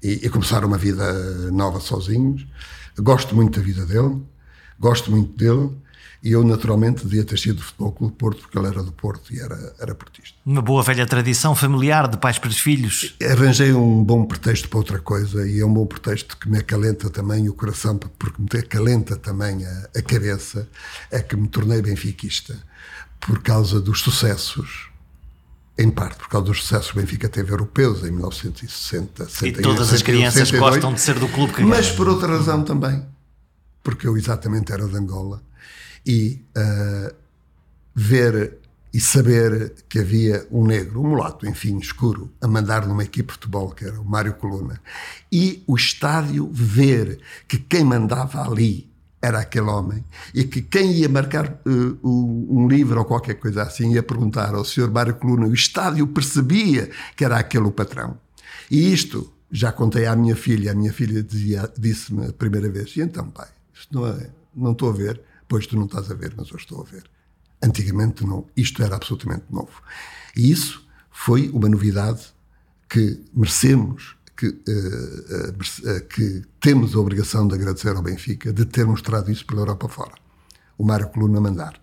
e, 0.02 0.24
e 0.24 0.30
começaram 0.30 0.68
uma 0.68 0.78
vida 0.78 1.50
nova 1.50 1.80
sozinhos. 1.80 2.46
Gosto 2.98 3.34
muito 3.34 3.58
da 3.58 3.64
vida 3.64 3.86
dele, 3.86 4.20
gosto 4.78 5.10
muito 5.10 5.36
dele 5.36 5.70
e 6.22 6.32
eu, 6.32 6.42
naturalmente, 6.42 7.04
devia 7.04 7.24
ter 7.24 7.38
sido 7.38 7.56
do 7.56 7.62
Futebol 7.62 7.92
Clube 7.92 8.14
Porto, 8.16 8.40
porque 8.42 8.58
ele 8.58 8.66
era 8.66 8.82
do 8.82 8.90
Porto 8.90 9.32
e 9.32 9.38
era, 9.38 9.74
era 9.78 9.94
portista. 9.94 10.36
Uma 10.44 10.60
boa 10.60 10.82
velha 10.82 11.06
tradição 11.06 11.54
familiar 11.54 12.08
de 12.08 12.16
pais 12.16 12.38
para 12.38 12.50
os 12.50 12.58
filhos. 12.58 13.14
Arranjei 13.22 13.72
um 13.72 14.02
bom 14.02 14.24
pretexto 14.24 14.68
para 14.68 14.78
outra 14.78 14.98
coisa 14.98 15.48
e 15.48 15.60
é 15.60 15.64
um 15.64 15.72
bom 15.72 15.86
pretexto 15.86 16.36
que 16.36 16.48
me 16.48 16.58
acalenta 16.58 17.08
também 17.08 17.48
o 17.48 17.54
coração, 17.54 17.96
porque 17.96 18.42
me 18.42 18.60
acalenta 18.60 19.16
também 19.16 19.64
a, 19.64 19.88
a 19.96 20.02
cabeça, 20.02 20.68
é 21.10 21.20
que 21.20 21.36
me 21.36 21.46
tornei 21.46 21.80
benfiquista 21.80 22.56
por 23.20 23.40
causa 23.40 23.80
dos 23.80 24.00
sucessos 24.00 24.87
em 25.78 25.90
parte 25.90 26.18
por 26.18 26.28
causa 26.28 26.46
dos 26.46 26.60
sucessos 26.62 26.90
que 26.90 26.98
o 26.98 27.00
Benfica 27.00 27.28
teve 27.28 27.52
europeus 27.52 28.00
em 28.00 28.10
1960, 28.10 29.24
68, 29.24 29.60
e 29.60 29.62
todas 29.62 29.92
as 29.92 30.02
crianças 30.02 30.48
62, 30.48 30.74
gostam 30.74 30.92
de 30.92 31.00
ser 31.00 31.18
do 31.18 31.28
clube 31.28 31.52
que 31.52 31.62
Mas 31.62 31.90
por 31.90 32.08
outra 32.08 32.26
razão 32.26 32.64
também, 32.64 33.06
porque 33.82 34.06
eu 34.06 34.16
exatamente 34.16 34.72
era 34.72 34.86
de 34.86 34.96
Angola 34.96 35.40
e 36.04 36.42
uh, 36.56 37.14
ver 37.94 38.58
e 38.92 39.00
saber 39.00 39.74
que 39.88 39.98
havia 39.98 40.46
um 40.50 40.66
negro, 40.66 41.00
um 41.00 41.08
mulato, 41.08 41.46
enfim, 41.46 41.78
escuro, 41.78 42.32
a 42.40 42.48
mandar 42.48 42.86
numa 42.86 43.04
equipe 43.04 43.28
de 43.28 43.34
futebol, 43.34 43.70
que 43.70 43.84
era 43.84 44.00
o 44.00 44.04
Mário 44.04 44.34
Coluna, 44.34 44.80
e 45.30 45.62
o 45.66 45.76
estádio 45.76 46.50
ver 46.52 47.20
que 47.46 47.58
quem 47.58 47.84
mandava 47.84 48.42
ali 48.42 48.87
era 49.20 49.40
aquele 49.40 49.66
homem, 49.66 50.04
e 50.32 50.44
que 50.44 50.62
quem 50.62 50.92
ia 50.92 51.08
marcar 51.08 51.60
uh, 51.66 51.98
um 52.02 52.68
livro 52.68 52.98
ou 53.00 53.04
qualquer 53.04 53.34
coisa 53.34 53.62
assim 53.62 53.94
ia 53.94 54.02
perguntar 54.02 54.54
ao 54.54 54.64
Sr. 54.64 54.90
Mário 54.90 55.16
Coluna, 55.16 55.46
o 55.46 55.54
estádio 55.54 56.06
percebia 56.06 56.90
que 57.16 57.24
era 57.24 57.36
aquele 57.36 57.64
o 57.64 57.72
patrão. 57.72 58.16
E 58.70 58.92
isto 58.92 59.32
já 59.50 59.72
contei 59.72 60.06
à 60.06 60.14
minha 60.14 60.36
filha, 60.36 60.72
a 60.72 60.74
minha 60.74 60.92
filha 60.92 61.26
disse-me 61.76 62.26
a 62.26 62.32
primeira 62.32 62.68
vez, 62.68 62.96
e 62.96 63.00
então 63.00 63.28
pai, 63.28 63.48
isto 63.74 63.92
não, 63.92 64.06
é, 64.06 64.30
não 64.54 64.72
estou 64.72 64.90
a 64.90 64.92
ver, 64.92 65.20
Pois 65.48 65.66
tu 65.66 65.76
não 65.76 65.86
estás 65.86 66.10
a 66.10 66.14
ver, 66.14 66.34
mas 66.36 66.50
eu 66.50 66.56
estou 66.56 66.82
a 66.82 66.84
ver. 66.84 67.04
Antigamente 67.62 68.24
não, 68.24 68.46
isto 68.54 68.82
era 68.82 68.94
absolutamente 68.94 69.44
novo. 69.50 69.82
E 70.36 70.50
isso 70.50 70.86
foi 71.10 71.48
uma 71.48 71.68
novidade 71.68 72.22
que 72.88 73.18
merecemos, 73.34 74.14
que, 74.38 74.46
uh, 74.46 76.06
que 76.08 76.42
temos 76.60 76.94
a 76.94 77.00
obrigação 77.00 77.48
de 77.48 77.56
agradecer 77.56 77.96
ao 77.96 78.02
Benfica 78.02 78.52
de 78.52 78.64
ter 78.64 78.86
mostrado 78.86 79.32
isso 79.32 79.44
pela 79.44 79.62
Europa 79.62 79.88
fora. 79.88 80.14
O 80.78 80.84
Mário 80.84 81.08
Coluna 81.08 81.40
mandar. 81.40 81.74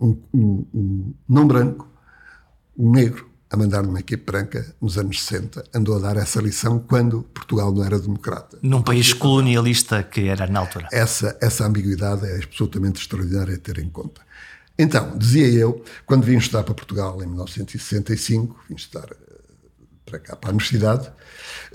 Um, 0.00 0.18
um, 0.34 0.66
um 0.74 1.14
não 1.28 1.46
branco, 1.46 1.88
um 2.76 2.90
negro, 2.90 3.28
a 3.50 3.56
mandar 3.56 3.82
numa 3.82 4.00
equipe 4.00 4.24
branca 4.24 4.74
nos 4.80 4.98
anos 4.98 5.24
60, 5.24 5.64
andou 5.72 5.96
a 5.96 6.00
dar 6.00 6.16
essa 6.16 6.40
lição 6.40 6.80
quando 6.80 7.22
Portugal 7.22 7.72
não 7.72 7.84
era 7.84 7.98
democrata. 7.98 8.58
Num 8.60 8.82
país 8.82 9.12
colonialista 9.14 10.02
que 10.02 10.28
era 10.28 10.46
na 10.46 10.60
altura. 10.60 10.88
Essa, 10.92 11.38
essa 11.40 11.64
ambiguidade 11.64 12.26
é 12.26 12.36
absolutamente 12.42 13.00
extraordinária 13.00 13.54
a 13.54 13.58
ter 13.58 13.78
em 13.78 13.88
conta. 13.88 14.20
Então, 14.78 15.16
dizia 15.16 15.48
eu, 15.48 15.82
quando 16.04 16.24
vim 16.24 16.36
estudar 16.36 16.62
para 16.62 16.74
Portugal 16.74 17.22
em 17.22 17.26
1965, 17.26 18.64
vim 18.68 18.76
estudar 18.76 19.08
eh, 19.10 19.27
para 20.08 20.18
cá, 20.18 20.36
para 20.36 20.50
a 20.50 20.52
universidade, 20.52 21.10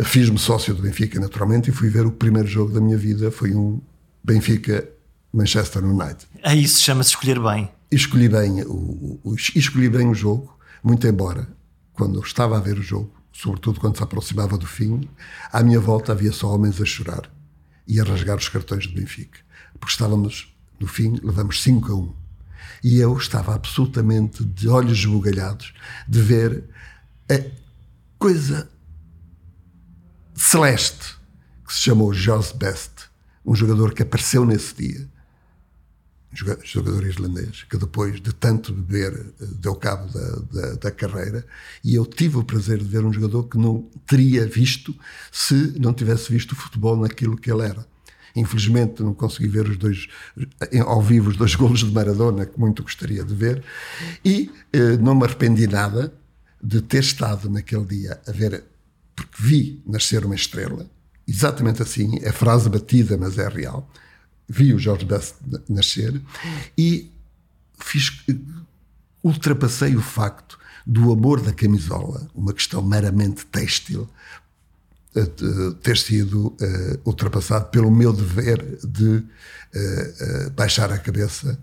fiz-me 0.03 0.37
sócio 0.39 0.73
do 0.73 0.81
Benfica, 0.81 1.19
naturalmente, 1.19 1.69
e 1.69 1.73
fui 1.73 1.89
ver 1.89 2.05
o 2.05 2.11
primeiro 2.11 2.47
jogo 2.47 2.73
da 2.73 2.81
minha 2.81 2.97
vida, 2.97 3.31
foi 3.31 3.53
um 3.53 3.79
Benfica-Manchester 4.23 5.83
United. 5.83 6.25
Aí 6.43 6.63
isso 6.63 6.81
chama-se 6.81 7.11
escolher 7.11 7.39
bem. 7.39 7.69
escolhi 7.91 8.27
bem 8.27 8.63
o, 8.63 9.19
o, 9.23 9.35
escolhi 9.35 9.89
bem 9.89 10.09
o 10.09 10.13
jogo, 10.13 10.57
muito 10.83 11.05
embora 11.07 11.47
quando 11.93 12.15
eu 12.15 12.23
estava 12.23 12.57
a 12.57 12.59
ver 12.59 12.77
o 12.77 12.81
jogo, 12.81 13.13
sobretudo 13.31 13.79
quando 13.79 13.97
se 13.97 14.03
aproximava 14.03 14.57
do 14.57 14.65
fim, 14.65 15.07
à 15.51 15.61
minha 15.61 15.79
volta 15.79 16.11
havia 16.11 16.31
só 16.31 16.53
homens 16.53 16.81
a 16.81 16.85
chorar 16.85 17.31
e 17.87 17.99
a 17.99 18.03
rasgar 18.03 18.37
os 18.37 18.49
cartões 18.49 18.87
do 18.87 18.93
Benfica. 18.93 19.39
Porque 19.79 19.91
estávamos, 19.91 20.55
no 20.79 20.87
fim, 20.87 21.19
levamos 21.21 21.61
5 21.61 21.91
a 21.91 21.95
1. 21.95 21.99
Um. 21.99 22.13
E 22.83 22.99
eu 22.99 23.15
estava 23.17 23.53
absolutamente 23.53 24.43
de 24.43 24.67
olhos 24.67 24.99
esbugalhados 24.99 25.73
de 26.07 26.21
ver 26.21 26.63
a 27.29 27.62
coisa 28.23 28.69
celeste 30.33 31.17
que 31.67 31.73
se 31.73 31.81
chamou 31.81 32.13
Jos 32.13 32.53
Best, 32.53 33.09
um 33.45 33.53
jogador 33.53 33.93
que 33.93 34.01
apareceu 34.01 34.45
nesse 34.45 34.73
dia 34.75 35.09
jogador 36.31 37.05
islandês, 37.05 37.63
que 37.69 37.77
depois 37.77 38.21
de 38.21 38.33
tanto 38.33 38.73
beber 38.73 39.13
eh, 39.41 39.45
deu 39.59 39.75
cabo 39.75 40.09
da, 40.13 40.35
da, 40.53 40.73
da, 40.75 40.91
carreira, 40.91 41.45
e 41.83 41.95
eu 41.95 42.05
tive 42.05 42.37
o 42.37 42.45
prazer 42.45 42.77
de 42.77 42.85
ver 42.85 43.03
um 43.03 43.11
jogador 43.11 43.43
que 43.43 43.57
não 43.57 43.89
teria 44.07 44.47
visto 44.47 44.95
se 45.29 45.77
não 45.77 45.93
tivesse 45.93 46.31
visto 46.31 46.53
o 46.53 46.55
futebol 46.55 46.95
naquilo 46.95 47.35
que 47.35 47.51
ele 47.51 47.63
era. 47.63 47.85
Infelizmente 48.33 49.03
não 49.03 49.13
consegui 49.13 49.49
ver 49.49 49.67
os 49.67 49.77
dois 49.77 50.07
eh, 50.71 50.79
ao 50.79 51.01
vivo 51.01 51.29
os 51.29 51.35
dois 51.35 51.55
golos 51.55 51.81
de 51.81 51.91
Maradona 51.91 52.45
que 52.45 52.57
muito 52.57 52.83
gostaria 52.83 53.23
de 53.25 53.35
ver 53.35 53.61
e 54.23 54.49
eh, 54.71 54.95
não 54.95 55.13
me 55.13 55.25
arrependi 55.25 55.67
nada 55.67 56.13
de 56.63 56.81
ter 56.81 57.01
estado 57.01 57.49
naquele 57.49 57.85
dia 57.85 58.21
a 58.25 58.31
ver 58.31 58.63
porque 59.15 59.35
vi 59.39 59.83
nascer 59.85 60.25
uma 60.25 60.35
estrela 60.35 60.89
exatamente 61.27 61.81
assim 61.81 62.19
é 62.21 62.31
frase 62.31 62.69
batida 62.69 63.17
mas 63.17 63.37
é 63.37 63.47
real 63.47 63.89
vi 64.47 64.73
o 64.73 64.79
Jorge 64.79 65.05
Best 65.05 65.35
nascer 65.69 66.21
e 66.77 67.11
fiz, 67.79 68.11
ultrapassei 69.23 69.95
o 69.95 70.01
facto 70.01 70.59
do 70.85 71.11
amor 71.13 71.41
da 71.41 71.53
camisola, 71.53 72.29
uma 72.35 72.53
questão 72.53 72.81
meramente 72.81 73.45
têxtil, 73.45 74.09
eh, 75.15 75.25
ter 75.81 75.97
sido 75.97 76.47
uh, 76.47 76.99
ultrapassado 77.05 77.69
pelo 77.69 77.91
meu 77.91 78.11
dever 78.11 78.79
de 78.83 79.05
uh, 79.05 79.21
uh, 79.21 80.49
baixar 80.51 80.91
a 80.91 80.97
cabeça 80.97 81.57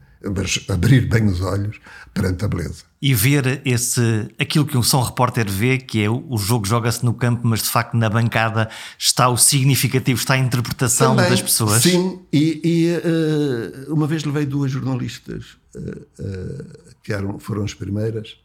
abrir 0.68 1.06
bem 1.06 1.26
os 1.26 1.40
olhos 1.40 1.80
perante 2.12 2.44
a 2.44 2.48
beleza. 2.48 2.84
E 3.00 3.14
ver 3.14 3.62
esse, 3.64 4.28
aquilo 4.38 4.66
que 4.66 4.76
um 4.76 4.82
som 4.82 5.00
repórter 5.02 5.48
vê, 5.50 5.78
que 5.78 6.02
é 6.02 6.10
o 6.10 6.36
jogo 6.36 6.66
joga-se 6.66 7.04
no 7.04 7.14
campo, 7.14 7.46
mas 7.46 7.62
de 7.62 7.70
facto 7.70 7.96
na 7.96 8.10
bancada 8.10 8.68
está 8.98 9.28
o 9.28 9.38
significativo, 9.38 10.20
está 10.20 10.34
a 10.34 10.38
interpretação 10.38 11.16
Também, 11.16 11.30
das 11.30 11.40
pessoas. 11.40 11.82
Sim, 11.82 12.20
e, 12.30 12.60
e 12.62 13.88
uh, 13.88 13.94
uma 13.94 14.06
vez 14.06 14.24
levei 14.24 14.44
duas 14.44 14.70
jornalistas, 14.70 15.56
uh, 15.74 15.78
uh, 15.80 16.94
que 17.02 17.12
eram, 17.12 17.38
foram 17.38 17.64
as 17.64 17.72
primeiras, 17.72 18.36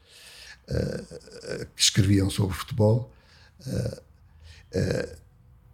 que 1.75 1.81
escreviam 1.81 2.27
sobre 2.27 2.55
futebol. 2.55 3.13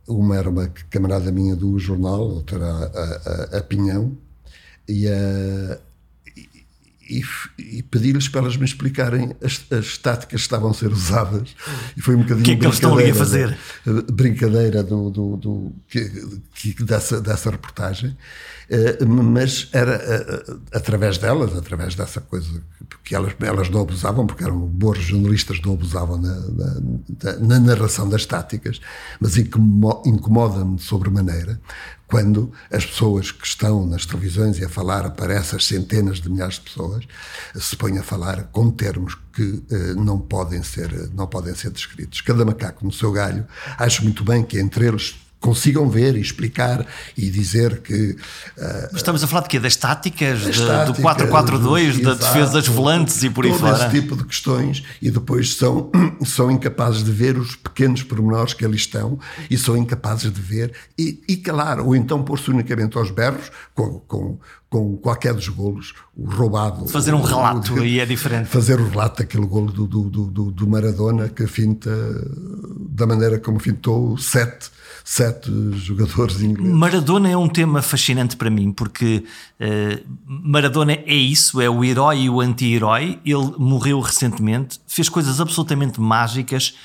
uma 0.06 0.36
era 0.36 0.50
uma 0.50 0.68
camarada 0.90 1.32
minha 1.32 1.56
do 1.56 1.80
jornal, 1.80 2.20
outra 2.22 2.66
a, 2.66 3.56
a, 3.56 3.58
a 3.60 3.64
Pinhão, 3.64 4.18
e 4.90 5.08
a 5.08 5.80
e, 7.12 7.24
e 7.60 7.84
pedi-lhes 7.84 8.30
para 8.30 8.42
elas 8.42 8.56
me 8.56 8.64
explicarem 8.64 9.36
as, 9.44 9.66
as, 9.72 9.98
táticas 9.98 10.30
que 10.30 10.46
estavam 10.46 10.72
a 10.72 10.74
ser 10.74 10.92
usadas. 10.92 11.54
E 11.98 12.02
foi 12.02 12.16
um 12.16 12.20
bocadinho. 12.20 12.42
O 12.42 12.44
que 12.44 12.52
é 12.52 12.56
que 12.56 12.66
eles 12.66 12.76
estão 12.76 12.98
ali 12.98 13.12
a 13.12 13.16
fazer? 13.16 13.58
Brincadeira 14.12 14.82
do, 14.82 15.10
do, 15.10 15.38
do 15.38 15.74
que, 15.90 16.10
que, 16.56 16.84
dessa, 16.84 17.20
dessa 17.20 17.52
reportagem. 17.52 18.16
Uh, 18.70 19.06
mas 19.06 19.68
era 19.74 19.98
uh, 19.98 20.62
através 20.72 21.18
delas, 21.18 21.54
através 21.58 21.94
dessa 21.94 22.22
coisa 22.22 22.64
que 23.04 23.14
elas, 23.14 23.34
elas 23.42 23.70
não 23.70 23.82
abusavam, 23.82 24.26
porque 24.26 24.46
eram 24.46 24.60
boas 24.60 25.00
jornalistas, 25.00 25.60
não 25.62 25.74
abusavam 25.74 26.18
na, 26.18 26.36
na, 26.40 27.40
na 27.40 27.60
narração 27.60 28.08
das 28.08 28.26
táticas, 28.26 28.80
mas 29.20 29.36
incomoda-me 29.38 30.80
sobremaneira 30.80 31.60
quando 32.12 32.52
as 32.70 32.86
pessoas 32.86 33.32
que 33.32 33.48
estão 33.48 33.88
nas 33.88 34.06
televisões 34.06 34.60
e 34.60 34.66
a 34.66 34.70
falar 34.70 35.10
para 35.12 35.34
essas 35.34 35.66
centenas 35.66 36.20
de 36.20 36.30
milhares 36.30 36.56
de 36.56 36.62
pessoas 36.62 37.06
se 37.56 37.76
põem 37.78 37.98
a 37.98 38.04
falar 38.04 38.44
com 38.52 38.70
termos 38.70 39.18
que 39.34 39.64
eh, 39.72 39.94
não 39.94 40.20
podem 40.20 40.62
ser 40.62 40.92
não 41.14 41.26
podem 41.26 41.56
ser 41.56 41.72
descritos. 41.72 42.20
Cada 42.20 42.44
macaco 42.44 42.86
no 42.86 42.92
seu 42.92 43.14
galho. 43.14 43.48
Acho 43.78 44.04
muito 44.04 44.26
bem 44.26 44.44
que 44.44 44.60
entre 44.60 44.88
eles 44.88 45.16
consigam 45.42 45.90
ver 45.90 46.16
e 46.16 46.22
explicar 46.22 46.86
e 47.18 47.30
dizer 47.30 47.82
que. 47.82 48.16
Uh, 48.58 48.96
Estamos 48.96 49.24
a 49.24 49.28
falar 49.28 49.42
de 49.42 49.50
quê? 49.50 49.60
Das 49.60 49.76
táticas, 49.76 50.40
de, 50.40 50.66
táticas 50.66 50.96
do 50.96 51.02
4-4-2, 51.02 52.02
da 52.02 52.14
defesa 52.14 52.54
das 52.54 52.68
volantes 52.68 53.22
e 53.24 53.30
por 53.30 53.46
aí 53.46 53.54
fora? 53.54 53.76
esse 53.76 53.90
tipo 53.90 54.16
de 54.16 54.24
questões 54.24 54.84
e 55.02 55.10
depois 55.10 55.56
são, 55.56 55.92
são 56.24 56.50
incapazes 56.52 57.04
de 57.04 57.12
ver 57.12 57.38
os 57.38 57.56
pequenos 57.56 58.04
pormenores 58.04 58.54
que 58.54 58.64
ali 58.64 58.78
estão 58.78 59.20
e 59.50 59.58
são 59.58 59.76
incapazes 59.76 60.32
de 60.32 60.40
ver 60.40 60.72
e, 60.98 61.20
e 61.28 61.36
calar, 61.38 61.80
ou 61.80 61.96
então 61.96 62.24
pôr-se 62.24 62.52
unicamente 62.52 62.98
aos 62.98 63.10
berros 63.10 63.52
com, 63.74 64.00
com 64.02 64.38
com 64.72 64.96
qualquer 64.96 65.34
dos 65.34 65.50
golos, 65.50 65.94
o 66.16 66.30
roubado. 66.30 66.88
Fazer 66.88 67.14
um 67.14 67.22
relato 67.22 67.76
aí 67.78 68.00
é 68.00 68.06
diferente. 68.06 68.48
Fazer 68.48 68.80
o 68.80 68.88
relato 68.88 69.18
daquele 69.22 69.46
golo 69.46 69.70
do, 69.70 69.86
do, 69.86 70.10
do, 70.10 70.50
do 70.50 70.68
Maradona 70.68 71.28
que 71.28 71.46
finta 71.46 71.92
da 73.02 73.08
maneira 73.08 73.40
como 73.40 73.60
fintou 73.60 74.18
sete 74.18 74.70
sete 75.04 75.52
jogadores 75.80 76.42
ingleses. 76.42 76.74
Maradona 76.74 77.30
é 77.30 77.36
um 77.36 77.50
tema 77.50 77.82
fascinante 77.82 78.38
para 78.38 78.50
mim, 78.50 78.72
porque 78.72 79.26
uh, 79.60 80.06
Maradona 80.26 80.94
é 80.94 81.14
isso, 81.14 81.60
é 81.60 81.70
o 81.70 81.84
herói 81.84 82.22
e 82.22 82.30
o 82.30 82.40
anti-herói. 82.40 83.20
Ele 83.26 83.54
morreu 83.58 84.00
recentemente, 84.00 84.80
fez 84.88 85.10
coisas 85.10 85.42
absolutamente 85.42 86.00
mágicas 86.00 86.76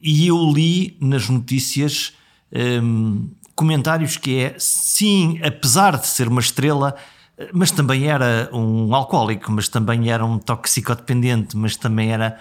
e 0.00 0.28
eu 0.28 0.38
li 0.52 0.96
nas 1.00 1.28
notícias 1.28 2.14
um, 2.52 2.58
ehm, 2.58 3.30
comentários 3.54 4.16
que 4.16 4.38
é, 4.38 4.54
sim, 4.58 5.40
apesar 5.42 5.98
de 5.98 6.06
ser 6.06 6.28
uma 6.28 6.40
estrela, 6.40 6.94
mas 7.52 7.70
também 7.70 8.06
era 8.06 8.48
um 8.52 8.94
alcoólico, 8.94 9.50
mas 9.50 9.68
também 9.68 10.10
era 10.10 10.24
um 10.24 10.38
toxicodependente, 10.38 11.56
mas 11.56 11.76
também 11.76 12.12
era 12.12 12.38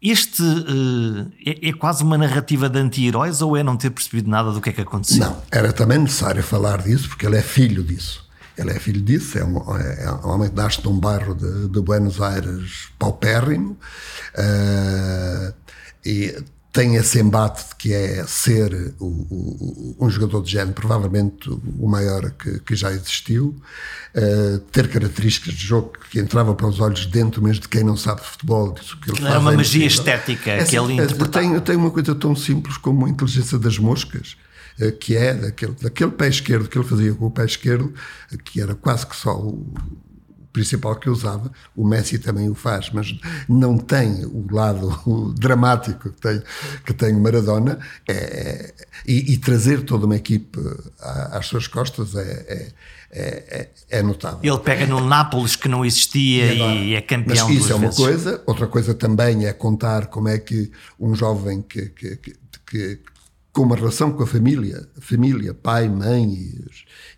este 0.00 0.42
uh, 0.42 1.30
é, 1.44 1.68
é, 1.68 1.72
quase 1.72 2.04
uma 2.04 2.16
narrativa 2.16 2.68
de 2.68 2.78
anti-heróis 2.78 3.42
ou 3.42 3.56
é 3.56 3.62
não 3.62 3.76
ter 3.76 3.90
percebido 3.90 4.30
nada 4.30 4.52
do 4.52 4.60
que 4.60 4.70
é 4.70 4.72
que 4.72 4.80
aconteceu? 4.80 5.18
Não, 5.18 5.42
era 5.50 5.72
também 5.72 5.98
necessário 5.98 6.42
falar 6.42 6.82
disso 6.82 7.08
porque 7.08 7.26
ele 7.26 7.36
é 7.36 7.42
filho 7.42 7.82
disso. 7.82 8.26
Ele 8.56 8.70
é 8.72 8.78
filho 8.78 9.00
disso, 9.00 9.38
é 9.38 9.44
um, 9.44 9.56
é 9.76 10.12
um 10.24 10.30
homem 10.30 10.50
que 10.50 10.56
nasce 10.56 10.84
num 10.84 10.98
bairro 10.98 11.32
de, 11.34 11.68
de 11.68 11.80
Buenos 11.80 12.20
Aires 12.20 12.88
paupérrimo 12.98 13.78
uh, 14.34 15.54
e 16.04 16.34
tem 16.78 16.94
esse 16.94 17.18
embate 17.18 17.70
de 17.70 17.74
que 17.74 17.92
é 17.92 18.24
ser 18.24 18.94
o, 19.00 19.04
o, 19.04 19.96
um 19.98 20.08
jogador 20.08 20.44
de 20.44 20.52
género, 20.52 20.74
provavelmente 20.74 21.50
o 21.50 21.88
maior 21.88 22.30
que, 22.30 22.60
que 22.60 22.76
já 22.76 22.92
existiu, 22.92 23.60
uh, 24.14 24.58
ter 24.70 24.86
características 24.86 25.54
de 25.54 25.66
jogo 25.66 25.94
que 26.08 26.20
entravam 26.20 26.54
para 26.54 26.68
os 26.68 26.78
olhos 26.78 27.04
dentro 27.06 27.42
mesmo 27.42 27.62
de 27.62 27.68
quem 27.68 27.82
não 27.82 27.96
sabe 27.96 28.20
futebol. 28.20 28.70
Disso 28.74 28.96
que 29.00 29.10
ele 29.10 29.26
Era 29.26 29.40
uma 29.40 29.54
é 29.54 29.56
magia 29.56 29.86
estética 29.86 30.52
é, 30.52 30.64
que 30.64 30.78
ele 30.78 30.92
interpretava. 30.92 31.48
Tem, 31.48 31.60
tem 31.60 31.76
uma 31.76 31.90
coisa 31.90 32.14
tão 32.14 32.36
simples 32.36 32.76
como 32.76 33.06
a 33.06 33.08
inteligência 33.08 33.58
das 33.58 33.76
moscas 33.76 34.36
uh, 34.80 34.92
que 34.92 35.16
é 35.16 35.34
daquele, 35.34 35.74
daquele 35.82 36.12
pé 36.12 36.28
esquerdo 36.28 36.68
que 36.68 36.78
ele 36.78 36.86
fazia 36.86 37.12
com 37.12 37.26
o 37.26 37.30
pé 37.32 37.44
esquerdo, 37.44 37.92
que 38.44 38.60
era 38.60 38.76
quase 38.76 39.04
que 39.04 39.16
só 39.16 39.36
o, 39.36 39.66
principal 40.58 40.96
que 40.96 41.08
usava. 41.08 41.52
O 41.76 41.86
Messi 41.86 42.18
também 42.18 42.50
o 42.50 42.54
faz, 42.54 42.90
mas 42.92 43.16
não 43.48 43.78
tem 43.78 44.24
o 44.24 44.44
lado 44.50 44.90
dramático 45.38 46.10
que 46.10 46.20
tem, 46.20 46.42
que 46.84 46.92
tem 46.92 47.14
o 47.14 47.20
Maradona. 47.20 47.78
É, 48.08 48.12
é, 48.12 48.74
e, 49.06 49.34
e, 49.34 49.38
trazer 49.38 49.84
toda 49.84 50.06
uma 50.06 50.16
equipe 50.16 50.58
às 50.98 51.46
suas 51.46 51.68
costas 51.68 52.16
é, 52.16 52.72
é, 53.12 53.20
é, 53.20 53.68
é 53.98 54.02
notável. 54.02 54.40
Ele 54.42 54.62
pega 54.64 54.84
no 54.84 55.00
Nápoles 55.00 55.54
que 55.54 55.68
não 55.68 55.84
existia 55.84 56.52
e, 56.52 56.88
e 56.88 56.94
é 56.96 57.00
campeão. 57.00 57.48
Mas 57.48 57.56
isso 57.56 57.72
é 57.72 57.76
uma 57.76 57.84
vezes. 57.86 57.96
coisa. 57.96 58.42
Outra 58.44 58.66
coisa 58.66 58.94
também 58.94 59.46
é 59.46 59.52
contar 59.52 60.06
como 60.06 60.28
é 60.28 60.38
que 60.38 60.72
um 60.98 61.14
jovem 61.14 61.62
que, 61.62 61.86
que, 61.90 62.16
que, 62.16 62.36
que 62.66 63.00
com 63.52 63.62
uma 63.62 63.76
relação 63.76 64.12
com 64.12 64.24
a 64.24 64.26
família, 64.26 64.88
família, 65.00 65.54
pai, 65.54 65.88
mãe 65.88 66.24
e, 66.24 66.64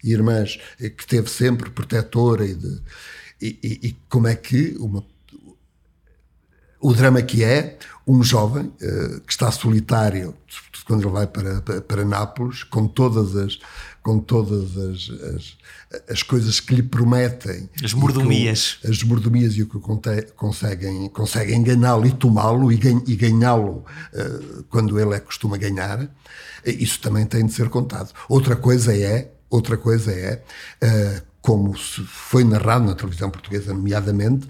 e 0.05 0.13
irmãs, 0.13 0.59
que 0.79 1.07
teve 1.07 1.31
sempre 1.31 1.71
protetora 1.71 2.45
e 2.45 2.55
de, 2.55 2.81
e, 3.41 3.59
e, 3.63 3.89
e 3.89 3.97
como 4.09 4.27
é 4.27 4.35
que 4.35 4.77
uma, 4.79 5.05
o 6.81 6.93
drama 6.95 7.23
que 7.23 7.45
é 7.45 7.79
um 8.07 8.23
jovem 8.23 8.67
uh, 8.67 9.21
que 9.21 9.33
está 9.33 9.51
solitário 9.53 10.35
quando 10.87 11.03
ele 11.03 11.13
vai 11.13 11.27
para, 11.27 11.61
para, 11.61 11.81
para, 11.81 12.05
Nápoles 12.05 12.65
com 12.65 12.89
todas 12.89 13.37
as 13.37 13.59
com 14.03 14.19
todas 14.19 14.77
as, 14.77 15.11
as, 15.11 15.57
as 16.09 16.23
coisas 16.23 16.59
que 16.59 16.75
lhe 16.75 16.83
prometem 16.83 17.69
as 17.85 17.93
mordomias. 17.93 18.79
as 18.83 19.03
mordomias 19.03 19.55
e 19.55 19.63
o 19.63 19.67
que 19.67 19.79
conseguem 20.35 21.09
conseguem 21.11 21.57
enganá-lo 21.57 22.07
e 22.07 22.13
tomá-lo 22.13 22.73
e, 22.73 22.81
e 23.07 23.15
ganhá-lo 23.15 23.85
uh, 24.15 24.65
quando 24.71 24.99
ele 24.99 25.15
é 25.15 25.21
costuma 25.21 25.57
ganhar 25.57 26.11
isso 26.65 27.01
também 27.01 27.25
tem 27.25 27.47
de 27.47 27.53
ser 27.53 27.69
contado. 27.69 28.13
Outra 28.29 28.57
coisa 28.57 28.97
é 28.97 29.31
outra 29.49 29.77
coisa 29.77 30.13
é 30.13 30.43
uh, 30.83 31.30
como 31.41 31.77
se 31.77 32.03
foi 32.03 32.45
narrado 32.45 32.85
na 32.85 32.95
televisão 32.95 33.31
portuguesa, 33.31 33.73
nomeadamente, 33.73 34.47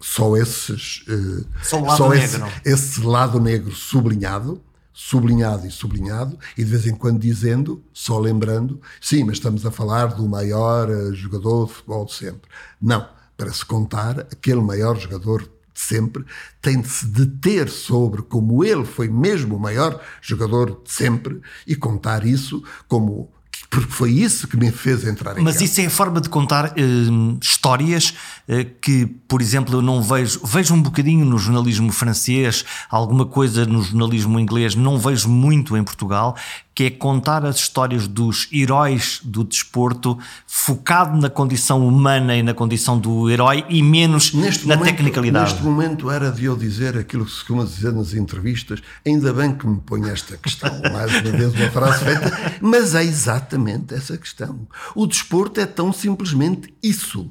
só 0.00 0.36
esses 0.36 1.04
uh, 1.08 1.46
só, 1.62 1.96
só 1.96 2.14
esse, 2.14 2.40
esse, 2.64 3.00
lado 3.02 3.40
negro 3.40 3.72
sublinhado, 3.72 4.62
sublinhado 4.92 5.66
e 5.66 5.70
sublinhado, 5.70 6.38
e 6.56 6.64
de 6.64 6.70
vez 6.70 6.86
em 6.86 6.94
quando 6.94 7.18
dizendo, 7.18 7.82
só 7.92 8.18
lembrando, 8.18 8.80
sim, 9.00 9.24
mas 9.24 9.34
estamos 9.34 9.66
a 9.66 9.70
falar 9.70 10.06
do 10.14 10.28
maior 10.28 10.88
uh, 10.88 11.14
jogador 11.14 11.66
de 11.66 11.72
futebol 11.72 12.04
de 12.06 12.14
sempre. 12.14 12.50
Não, 12.80 13.08
para 13.36 13.52
se 13.52 13.64
contar, 13.64 14.20
aquele 14.20 14.60
maior 14.60 14.98
jogador 14.98 15.42
de 15.42 15.50
sempre 15.74 16.24
tem 16.60 16.80
de 16.80 16.88
se 16.88 17.06
deter 17.06 17.68
sobre 17.68 18.22
como 18.22 18.64
ele 18.64 18.84
foi 18.84 19.08
mesmo 19.08 19.56
o 19.56 19.60
maior 19.60 20.00
jogador 20.20 20.82
de 20.84 20.92
sempre 20.92 21.40
e 21.66 21.74
contar 21.74 22.24
isso 22.26 22.62
como 22.86 23.32
porque 23.72 23.90
foi 23.90 24.10
isso 24.10 24.46
que 24.46 24.54
me 24.54 24.70
fez 24.70 25.06
entrar 25.06 25.38
em 25.38 25.42
Mas 25.42 25.58
isso 25.62 25.80
é 25.80 25.86
a 25.86 25.90
forma 25.90 26.20
de 26.20 26.28
contar 26.28 26.66
uh, 26.66 27.38
histórias 27.40 28.10
uh, 28.46 28.66
que, 28.82 29.06
por 29.26 29.40
exemplo, 29.40 29.74
eu 29.74 29.80
não 29.80 30.02
vejo. 30.02 30.40
Vejo 30.44 30.74
um 30.74 30.82
bocadinho 30.82 31.24
no 31.24 31.38
jornalismo 31.38 31.90
francês, 31.90 32.66
alguma 32.90 33.24
coisa 33.24 33.64
no 33.64 33.82
jornalismo 33.82 34.38
inglês, 34.38 34.74
não 34.74 34.98
vejo 34.98 35.26
muito 35.26 35.74
em 35.74 35.82
Portugal, 35.82 36.36
que 36.74 36.84
é 36.84 36.90
contar 36.90 37.46
as 37.46 37.56
histórias 37.56 38.06
dos 38.06 38.46
heróis 38.52 39.20
do 39.24 39.42
desporto, 39.42 40.18
focado 40.46 41.18
na 41.18 41.30
condição 41.30 41.86
humana 41.86 42.36
e 42.36 42.42
na 42.42 42.52
condição 42.52 42.98
do 42.98 43.30
herói 43.30 43.64
e 43.70 43.82
menos 43.82 44.34
neste 44.34 44.66
na 44.66 44.76
momento, 44.76 44.90
tecnicalidade. 44.90 45.50
Neste 45.50 45.64
momento 45.64 46.10
era 46.10 46.30
de 46.30 46.44
eu 46.44 46.56
dizer 46.56 46.96
aquilo 46.98 47.24
que 47.24 47.30
se 47.30 47.38
costuma 47.38 47.64
dizer 47.64 47.92
nas 47.92 48.12
entrevistas, 48.12 48.80
ainda 49.06 49.32
bem 49.32 49.54
que 49.54 49.66
me 49.66 49.80
põe 49.80 50.08
esta 50.10 50.36
questão, 50.36 50.70
mais 50.92 51.10
uma 51.12 51.30
vez 51.30 51.54
uma 51.54 51.70
frase 51.70 52.04
feita, 52.04 52.58
mas 52.60 52.94
é 52.94 53.02
exatamente 53.04 53.61
essa 53.68 54.16
questão. 54.16 54.66
O 54.94 55.06
desporto 55.06 55.60
é 55.60 55.66
tão 55.66 55.92
simplesmente 55.92 56.74
isso. 56.82 57.30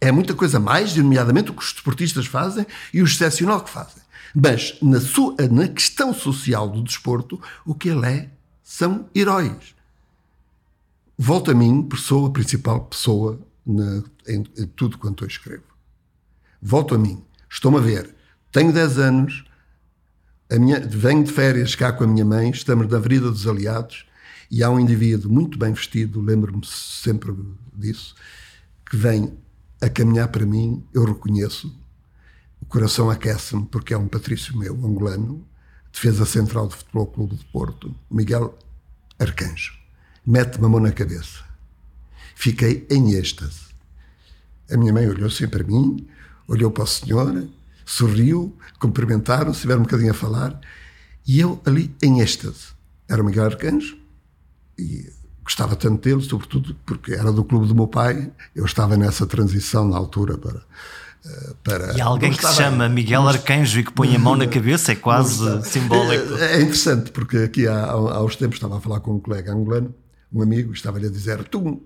É 0.00 0.12
muita 0.12 0.34
coisa 0.34 0.60
mais, 0.60 0.94
nomeadamente 0.96 1.50
o 1.50 1.54
que 1.54 1.62
os 1.62 1.72
desportistas 1.72 2.26
fazem 2.26 2.66
e 2.92 3.00
o 3.00 3.06
excepcional 3.06 3.62
que 3.62 3.70
fazem. 3.70 4.02
Mas 4.34 4.76
na, 4.82 5.00
sua, 5.00 5.34
na 5.50 5.68
questão 5.68 6.12
social 6.12 6.68
do 6.68 6.82
desporto, 6.82 7.40
o 7.64 7.74
que 7.74 7.88
ele 7.88 8.06
é 8.06 8.30
são 8.62 9.08
heróis. 9.14 9.74
Volto 11.16 11.50
a 11.50 11.54
mim, 11.54 11.88
sou 11.96 12.26
a 12.26 12.30
principal 12.30 12.80
pessoa 12.86 13.40
na, 13.64 14.02
em, 14.26 14.44
em, 14.58 14.66
tudo 14.66 14.98
quanto 14.98 15.24
eu 15.24 15.28
escrevo. 15.28 15.62
Volto 16.60 16.94
a 16.94 16.98
mim, 16.98 17.22
estou-me 17.48 17.78
a 17.78 17.80
ver, 17.80 18.14
tenho 18.50 18.72
10 18.72 18.98
anos, 18.98 19.44
minha, 20.50 20.80
venho 20.80 21.22
de 21.22 21.30
férias 21.30 21.74
cá 21.74 21.92
com 21.92 22.04
a 22.04 22.06
minha 22.06 22.24
mãe, 22.24 22.50
estamos 22.50 22.88
na 22.88 22.96
Avenida 22.96 23.30
dos 23.30 23.46
Aliados 23.46 24.06
e 24.54 24.62
há 24.62 24.70
um 24.70 24.78
indivíduo 24.78 25.32
muito 25.32 25.58
bem 25.58 25.72
vestido, 25.72 26.20
lembro-me 26.20 26.64
sempre 26.64 27.34
disso, 27.74 28.14
que 28.88 28.96
vem 28.96 29.36
a 29.80 29.88
caminhar 29.88 30.28
para 30.28 30.46
mim, 30.46 30.86
eu 30.94 31.04
reconheço, 31.04 31.76
o 32.62 32.64
coração 32.64 33.10
aquece-me 33.10 33.66
porque 33.66 33.92
é 33.92 33.98
um 33.98 34.06
patrício 34.06 34.56
meu, 34.56 34.72
angolano, 34.86 35.44
defesa 35.92 36.24
central 36.24 36.68
do 36.68 36.76
Futebol 36.76 37.06
Clube 37.08 37.34
de 37.34 37.44
Porto, 37.46 37.92
Miguel 38.08 38.56
Arcanjo. 39.18 39.72
Mete-me 40.24 40.66
a 40.66 40.68
mão 40.68 40.78
na 40.78 40.92
cabeça. 40.92 41.42
Fiquei 42.36 42.86
em 42.88 43.14
êxtase. 43.14 43.74
A 44.70 44.76
minha 44.76 44.92
mãe 44.92 45.08
olhou 45.08 45.26
assim 45.26 45.48
para 45.48 45.64
mim, 45.64 46.06
olhou 46.46 46.70
para 46.70 46.84
o 46.84 46.86
senhor, 46.86 47.48
sorriu, 47.84 48.56
cumprimentaram-se, 48.78 49.62
tiveram 49.62 49.80
um 49.80 49.84
bocadinho 49.84 50.12
a 50.12 50.14
falar, 50.14 50.60
e 51.26 51.40
eu 51.40 51.60
ali 51.66 51.92
em 52.00 52.20
êxtase. 52.20 52.68
Era 53.08 53.20
o 53.20 53.26
Miguel 53.26 53.46
Arcanjo, 53.46 54.03
e 54.78 55.12
gostava 55.42 55.76
tanto 55.76 56.02
dele, 56.02 56.22
sobretudo 56.22 56.74
porque 56.86 57.12
era 57.12 57.30
do 57.30 57.44
clube 57.44 57.66
do 57.66 57.74
meu 57.74 57.86
pai, 57.86 58.30
eu 58.54 58.64
estava 58.64 58.96
nessa 58.96 59.26
transição 59.26 59.86
na 59.88 59.96
altura 59.96 60.38
para 60.38 60.62
para. 61.62 61.96
E 61.96 62.00
alguém 62.00 62.32
que 62.32 62.46
se 62.46 62.54
chama 62.54 62.88
Miguel 62.88 63.26
Arcanjo 63.26 63.80
e 63.80 63.84
que 63.84 63.92
põe 63.92 64.14
a 64.14 64.18
mão 64.18 64.36
na 64.36 64.46
cabeça 64.46 64.92
é 64.92 64.94
quase 64.94 65.62
simbólico. 65.64 66.34
É, 66.34 66.56
é 66.56 66.60
interessante, 66.60 67.10
porque 67.10 67.38
aqui 67.38 67.66
há, 67.66 67.84
há 67.84 68.22
uns 68.22 68.36
tempos 68.36 68.56
estava 68.56 68.76
a 68.76 68.80
falar 68.80 69.00
com 69.00 69.14
um 69.14 69.18
colega 69.18 69.52
angolano, 69.52 69.94
um 70.32 70.42
amigo, 70.42 70.72
estava-lhe 70.72 71.06
a 71.06 71.10
dizer: 71.10 71.42
Tu 71.44 71.82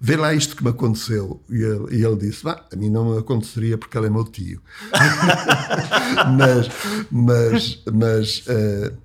vê 0.00 0.16
lá 0.16 0.34
isto 0.34 0.56
que 0.56 0.64
me 0.64 0.70
aconteceu. 0.70 1.40
E 1.48 1.62
ele, 1.62 1.98
e 1.98 2.04
ele 2.04 2.16
disse: 2.16 2.48
A 2.48 2.64
mim 2.76 2.90
não 2.90 3.12
me 3.12 3.18
aconteceria 3.18 3.78
porque 3.78 3.96
ele 3.96 4.08
é 4.08 4.10
meu 4.10 4.24
tio. 4.24 4.60
mas, 6.36 6.68
mas, 7.10 7.82
mas 7.92 8.38
uh, 8.46 8.96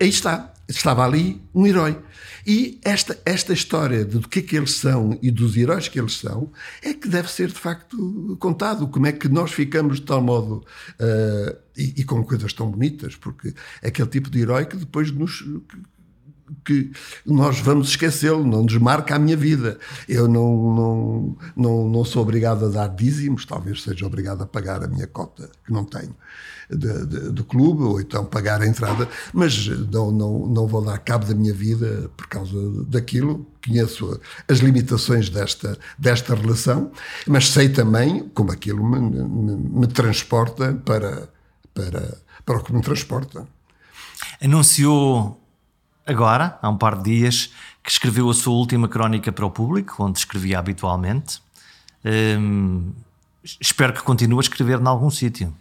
aí 0.00 0.08
está. 0.08 0.53
Estava 0.68 1.04
ali 1.04 1.42
um 1.54 1.66
herói. 1.66 1.98
E 2.46 2.80
esta, 2.82 3.18
esta 3.24 3.52
história 3.52 4.04
do 4.04 4.26
que 4.28 4.38
é 4.38 4.42
que 4.42 4.56
eles 4.56 4.76
são 4.76 5.18
e 5.22 5.30
dos 5.30 5.56
heróis 5.56 5.88
que 5.88 5.98
eles 5.98 6.18
são 6.18 6.52
é 6.82 6.94
que 6.94 7.08
deve 7.08 7.30
ser 7.30 7.48
de 7.48 7.58
facto 7.58 8.36
contado. 8.38 8.88
Como 8.88 9.06
é 9.06 9.12
que 9.12 9.28
nós 9.28 9.52
ficamos 9.52 10.00
de 10.00 10.06
tal 10.06 10.22
modo 10.22 10.64
uh, 11.00 11.56
e, 11.76 12.00
e, 12.00 12.04
com 12.04 12.22
coisas 12.24 12.52
tão 12.52 12.70
bonitas, 12.70 13.16
porque 13.16 13.54
é 13.82 13.88
aquele 13.88 14.08
tipo 14.08 14.30
de 14.30 14.40
herói 14.40 14.66
que 14.66 14.76
depois 14.76 15.10
nos 15.10 15.44
que 16.64 16.90
nós 17.24 17.60
vamos 17.60 17.88
esquecê-lo, 17.90 18.44
não 18.44 18.64
desmarca 18.64 19.14
a 19.14 19.18
minha 19.18 19.36
vida. 19.36 19.78
Eu 20.08 20.28
não, 20.28 20.74
não, 20.74 21.36
não, 21.56 21.88
não 21.88 22.04
sou 22.04 22.22
obrigado 22.22 22.66
a 22.66 22.68
dar 22.68 22.88
dízimos, 22.88 23.44
talvez 23.44 23.82
seja 23.82 24.06
obrigado 24.06 24.42
a 24.42 24.46
pagar 24.46 24.82
a 24.82 24.88
minha 24.88 25.06
cota, 25.06 25.50
que 25.64 25.72
não 25.72 25.84
tenho, 25.84 26.14
de, 26.70 27.06
de, 27.06 27.20
do 27.30 27.44
clube, 27.44 27.82
ou 27.82 28.00
então 28.00 28.24
pagar 28.24 28.62
a 28.62 28.66
entrada, 28.66 29.08
mas 29.32 29.66
não, 29.66 30.10
não, 30.10 30.46
não 30.46 30.66
vou 30.66 30.82
dar 30.82 30.98
cabo 30.98 31.26
da 31.26 31.34
minha 31.34 31.52
vida 31.52 32.10
por 32.16 32.26
causa 32.26 32.56
daquilo. 32.86 33.46
Conheço 33.64 34.20
as 34.46 34.58
limitações 34.58 35.30
desta, 35.30 35.78
desta 35.98 36.34
relação, 36.34 36.92
mas 37.26 37.48
sei 37.48 37.68
também 37.68 38.28
como 38.34 38.52
aquilo 38.52 38.84
me, 38.84 39.00
me, 39.00 39.56
me 39.56 39.86
transporta 39.86 40.74
para, 40.84 41.28
para, 41.72 42.18
para 42.44 42.58
o 42.58 42.62
que 42.62 42.72
me 42.74 42.82
transporta. 42.82 43.46
Anunciou 44.40 45.43
agora, 46.06 46.58
há 46.60 46.68
um 46.68 46.76
par 46.76 46.96
de 46.96 47.04
dias, 47.04 47.50
que 47.82 47.90
escreveu 47.90 48.28
a 48.30 48.34
sua 48.34 48.54
última 48.54 48.88
crónica 48.88 49.30
para 49.30 49.44
o 49.44 49.50
público, 49.50 50.02
onde 50.02 50.18
escrevia 50.18 50.58
habitualmente. 50.58 51.42
Hum, 52.04 52.92
espero 53.60 53.92
que 53.92 54.02
continue 54.02 54.38
a 54.38 54.40
escrever 54.40 54.80
em 54.80 54.86
algum 54.86 55.10
sítio. 55.10 55.54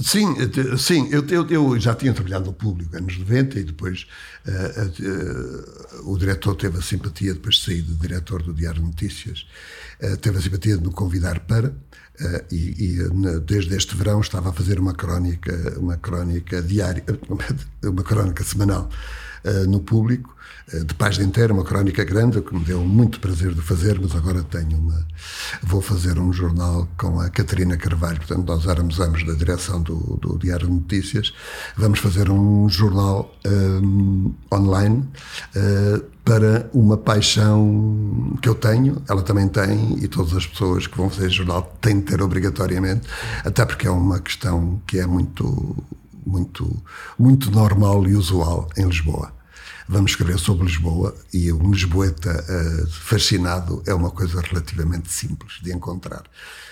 Sim, 0.00 0.34
sim 0.76 1.08
eu, 1.12 1.24
eu, 1.28 1.48
eu, 1.48 1.78
já 1.78 1.94
tinha 1.94 2.12
trabalhado 2.12 2.46
no 2.46 2.52
público 2.52 2.96
anos 2.96 3.16
90 3.16 3.60
e 3.60 3.64
depois 3.64 4.06
uh, 4.44 6.02
uh, 6.02 6.12
o 6.12 6.18
diretor 6.18 6.56
teve 6.56 6.78
a 6.78 6.82
simpatia, 6.82 7.32
depois 7.32 7.56
de 7.56 7.64
sair 7.64 7.82
de 7.82 7.94
diretor 7.94 8.42
do 8.42 8.52
Diário 8.52 8.80
de 8.80 8.86
Notícias, 8.88 9.46
uh, 10.02 10.16
teve 10.16 10.38
a 10.38 10.40
simpatia 10.40 10.76
de 10.76 10.82
me 10.82 10.92
convidar 10.92 11.40
para, 11.40 11.72
e, 12.50 12.56
e 12.78 13.40
desde 13.40 13.74
este 13.74 13.96
verão 13.96 14.20
estava 14.20 14.50
a 14.50 14.52
fazer 14.52 14.78
uma 14.78 14.94
crónica, 14.94 15.76
uma 15.80 15.96
crónica 15.96 16.62
diária, 16.62 17.04
uma 17.82 18.04
crónica 18.04 18.44
semanal 18.44 18.88
uh, 19.44 19.68
no 19.68 19.80
público, 19.80 20.34
uh, 20.72 20.84
de 20.84 20.94
página 20.94 21.26
inteira, 21.26 21.52
uma 21.52 21.64
crónica 21.64 22.04
grande, 22.04 22.40
que 22.40 22.54
me 22.54 22.64
deu 22.64 22.80
muito 22.80 23.20
prazer 23.20 23.54
de 23.54 23.60
fazer, 23.60 23.98
mas 24.00 24.14
agora 24.14 24.42
tenho 24.42 24.78
uma. 24.78 25.06
Vou 25.62 25.80
fazer 25.80 26.18
um 26.18 26.32
jornal 26.32 26.88
com 26.96 27.20
a 27.20 27.28
Catarina 27.28 27.76
Carvalho, 27.76 28.18
portanto, 28.18 28.46
nós 28.46 28.66
éramos 28.66 29.00
ambos 29.00 29.24
da 29.24 29.34
direção 29.34 29.82
do, 29.82 30.18
do 30.20 30.38
Diário 30.38 30.66
de 30.66 30.72
Notícias. 30.72 31.32
Vamos 31.76 31.98
fazer 31.98 32.30
um 32.30 32.68
jornal 32.68 33.34
um, 33.46 34.32
eh, 34.50 34.56
online. 34.56 35.08
Uh, 35.54 36.14
para 36.24 36.70
uma 36.72 36.96
paixão 36.96 38.38
que 38.40 38.48
eu 38.48 38.54
tenho, 38.54 39.02
ela 39.08 39.22
também 39.22 39.46
tem, 39.46 39.98
e 40.02 40.08
todas 40.08 40.34
as 40.34 40.46
pessoas 40.46 40.86
que 40.86 40.96
vão 40.96 41.10
fazer 41.10 41.28
jornal 41.28 41.62
têm 41.82 42.00
de 42.00 42.06
ter 42.06 42.22
obrigatoriamente, 42.22 43.06
até 43.44 43.64
porque 43.66 43.86
é 43.86 43.90
uma 43.90 44.18
questão 44.18 44.80
que 44.86 44.98
é 44.98 45.06
muito 45.06 45.76
muito, 46.26 46.82
muito 47.18 47.50
normal 47.50 48.06
e 48.06 48.14
usual 48.14 48.68
em 48.76 48.86
Lisboa. 48.86 49.32
Vamos 49.86 50.12
escrever 50.12 50.38
sobre 50.38 50.66
Lisboa 50.66 51.14
e 51.32 51.52
um 51.52 51.70
lisboeta 51.70 52.30
uh, 52.30 52.86
fascinado 52.88 53.82
é 53.86 53.92
uma 53.92 54.10
coisa 54.10 54.40
relativamente 54.40 55.12
simples 55.12 55.60
de 55.62 55.72
encontrar. 55.72 56.22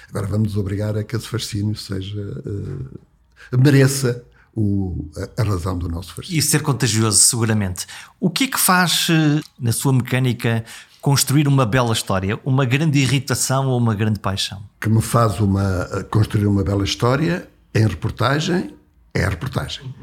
Agora 0.09 0.27
vamos 0.27 0.57
obrigar 0.57 0.97
a 0.97 1.05
que 1.05 1.15
esse 1.15 1.29
fascínio 1.29 1.77
seja 1.77 2.21
uh, 2.21 3.59
mereça 3.59 4.25
o, 4.55 5.09
a, 5.17 5.43
a, 5.43 5.45
razão 5.45 5.77
do 5.77 5.89
nosso 5.89 6.15
fascínio. 6.15 6.39
E 6.39 6.43
ser 6.43 6.63
contagioso, 6.63 7.19
seguramente. 7.19 7.87
O 8.19 8.31
que 8.31 8.45
é 8.45 8.47
que 8.47 8.61
faz, 8.61 9.09
eh, 9.11 9.41
na 9.59 9.73
sua 9.73 9.93
mecânica, 9.95 10.65
construir 11.01 11.49
uma 11.49 11.65
bela 11.65 11.93
história? 11.93 12.39
Uma 12.45 12.67
grande 12.67 12.99
irritação 12.99 13.69
ou 13.69 13.79
uma 13.79 13.95
grande 13.95 14.21
paixão? 14.21 14.63
Que 14.79 14.91
me 14.91 15.01
faz 15.01 15.41
uma, 15.41 15.87
construir 16.11 16.47
uma 16.47 16.63
bela 16.63 16.85
história 16.85 17.49
em 17.75 17.87
reportagem 17.87 18.75
é 19.15 19.25
a 19.25 19.29
reportagem. 19.29 19.95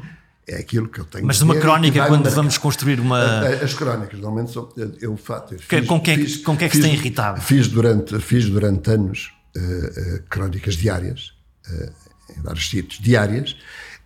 É 0.46 0.56
aquilo 0.56 0.88
que 0.88 0.98
eu 0.98 1.04
tenho. 1.04 1.26
Mas 1.26 1.40
numa 1.40 1.54
crónica, 1.54 2.06
quando 2.06 2.28
vamos 2.30 2.58
construir 2.58 2.98
uma. 2.98 3.40
As 3.62 3.72
crónicas, 3.72 4.18
normalmente, 4.18 4.52
são, 4.52 4.68
eu 5.00 5.16
faço. 5.16 5.56
Fiz, 5.58 5.86
com 5.86 6.00
quem, 6.00 6.16
fiz, 6.16 6.36
com 6.38 6.56
quem 6.56 6.66
é 6.66 6.68
que 6.68 6.76
fiz, 6.76 6.84
se 6.84 6.90
tem 6.90 6.98
irritado? 6.98 7.40
Fiz 7.40 7.68
durante, 7.68 8.18
fiz 8.18 8.46
durante 8.46 8.90
anos 8.90 9.30
uh, 9.56 9.60
uh, 9.60 10.22
crónicas 10.28 10.74
diárias, 10.74 11.34
uh, 11.68 11.92
em 12.36 12.42
vários 12.42 12.68
sítios, 12.68 13.00
diárias, 13.00 13.56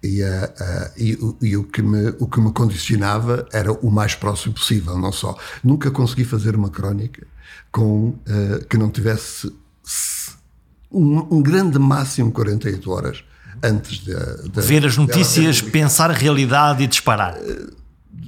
e, 0.03 0.21
e, 0.99 1.19
e, 1.41 1.57
o, 1.57 1.65
que 1.65 1.81
me, 1.81 2.11
o 2.19 2.27
que 2.27 2.39
me 2.39 2.53
condicionava 2.53 3.49
era 3.51 3.73
o 3.73 3.91
mais 3.91 4.15
próximo 4.15 4.53
possível, 4.53 4.99
não 4.99 5.13
só. 5.13 5.35
Nunca 5.63 5.91
consegui 5.91 6.25
fazer 6.25 6.55
uma 6.55 6.69
crónica 6.69 7.27
com, 7.73 8.19
que 8.69 8.77
não 8.77 8.91
tivesse 8.91 9.51
um, 10.93 11.37
um 11.37 11.43
grande 11.43 11.79
máximo 11.79 12.31
48 12.33 12.91
horas 12.91 13.25
antes 13.65 13.99
de, 13.99 14.15
de 14.51 14.61
ver 14.61 14.85
as 14.87 14.97
notícias, 14.97 15.61
pensar 15.61 16.11
a 16.11 16.15
realidade 16.15 16.83
e 16.83 16.87
disparar. 16.87 17.35
Eh, 17.37 17.67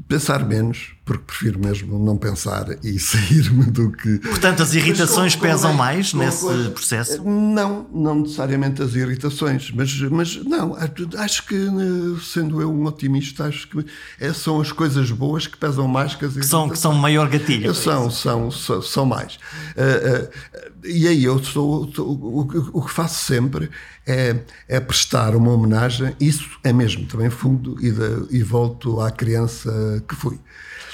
pensar 0.08 0.44
menos, 0.44 0.92
porque 1.04 1.24
prefiro 1.24 1.58
mesmo 1.58 1.98
não 1.98 2.16
pensar 2.16 2.66
e 2.82 2.98
sair-me 3.00 3.64
do 3.64 3.90
que. 3.92 4.18
Portanto, 4.18 4.62
as 4.62 4.74
irritações 4.74 5.36
pesam 5.36 5.72
mais 5.74 6.14
nesse 6.14 6.46
processo? 6.70 7.22
Não, 7.22 7.86
não 7.92 8.14
necessariamente 8.16 8.82
as 8.82 8.94
irritações, 8.94 9.70
mas, 9.72 10.00
mas 10.02 10.36
não, 10.44 10.76
acho 11.18 11.46
que, 11.46 11.54
eh, 11.54 12.20
sendo 12.22 12.60
eu 12.60 12.72
um 12.72 12.86
otimista, 12.86 13.44
acho 13.44 13.68
que 13.68 13.84
é, 14.18 14.32
são 14.32 14.60
as 14.60 14.72
coisas 14.72 15.10
boas 15.10 15.46
que 15.46 15.56
pesam 15.56 15.86
mais 15.86 16.14
que 16.14 16.24
as 16.24 16.32
irritações. 16.32 16.46
Que 16.46 16.50
são, 16.50 16.68
que 16.70 16.78
são 16.78 16.94
maior 16.94 17.28
gatilho. 17.28 17.74
São, 17.74 18.10
são, 18.10 18.50
são, 18.50 18.80
são 18.80 19.06
mais. 19.06 19.34
Uh, 19.76 20.24
uh, 20.24 20.75
e 20.86 21.08
aí 21.08 21.24
eu 21.24 21.42
sou, 21.42 21.84
o, 21.98 22.40
o, 22.72 22.82
que 22.82 22.92
faço 22.92 23.24
sempre 23.24 23.70
é, 24.06 24.36
é, 24.68 24.80
prestar 24.80 25.34
uma 25.34 25.52
homenagem, 25.52 26.14
isso 26.20 26.48
é 26.62 26.72
mesmo, 26.72 27.06
também 27.06 27.30
fundo 27.30 27.76
e, 27.84 27.90
de, 27.90 28.36
e 28.36 28.42
volto 28.42 29.00
à 29.00 29.10
criança 29.10 30.02
que 30.08 30.14
fui. 30.14 30.38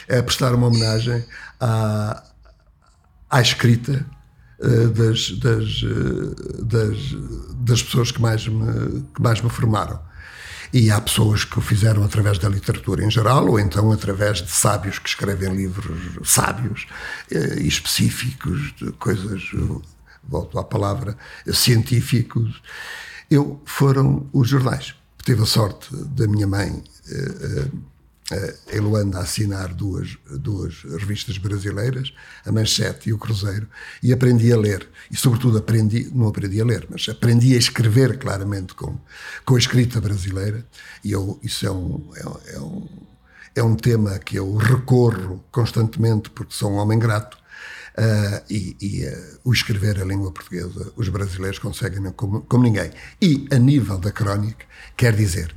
É 0.09 0.21
prestar 0.21 0.55
uma 0.55 0.67
homenagem 0.67 1.25
à, 1.61 2.23
à 3.31 3.41
escrita 3.41 4.05
uh, 4.61 4.89
das, 4.89 5.31
das, 5.39 5.83
uh, 5.83 6.65
das, 6.65 6.97
das, 7.57 7.83
pessoas 7.83 8.11
que 8.11 8.21
mais, 8.21 8.47
me, 8.47 9.03
que 9.15 9.23
mais 9.23 9.41
me 9.41 9.49
formaram. 9.49 10.01
E 10.73 10.91
há 10.91 11.01
pessoas 11.01 11.45
que 11.45 11.59
o 11.59 11.63
fizeram 11.63 12.03
através 12.03 12.39
da 12.39 12.49
literatura 12.49 13.05
em 13.05 13.11
geral, 13.11 13.47
ou 13.47 13.61
então 13.61 13.93
através 13.93 14.41
de 14.41 14.51
sábios 14.51 14.99
que 14.99 15.09
escrevem 15.09 15.55
livros 15.55 16.19
sábios 16.25 16.87
eh, 17.31 17.59
e 17.61 17.69
específicos, 17.69 18.75
de 18.77 18.91
coisas, 18.93 19.43
volto 20.27 20.59
à 20.59 20.65
palavra, 20.65 21.17
científicos. 21.53 22.63
Eu, 23.31 23.61
foram 23.65 24.27
os 24.33 24.49
jornais. 24.49 24.95
Tive 25.25 25.43
a 25.43 25.47
sorte 25.47 25.95
da 25.95 26.27
minha 26.27 26.47
mãe 26.47 26.83
eh, 27.09 27.35
eh, 27.43 27.69
em 28.73 28.81
Luanda 28.81 29.19
a 29.19 29.23
assinar 29.23 29.73
duas, 29.75 30.17
duas 30.31 30.83
revistas 30.83 31.39
brasileiras, 31.39 32.13
a 32.45 32.53
Manchete 32.53 33.11
e 33.11 33.13
o 33.13 33.19
Cruzeiro, 33.19 33.69
e 34.03 34.13
aprendi 34.13 34.53
a 34.53 34.57
ler. 34.57 34.89
E, 35.11 35.17
sobretudo, 35.17 35.59
aprendi, 35.59 36.11
não 36.15 36.29
aprendi 36.29 36.61
a 36.61 36.65
ler, 36.65 36.87
mas 36.89 37.09
aprendi 37.09 37.55
a 37.55 37.59
escrever 37.59 38.19
claramente 38.19 38.75
com, 38.75 38.99
com 39.45 39.55
a 39.55 39.59
escrita 39.59 40.01
brasileira. 40.01 40.67
E 41.05 41.13
eu, 41.13 41.39
isso 41.43 41.67
é 41.67 41.71
um, 41.71 42.11
é, 42.15 42.55
é 42.55 42.61
um, 42.61 42.89
é 43.57 43.63
um 43.63 43.75
tema 43.75 44.19
que 44.19 44.37
eu 44.37 44.57
recorro 44.57 45.45
constantemente, 45.51 46.31
porque 46.31 46.55
sou 46.55 46.73
um 46.73 46.77
homem 46.77 46.99
grato. 46.99 47.41
Uh, 47.93 48.41
e, 48.49 48.77
e 48.81 49.07
uh, 49.07 49.39
o 49.45 49.53
escrever 49.53 50.01
a 50.01 50.05
língua 50.05 50.33
portuguesa, 50.33 50.91
os 50.97 51.11
brasileiros 51.11 51.59
conseguem 51.59 52.11
como, 52.13 52.41
como 52.43 52.65
ninguém. 52.65 52.91
E, 53.21 53.47
a 53.51 53.59
nível 53.59 53.99
da 53.99 54.11
crónica, 54.11 54.65
quer 54.97 55.15
dizer, 55.15 55.55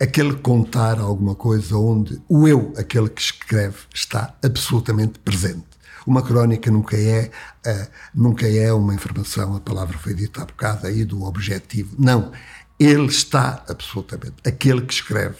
aquele 0.00 0.34
contar 0.34 0.98
alguma 0.98 1.34
coisa 1.34 1.76
onde 1.76 2.20
o 2.28 2.46
eu, 2.46 2.72
aquele 2.76 3.08
que 3.08 3.20
escreve, 3.20 3.78
está 3.92 4.34
absolutamente 4.42 5.18
presente. 5.18 5.64
Uma 6.06 6.22
crónica 6.22 6.70
nunca 6.70 6.96
é, 6.96 7.30
uh, 7.66 7.88
nunca 8.14 8.46
é 8.46 8.72
uma 8.72 8.94
informação, 8.94 9.56
a 9.56 9.60
palavra 9.60 9.96
foi 9.96 10.14
dita 10.14 10.42
há 10.42 10.44
bocado 10.44 10.86
aí, 10.86 11.04
do 11.04 11.24
objetivo. 11.24 11.96
Não. 11.98 12.32
Ele 12.78 13.06
está 13.06 13.64
absolutamente. 13.68 14.34
Aquele 14.44 14.82
que 14.82 14.92
escreve. 14.92 15.38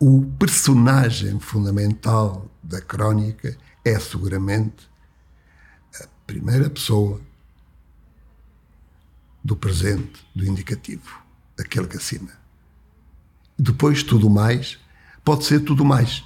O 0.00 0.24
personagem 0.38 1.38
fundamental 1.40 2.48
da 2.62 2.80
crónica 2.80 3.56
é 3.84 3.98
seguramente 3.98 4.88
a 6.00 6.06
primeira 6.26 6.70
pessoa 6.70 7.20
do 9.42 9.56
presente, 9.56 10.26
do 10.34 10.46
indicativo, 10.46 11.20
aquele 11.58 11.86
que 11.86 11.96
assina. 11.96 12.38
Depois, 13.58 14.02
tudo 14.02 14.30
mais, 14.30 14.78
pode 15.24 15.44
ser 15.44 15.60
tudo 15.60 15.84
mais. 15.84 16.24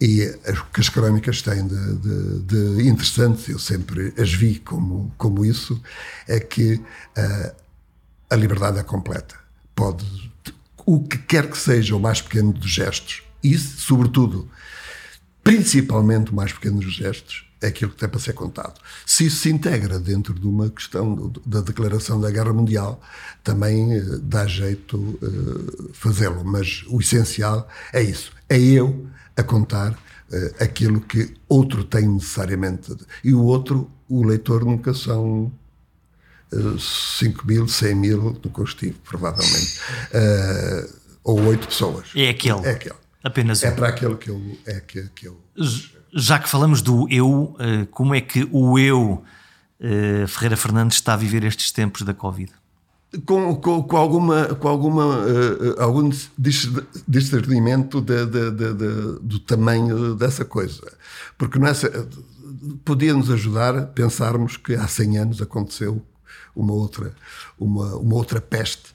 E 0.00 0.24
o 0.46 0.64
que 0.72 0.80
as 0.80 0.88
crónicas 0.88 1.42
têm 1.42 1.66
de, 1.66 1.96
de, 1.96 2.38
de, 2.40 2.88
interessante, 2.88 3.50
eu 3.50 3.58
sempre 3.58 4.12
as 4.16 4.32
vi 4.32 4.58
como, 4.60 5.12
como 5.18 5.44
isso, 5.44 5.80
é 6.28 6.38
que 6.38 6.74
uh, 6.74 7.54
a 8.30 8.36
liberdade 8.36 8.78
é 8.78 8.82
completa. 8.82 9.34
Pode, 9.74 10.04
o 10.86 11.02
que 11.02 11.18
quer 11.18 11.50
que 11.50 11.58
seja 11.58 11.96
o 11.96 12.00
mais 12.00 12.20
pequeno 12.20 12.52
dos 12.52 12.70
gestos, 12.70 13.22
e 13.42 13.56
sobretudo, 13.58 14.48
principalmente 15.42 16.30
o 16.30 16.34
mais 16.34 16.52
pequeno 16.52 16.78
dos 16.80 16.94
gestos, 16.94 17.47
é 17.60 17.66
aquilo 17.68 17.90
que 17.90 17.96
tem 17.96 18.08
para 18.08 18.20
ser 18.20 18.32
contado. 18.34 18.80
Se 19.04 19.26
isso 19.26 19.42
se 19.42 19.50
integra 19.50 19.98
dentro 19.98 20.32
de 20.32 20.46
uma 20.46 20.70
questão 20.70 21.32
da 21.44 21.60
declaração 21.60 22.20
da 22.20 22.30
guerra 22.30 22.52
mundial, 22.52 23.00
também 23.42 23.98
uh, 23.98 24.18
dá 24.20 24.46
jeito 24.46 24.96
uh, 24.96 25.90
fazê-lo, 25.92 26.44
mas 26.44 26.84
o 26.88 27.00
essencial 27.00 27.68
é 27.92 28.02
isso. 28.02 28.32
É 28.48 28.58
eu 28.58 29.06
a 29.36 29.42
contar 29.42 29.92
uh, 29.92 30.62
aquilo 30.62 31.00
que 31.00 31.34
outro 31.48 31.84
tem 31.84 32.06
necessariamente. 32.08 32.96
E 33.24 33.34
o 33.34 33.42
outro, 33.42 33.90
o 34.08 34.24
leitor, 34.24 34.64
nunca 34.64 34.94
são 34.94 35.52
uh, 36.52 36.78
5 36.78 37.46
mil, 37.46 37.66
100 37.66 37.94
mil, 37.94 38.40
nunca 38.44 38.62
estive, 38.62 38.96
provavelmente. 39.04 39.80
Uh, 40.14 40.98
ou 41.24 41.40
oito 41.46 41.66
pessoas. 41.66 42.08
É 42.14 42.30
aquele. 42.30 42.64
É 42.66 42.70
aquele. 42.70 42.94
Apenas 43.22 43.62
É 43.64 43.70
um. 43.70 43.74
para 43.74 43.88
aquele 43.88 44.14
que 44.16 44.30
eu. 44.30 44.58
É 44.64 44.80
que, 44.80 45.02
que 45.14 45.26
eu 45.26 45.40
Já 46.14 46.38
que 46.38 46.48
falamos 46.48 46.80
do 46.82 47.06
eu, 47.10 47.54
eh, 47.58 47.86
como 47.90 48.14
é 48.14 48.20
que 48.20 48.48
o 48.50 48.78
eu, 48.78 49.22
eh, 49.80 50.24
Ferreira 50.26 50.56
Fernandes, 50.56 50.96
está 50.96 51.14
a 51.14 51.16
viver 51.16 51.44
estes 51.44 51.70
tempos 51.72 52.02
da 52.02 52.14
Covid? 52.14 52.50
com, 53.24 53.56
com, 53.56 53.82
com 53.82 53.96
alguma, 53.96 54.44
com 54.56 54.68
alguma 54.68 55.06
uh, 55.06 55.80
algum 55.82 56.10
dis- 56.36 56.68
discernimento 57.06 58.02
de, 58.02 58.26
de- 58.26 58.50
de- 58.50 59.18
do 59.22 59.38
tamanho 59.38 60.14
dessa 60.14 60.44
coisa. 60.44 60.82
Porque 61.38 61.58
nessa, 61.58 62.06
podia 62.84 63.14
nos 63.14 63.30
ajudar 63.30 63.76
a 63.78 63.82
pensarmos 63.86 64.58
que 64.58 64.74
há 64.74 64.86
100 64.86 65.18
anos 65.18 65.40
aconteceu 65.40 66.02
uma 66.54 66.74
outra, 66.74 67.14
uma, 67.58 67.96
uma 67.96 68.14
outra 68.14 68.42
peste. 68.42 68.94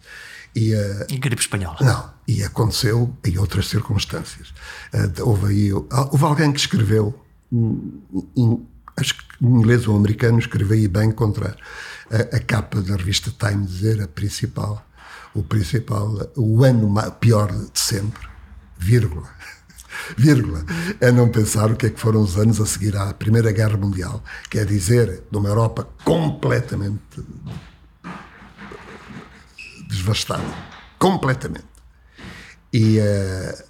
E, 0.55 0.75
uh, 0.75 1.07
E 1.09 1.17
gripe 1.17 1.41
espanhola. 1.41 1.77
não, 1.81 2.12
e 2.27 2.43
aconteceu 2.43 3.15
em 3.23 3.37
outras 3.37 3.67
circunstâncias. 3.67 4.49
Uh, 4.93 5.27
houve 5.27 5.47
aí, 5.47 5.73
houve 5.73 6.23
alguém 6.23 6.51
que 6.51 6.59
escreveu, 6.59 7.13
hum, 7.51 8.01
em- 8.35 8.65
acho 8.97 9.15
que 9.15 9.23
em 9.41 9.47
inglês 9.47 9.87
ou 9.87 9.95
americano, 9.97 10.39
escreveu 10.39 10.77
aí 10.77 10.87
bem 10.87 11.11
contra 11.11 11.55
a, 12.09 12.35
a 12.35 12.39
capa 12.39 12.81
da 12.81 12.95
revista 12.95 13.31
Time, 13.37 13.65
dizer 13.65 14.01
a 14.01 14.07
principal, 14.07 14.85
o 15.33 15.43
principal, 15.43 16.31
o 16.37 16.63
ano 16.63 16.93
pior 17.19 17.51
de 17.51 17.79
sempre, 17.79 18.27
vírgula. 18.77 19.27
Vírgula, 20.17 20.65
é 20.99 21.11
não 21.11 21.29
pensar 21.29 21.71
o 21.71 21.75
que 21.75 21.85
é 21.85 21.89
que 21.89 21.99
foram 21.99 22.21
os 22.21 22.35
anos 22.35 22.59
a 22.59 22.65
seguir 22.65 22.97
à 22.97 23.13
Primeira 23.13 23.51
Guerra 23.51 23.77
Mundial, 23.77 24.23
quer 24.49 24.65
dizer, 24.65 25.23
numa 25.31 25.47
Europa 25.47 25.87
completamente 26.03 26.99
devastada. 29.87 30.43
Completamente. 30.97 31.72
E 32.73 32.97
eh, 32.97 33.65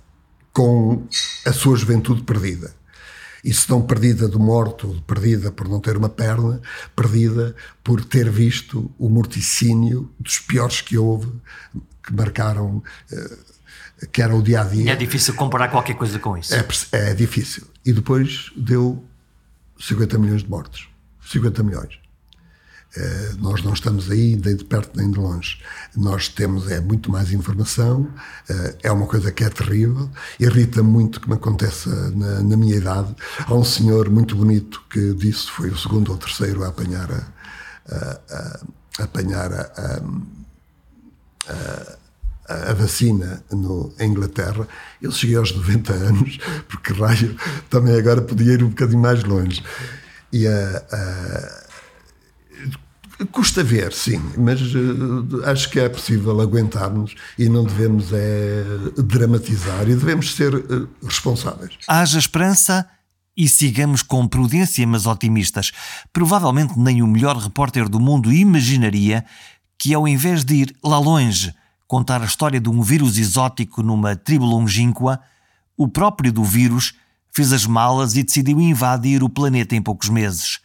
com 0.54 1.06
a 1.45 1.51
sua 1.51 1.76
juventude 1.76 2.24
perdida. 2.24 2.74
E 3.43 3.54
se 3.54 3.70
não 3.70 3.82
perdida 3.82 4.30
de 4.30 4.38
morto, 4.38 5.04
perdida 5.06 5.51
por 5.51 5.68
não 5.68 5.82
ter 5.82 5.97
uma 5.97 6.08
perna, 6.08 6.62
perdida 6.95 7.54
por 7.84 8.06
ter 8.06 8.30
visto 8.30 8.89
o 8.97 9.10
morticínio 9.10 10.10
dos 10.18 10.39
piores 10.39 10.80
que 10.80 10.97
houve, 10.97 11.30
que 12.01 12.14
marcaram, 12.14 12.82
eh, 13.12 13.38
que 14.12 14.22
era 14.22 14.34
o 14.34 14.41
dia 14.41 14.62
a 14.62 14.64
dia. 14.64 14.93
É 14.93 14.95
difícil 14.95 15.34
comparar 15.34 15.68
qualquer 15.68 15.95
coisa 15.95 16.18
com 16.20 16.38
isso. 16.38 16.54
É, 16.54 17.10
é 17.10 17.14
difícil. 17.14 17.68
E 17.86 17.91
depois 17.91 18.51
deu 18.56 19.04
50 19.78 20.18
milhões 20.18 20.43
de 20.43 20.49
mortos. 20.49 20.88
50 21.30 21.64
milhões. 21.64 22.03
Eh, 22.95 23.31
nós 23.39 23.63
não 23.63 23.73
estamos 23.73 24.11
aí 24.11 24.35
nem 24.35 24.55
de 24.55 24.63
perto 24.65 24.95
nem 24.95 25.09
de 25.09 25.17
longe. 25.19 25.57
Nós 25.95 26.27
temos 26.29 26.69
é 26.69 26.79
muito 26.79 27.11
mais 27.11 27.31
informação, 27.31 28.07
eh, 28.47 28.75
é 28.83 28.91
uma 28.91 29.07
coisa 29.07 29.31
que 29.31 29.43
é 29.43 29.49
terrível, 29.49 30.09
irrita 30.39 30.83
muito 30.83 31.19
que 31.19 31.27
me 31.27 31.33
aconteça 31.35 31.89
na, 32.11 32.43
na 32.43 32.55
minha 32.57 32.75
idade. 32.75 33.15
Há 33.47 33.53
um 33.55 33.63
senhor 33.63 34.09
muito 34.11 34.35
bonito 34.35 34.79
que 34.91 35.13
disse, 35.15 35.49
foi 35.49 35.69
o 35.71 35.77
segundo 35.77 36.11
ou 36.11 36.17
terceiro 36.17 36.63
a 36.63 36.67
apanhar 36.67 37.11
a, 37.11 37.95
a- 37.95 38.19
a- 38.29 38.59
a 38.99 39.03
apanhar 39.05 39.51
a- 39.51 40.01
a- 42.47 42.73
vacina 42.73 43.43
no, 43.51 43.93
em 43.99 44.11
Inglaterra, 44.11 44.67
ele 45.01 45.11
cheguei 45.13 45.35
aos 45.35 45.51
90 45.55 45.93
anos, 45.93 46.37
porque 46.69 46.93
raio 46.93 47.35
também 47.69 47.97
agora 47.97 48.21
podia 48.21 48.53
ir 48.53 48.63
um 48.63 48.69
bocadinho 48.69 49.01
mais 49.01 49.23
longe. 49.23 49.63
E 50.31 50.47
a, 50.47 50.83
a- 50.91 51.62
custa 53.32 53.64
ver, 53.64 53.93
sim, 53.93 54.22
mas 54.38 54.59
eh, 54.61 55.49
acho 55.49 55.70
que 55.70 55.80
é 55.80 55.88
possível 55.88 56.39
aguentarmos 56.41 57.16
e 57.38 57.47
não 57.47 57.64
devemos 57.64 58.11
é, 58.11 58.64
dramatizar 58.97 59.84
e 59.84 59.95
devemos 59.95 60.36
ser 60.36 60.53
eh, 60.53 60.88
responsáveis. 61.05 61.78
Haja 61.88 62.20
esperança 62.20 62.88
e 63.36 63.47
sigamos 63.47 64.01
com 64.01 64.28
prudência, 64.28 64.86
mas 64.86 65.05
otimistas. 65.05 65.72
Provavelmente 66.11 66.78
nem 66.78 67.01
o 67.01 67.07
melhor 67.07 67.38
repórter 67.38 67.89
do 67.89 67.99
mundo 67.99 68.32
imaginaria 68.32 69.26
que, 69.78 69.93
ao 69.93 70.07
invés 70.07 70.43
de 70.43 70.55
ir 70.55 70.76
lá 70.84 70.99
longe 70.99 71.53
contar 71.88 72.22
a 72.22 72.26
história 72.26 72.59
de 72.59 72.70
um 72.70 72.82
vírus 72.82 73.18
exótico 73.18 73.84
numa 73.84 74.16
tribo 74.16 74.45
longínqua, 74.45 75.20
o 75.78 75.88
próprio 75.88 76.32
do 76.32 76.43
vírus 76.43 76.93
fez 77.32 77.51
as 77.51 77.66
malas 77.66 78.16
e 78.16 78.24
decidiu 78.24 78.59
invadir 78.61 79.24
o 79.24 79.30
planeta 79.30 79.76
em 79.76 79.82
poucos 79.82 80.09
meses. 80.09 80.59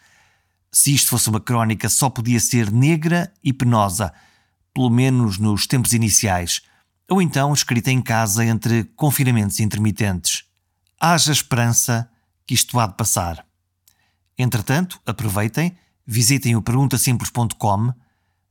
Se 0.70 0.94
isto 0.94 1.10
fosse 1.10 1.28
uma 1.28 1.40
crónica, 1.40 1.88
só 1.88 2.10
podia 2.10 2.40
ser 2.40 2.70
negra 2.70 3.32
e 3.42 3.52
penosa, 3.52 4.12
pelo 4.74 4.90
menos 4.90 5.38
nos 5.38 5.66
tempos 5.66 5.92
iniciais, 5.92 6.62
ou 7.08 7.22
então 7.22 7.52
escrita 7.52 7.90
em 7.90 8.02
casa 8.02 8.44
entre 8.44 8.84
confinamentos 8.96 9.60
intermitentes. 9.60 10.44
Haja 11.00 11.32
esperança 11.32 12.08
que 12.46 12.54
isto 12.54 12.78
há 12.78 12.86
de 12.86 12.94
passar. 12.94 13.44
Entretanto, 14.36 15.00
aproveitem, 15.06 15.76
visitem 16.06 16.54
o 16.54 16.62
perguntasimples.com, 16.62 17.92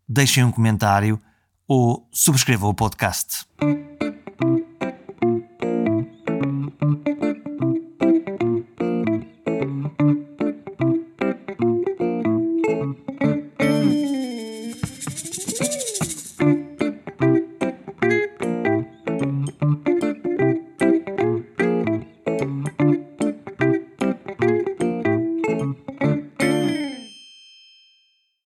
deixem 0.08 0.44
um 0.44 0.52
comentário 0.52 1.22
ou 1.68 2.08
subscrevam 2.12 2.70
o 2.70 2.74
podcast. 2.74 3.46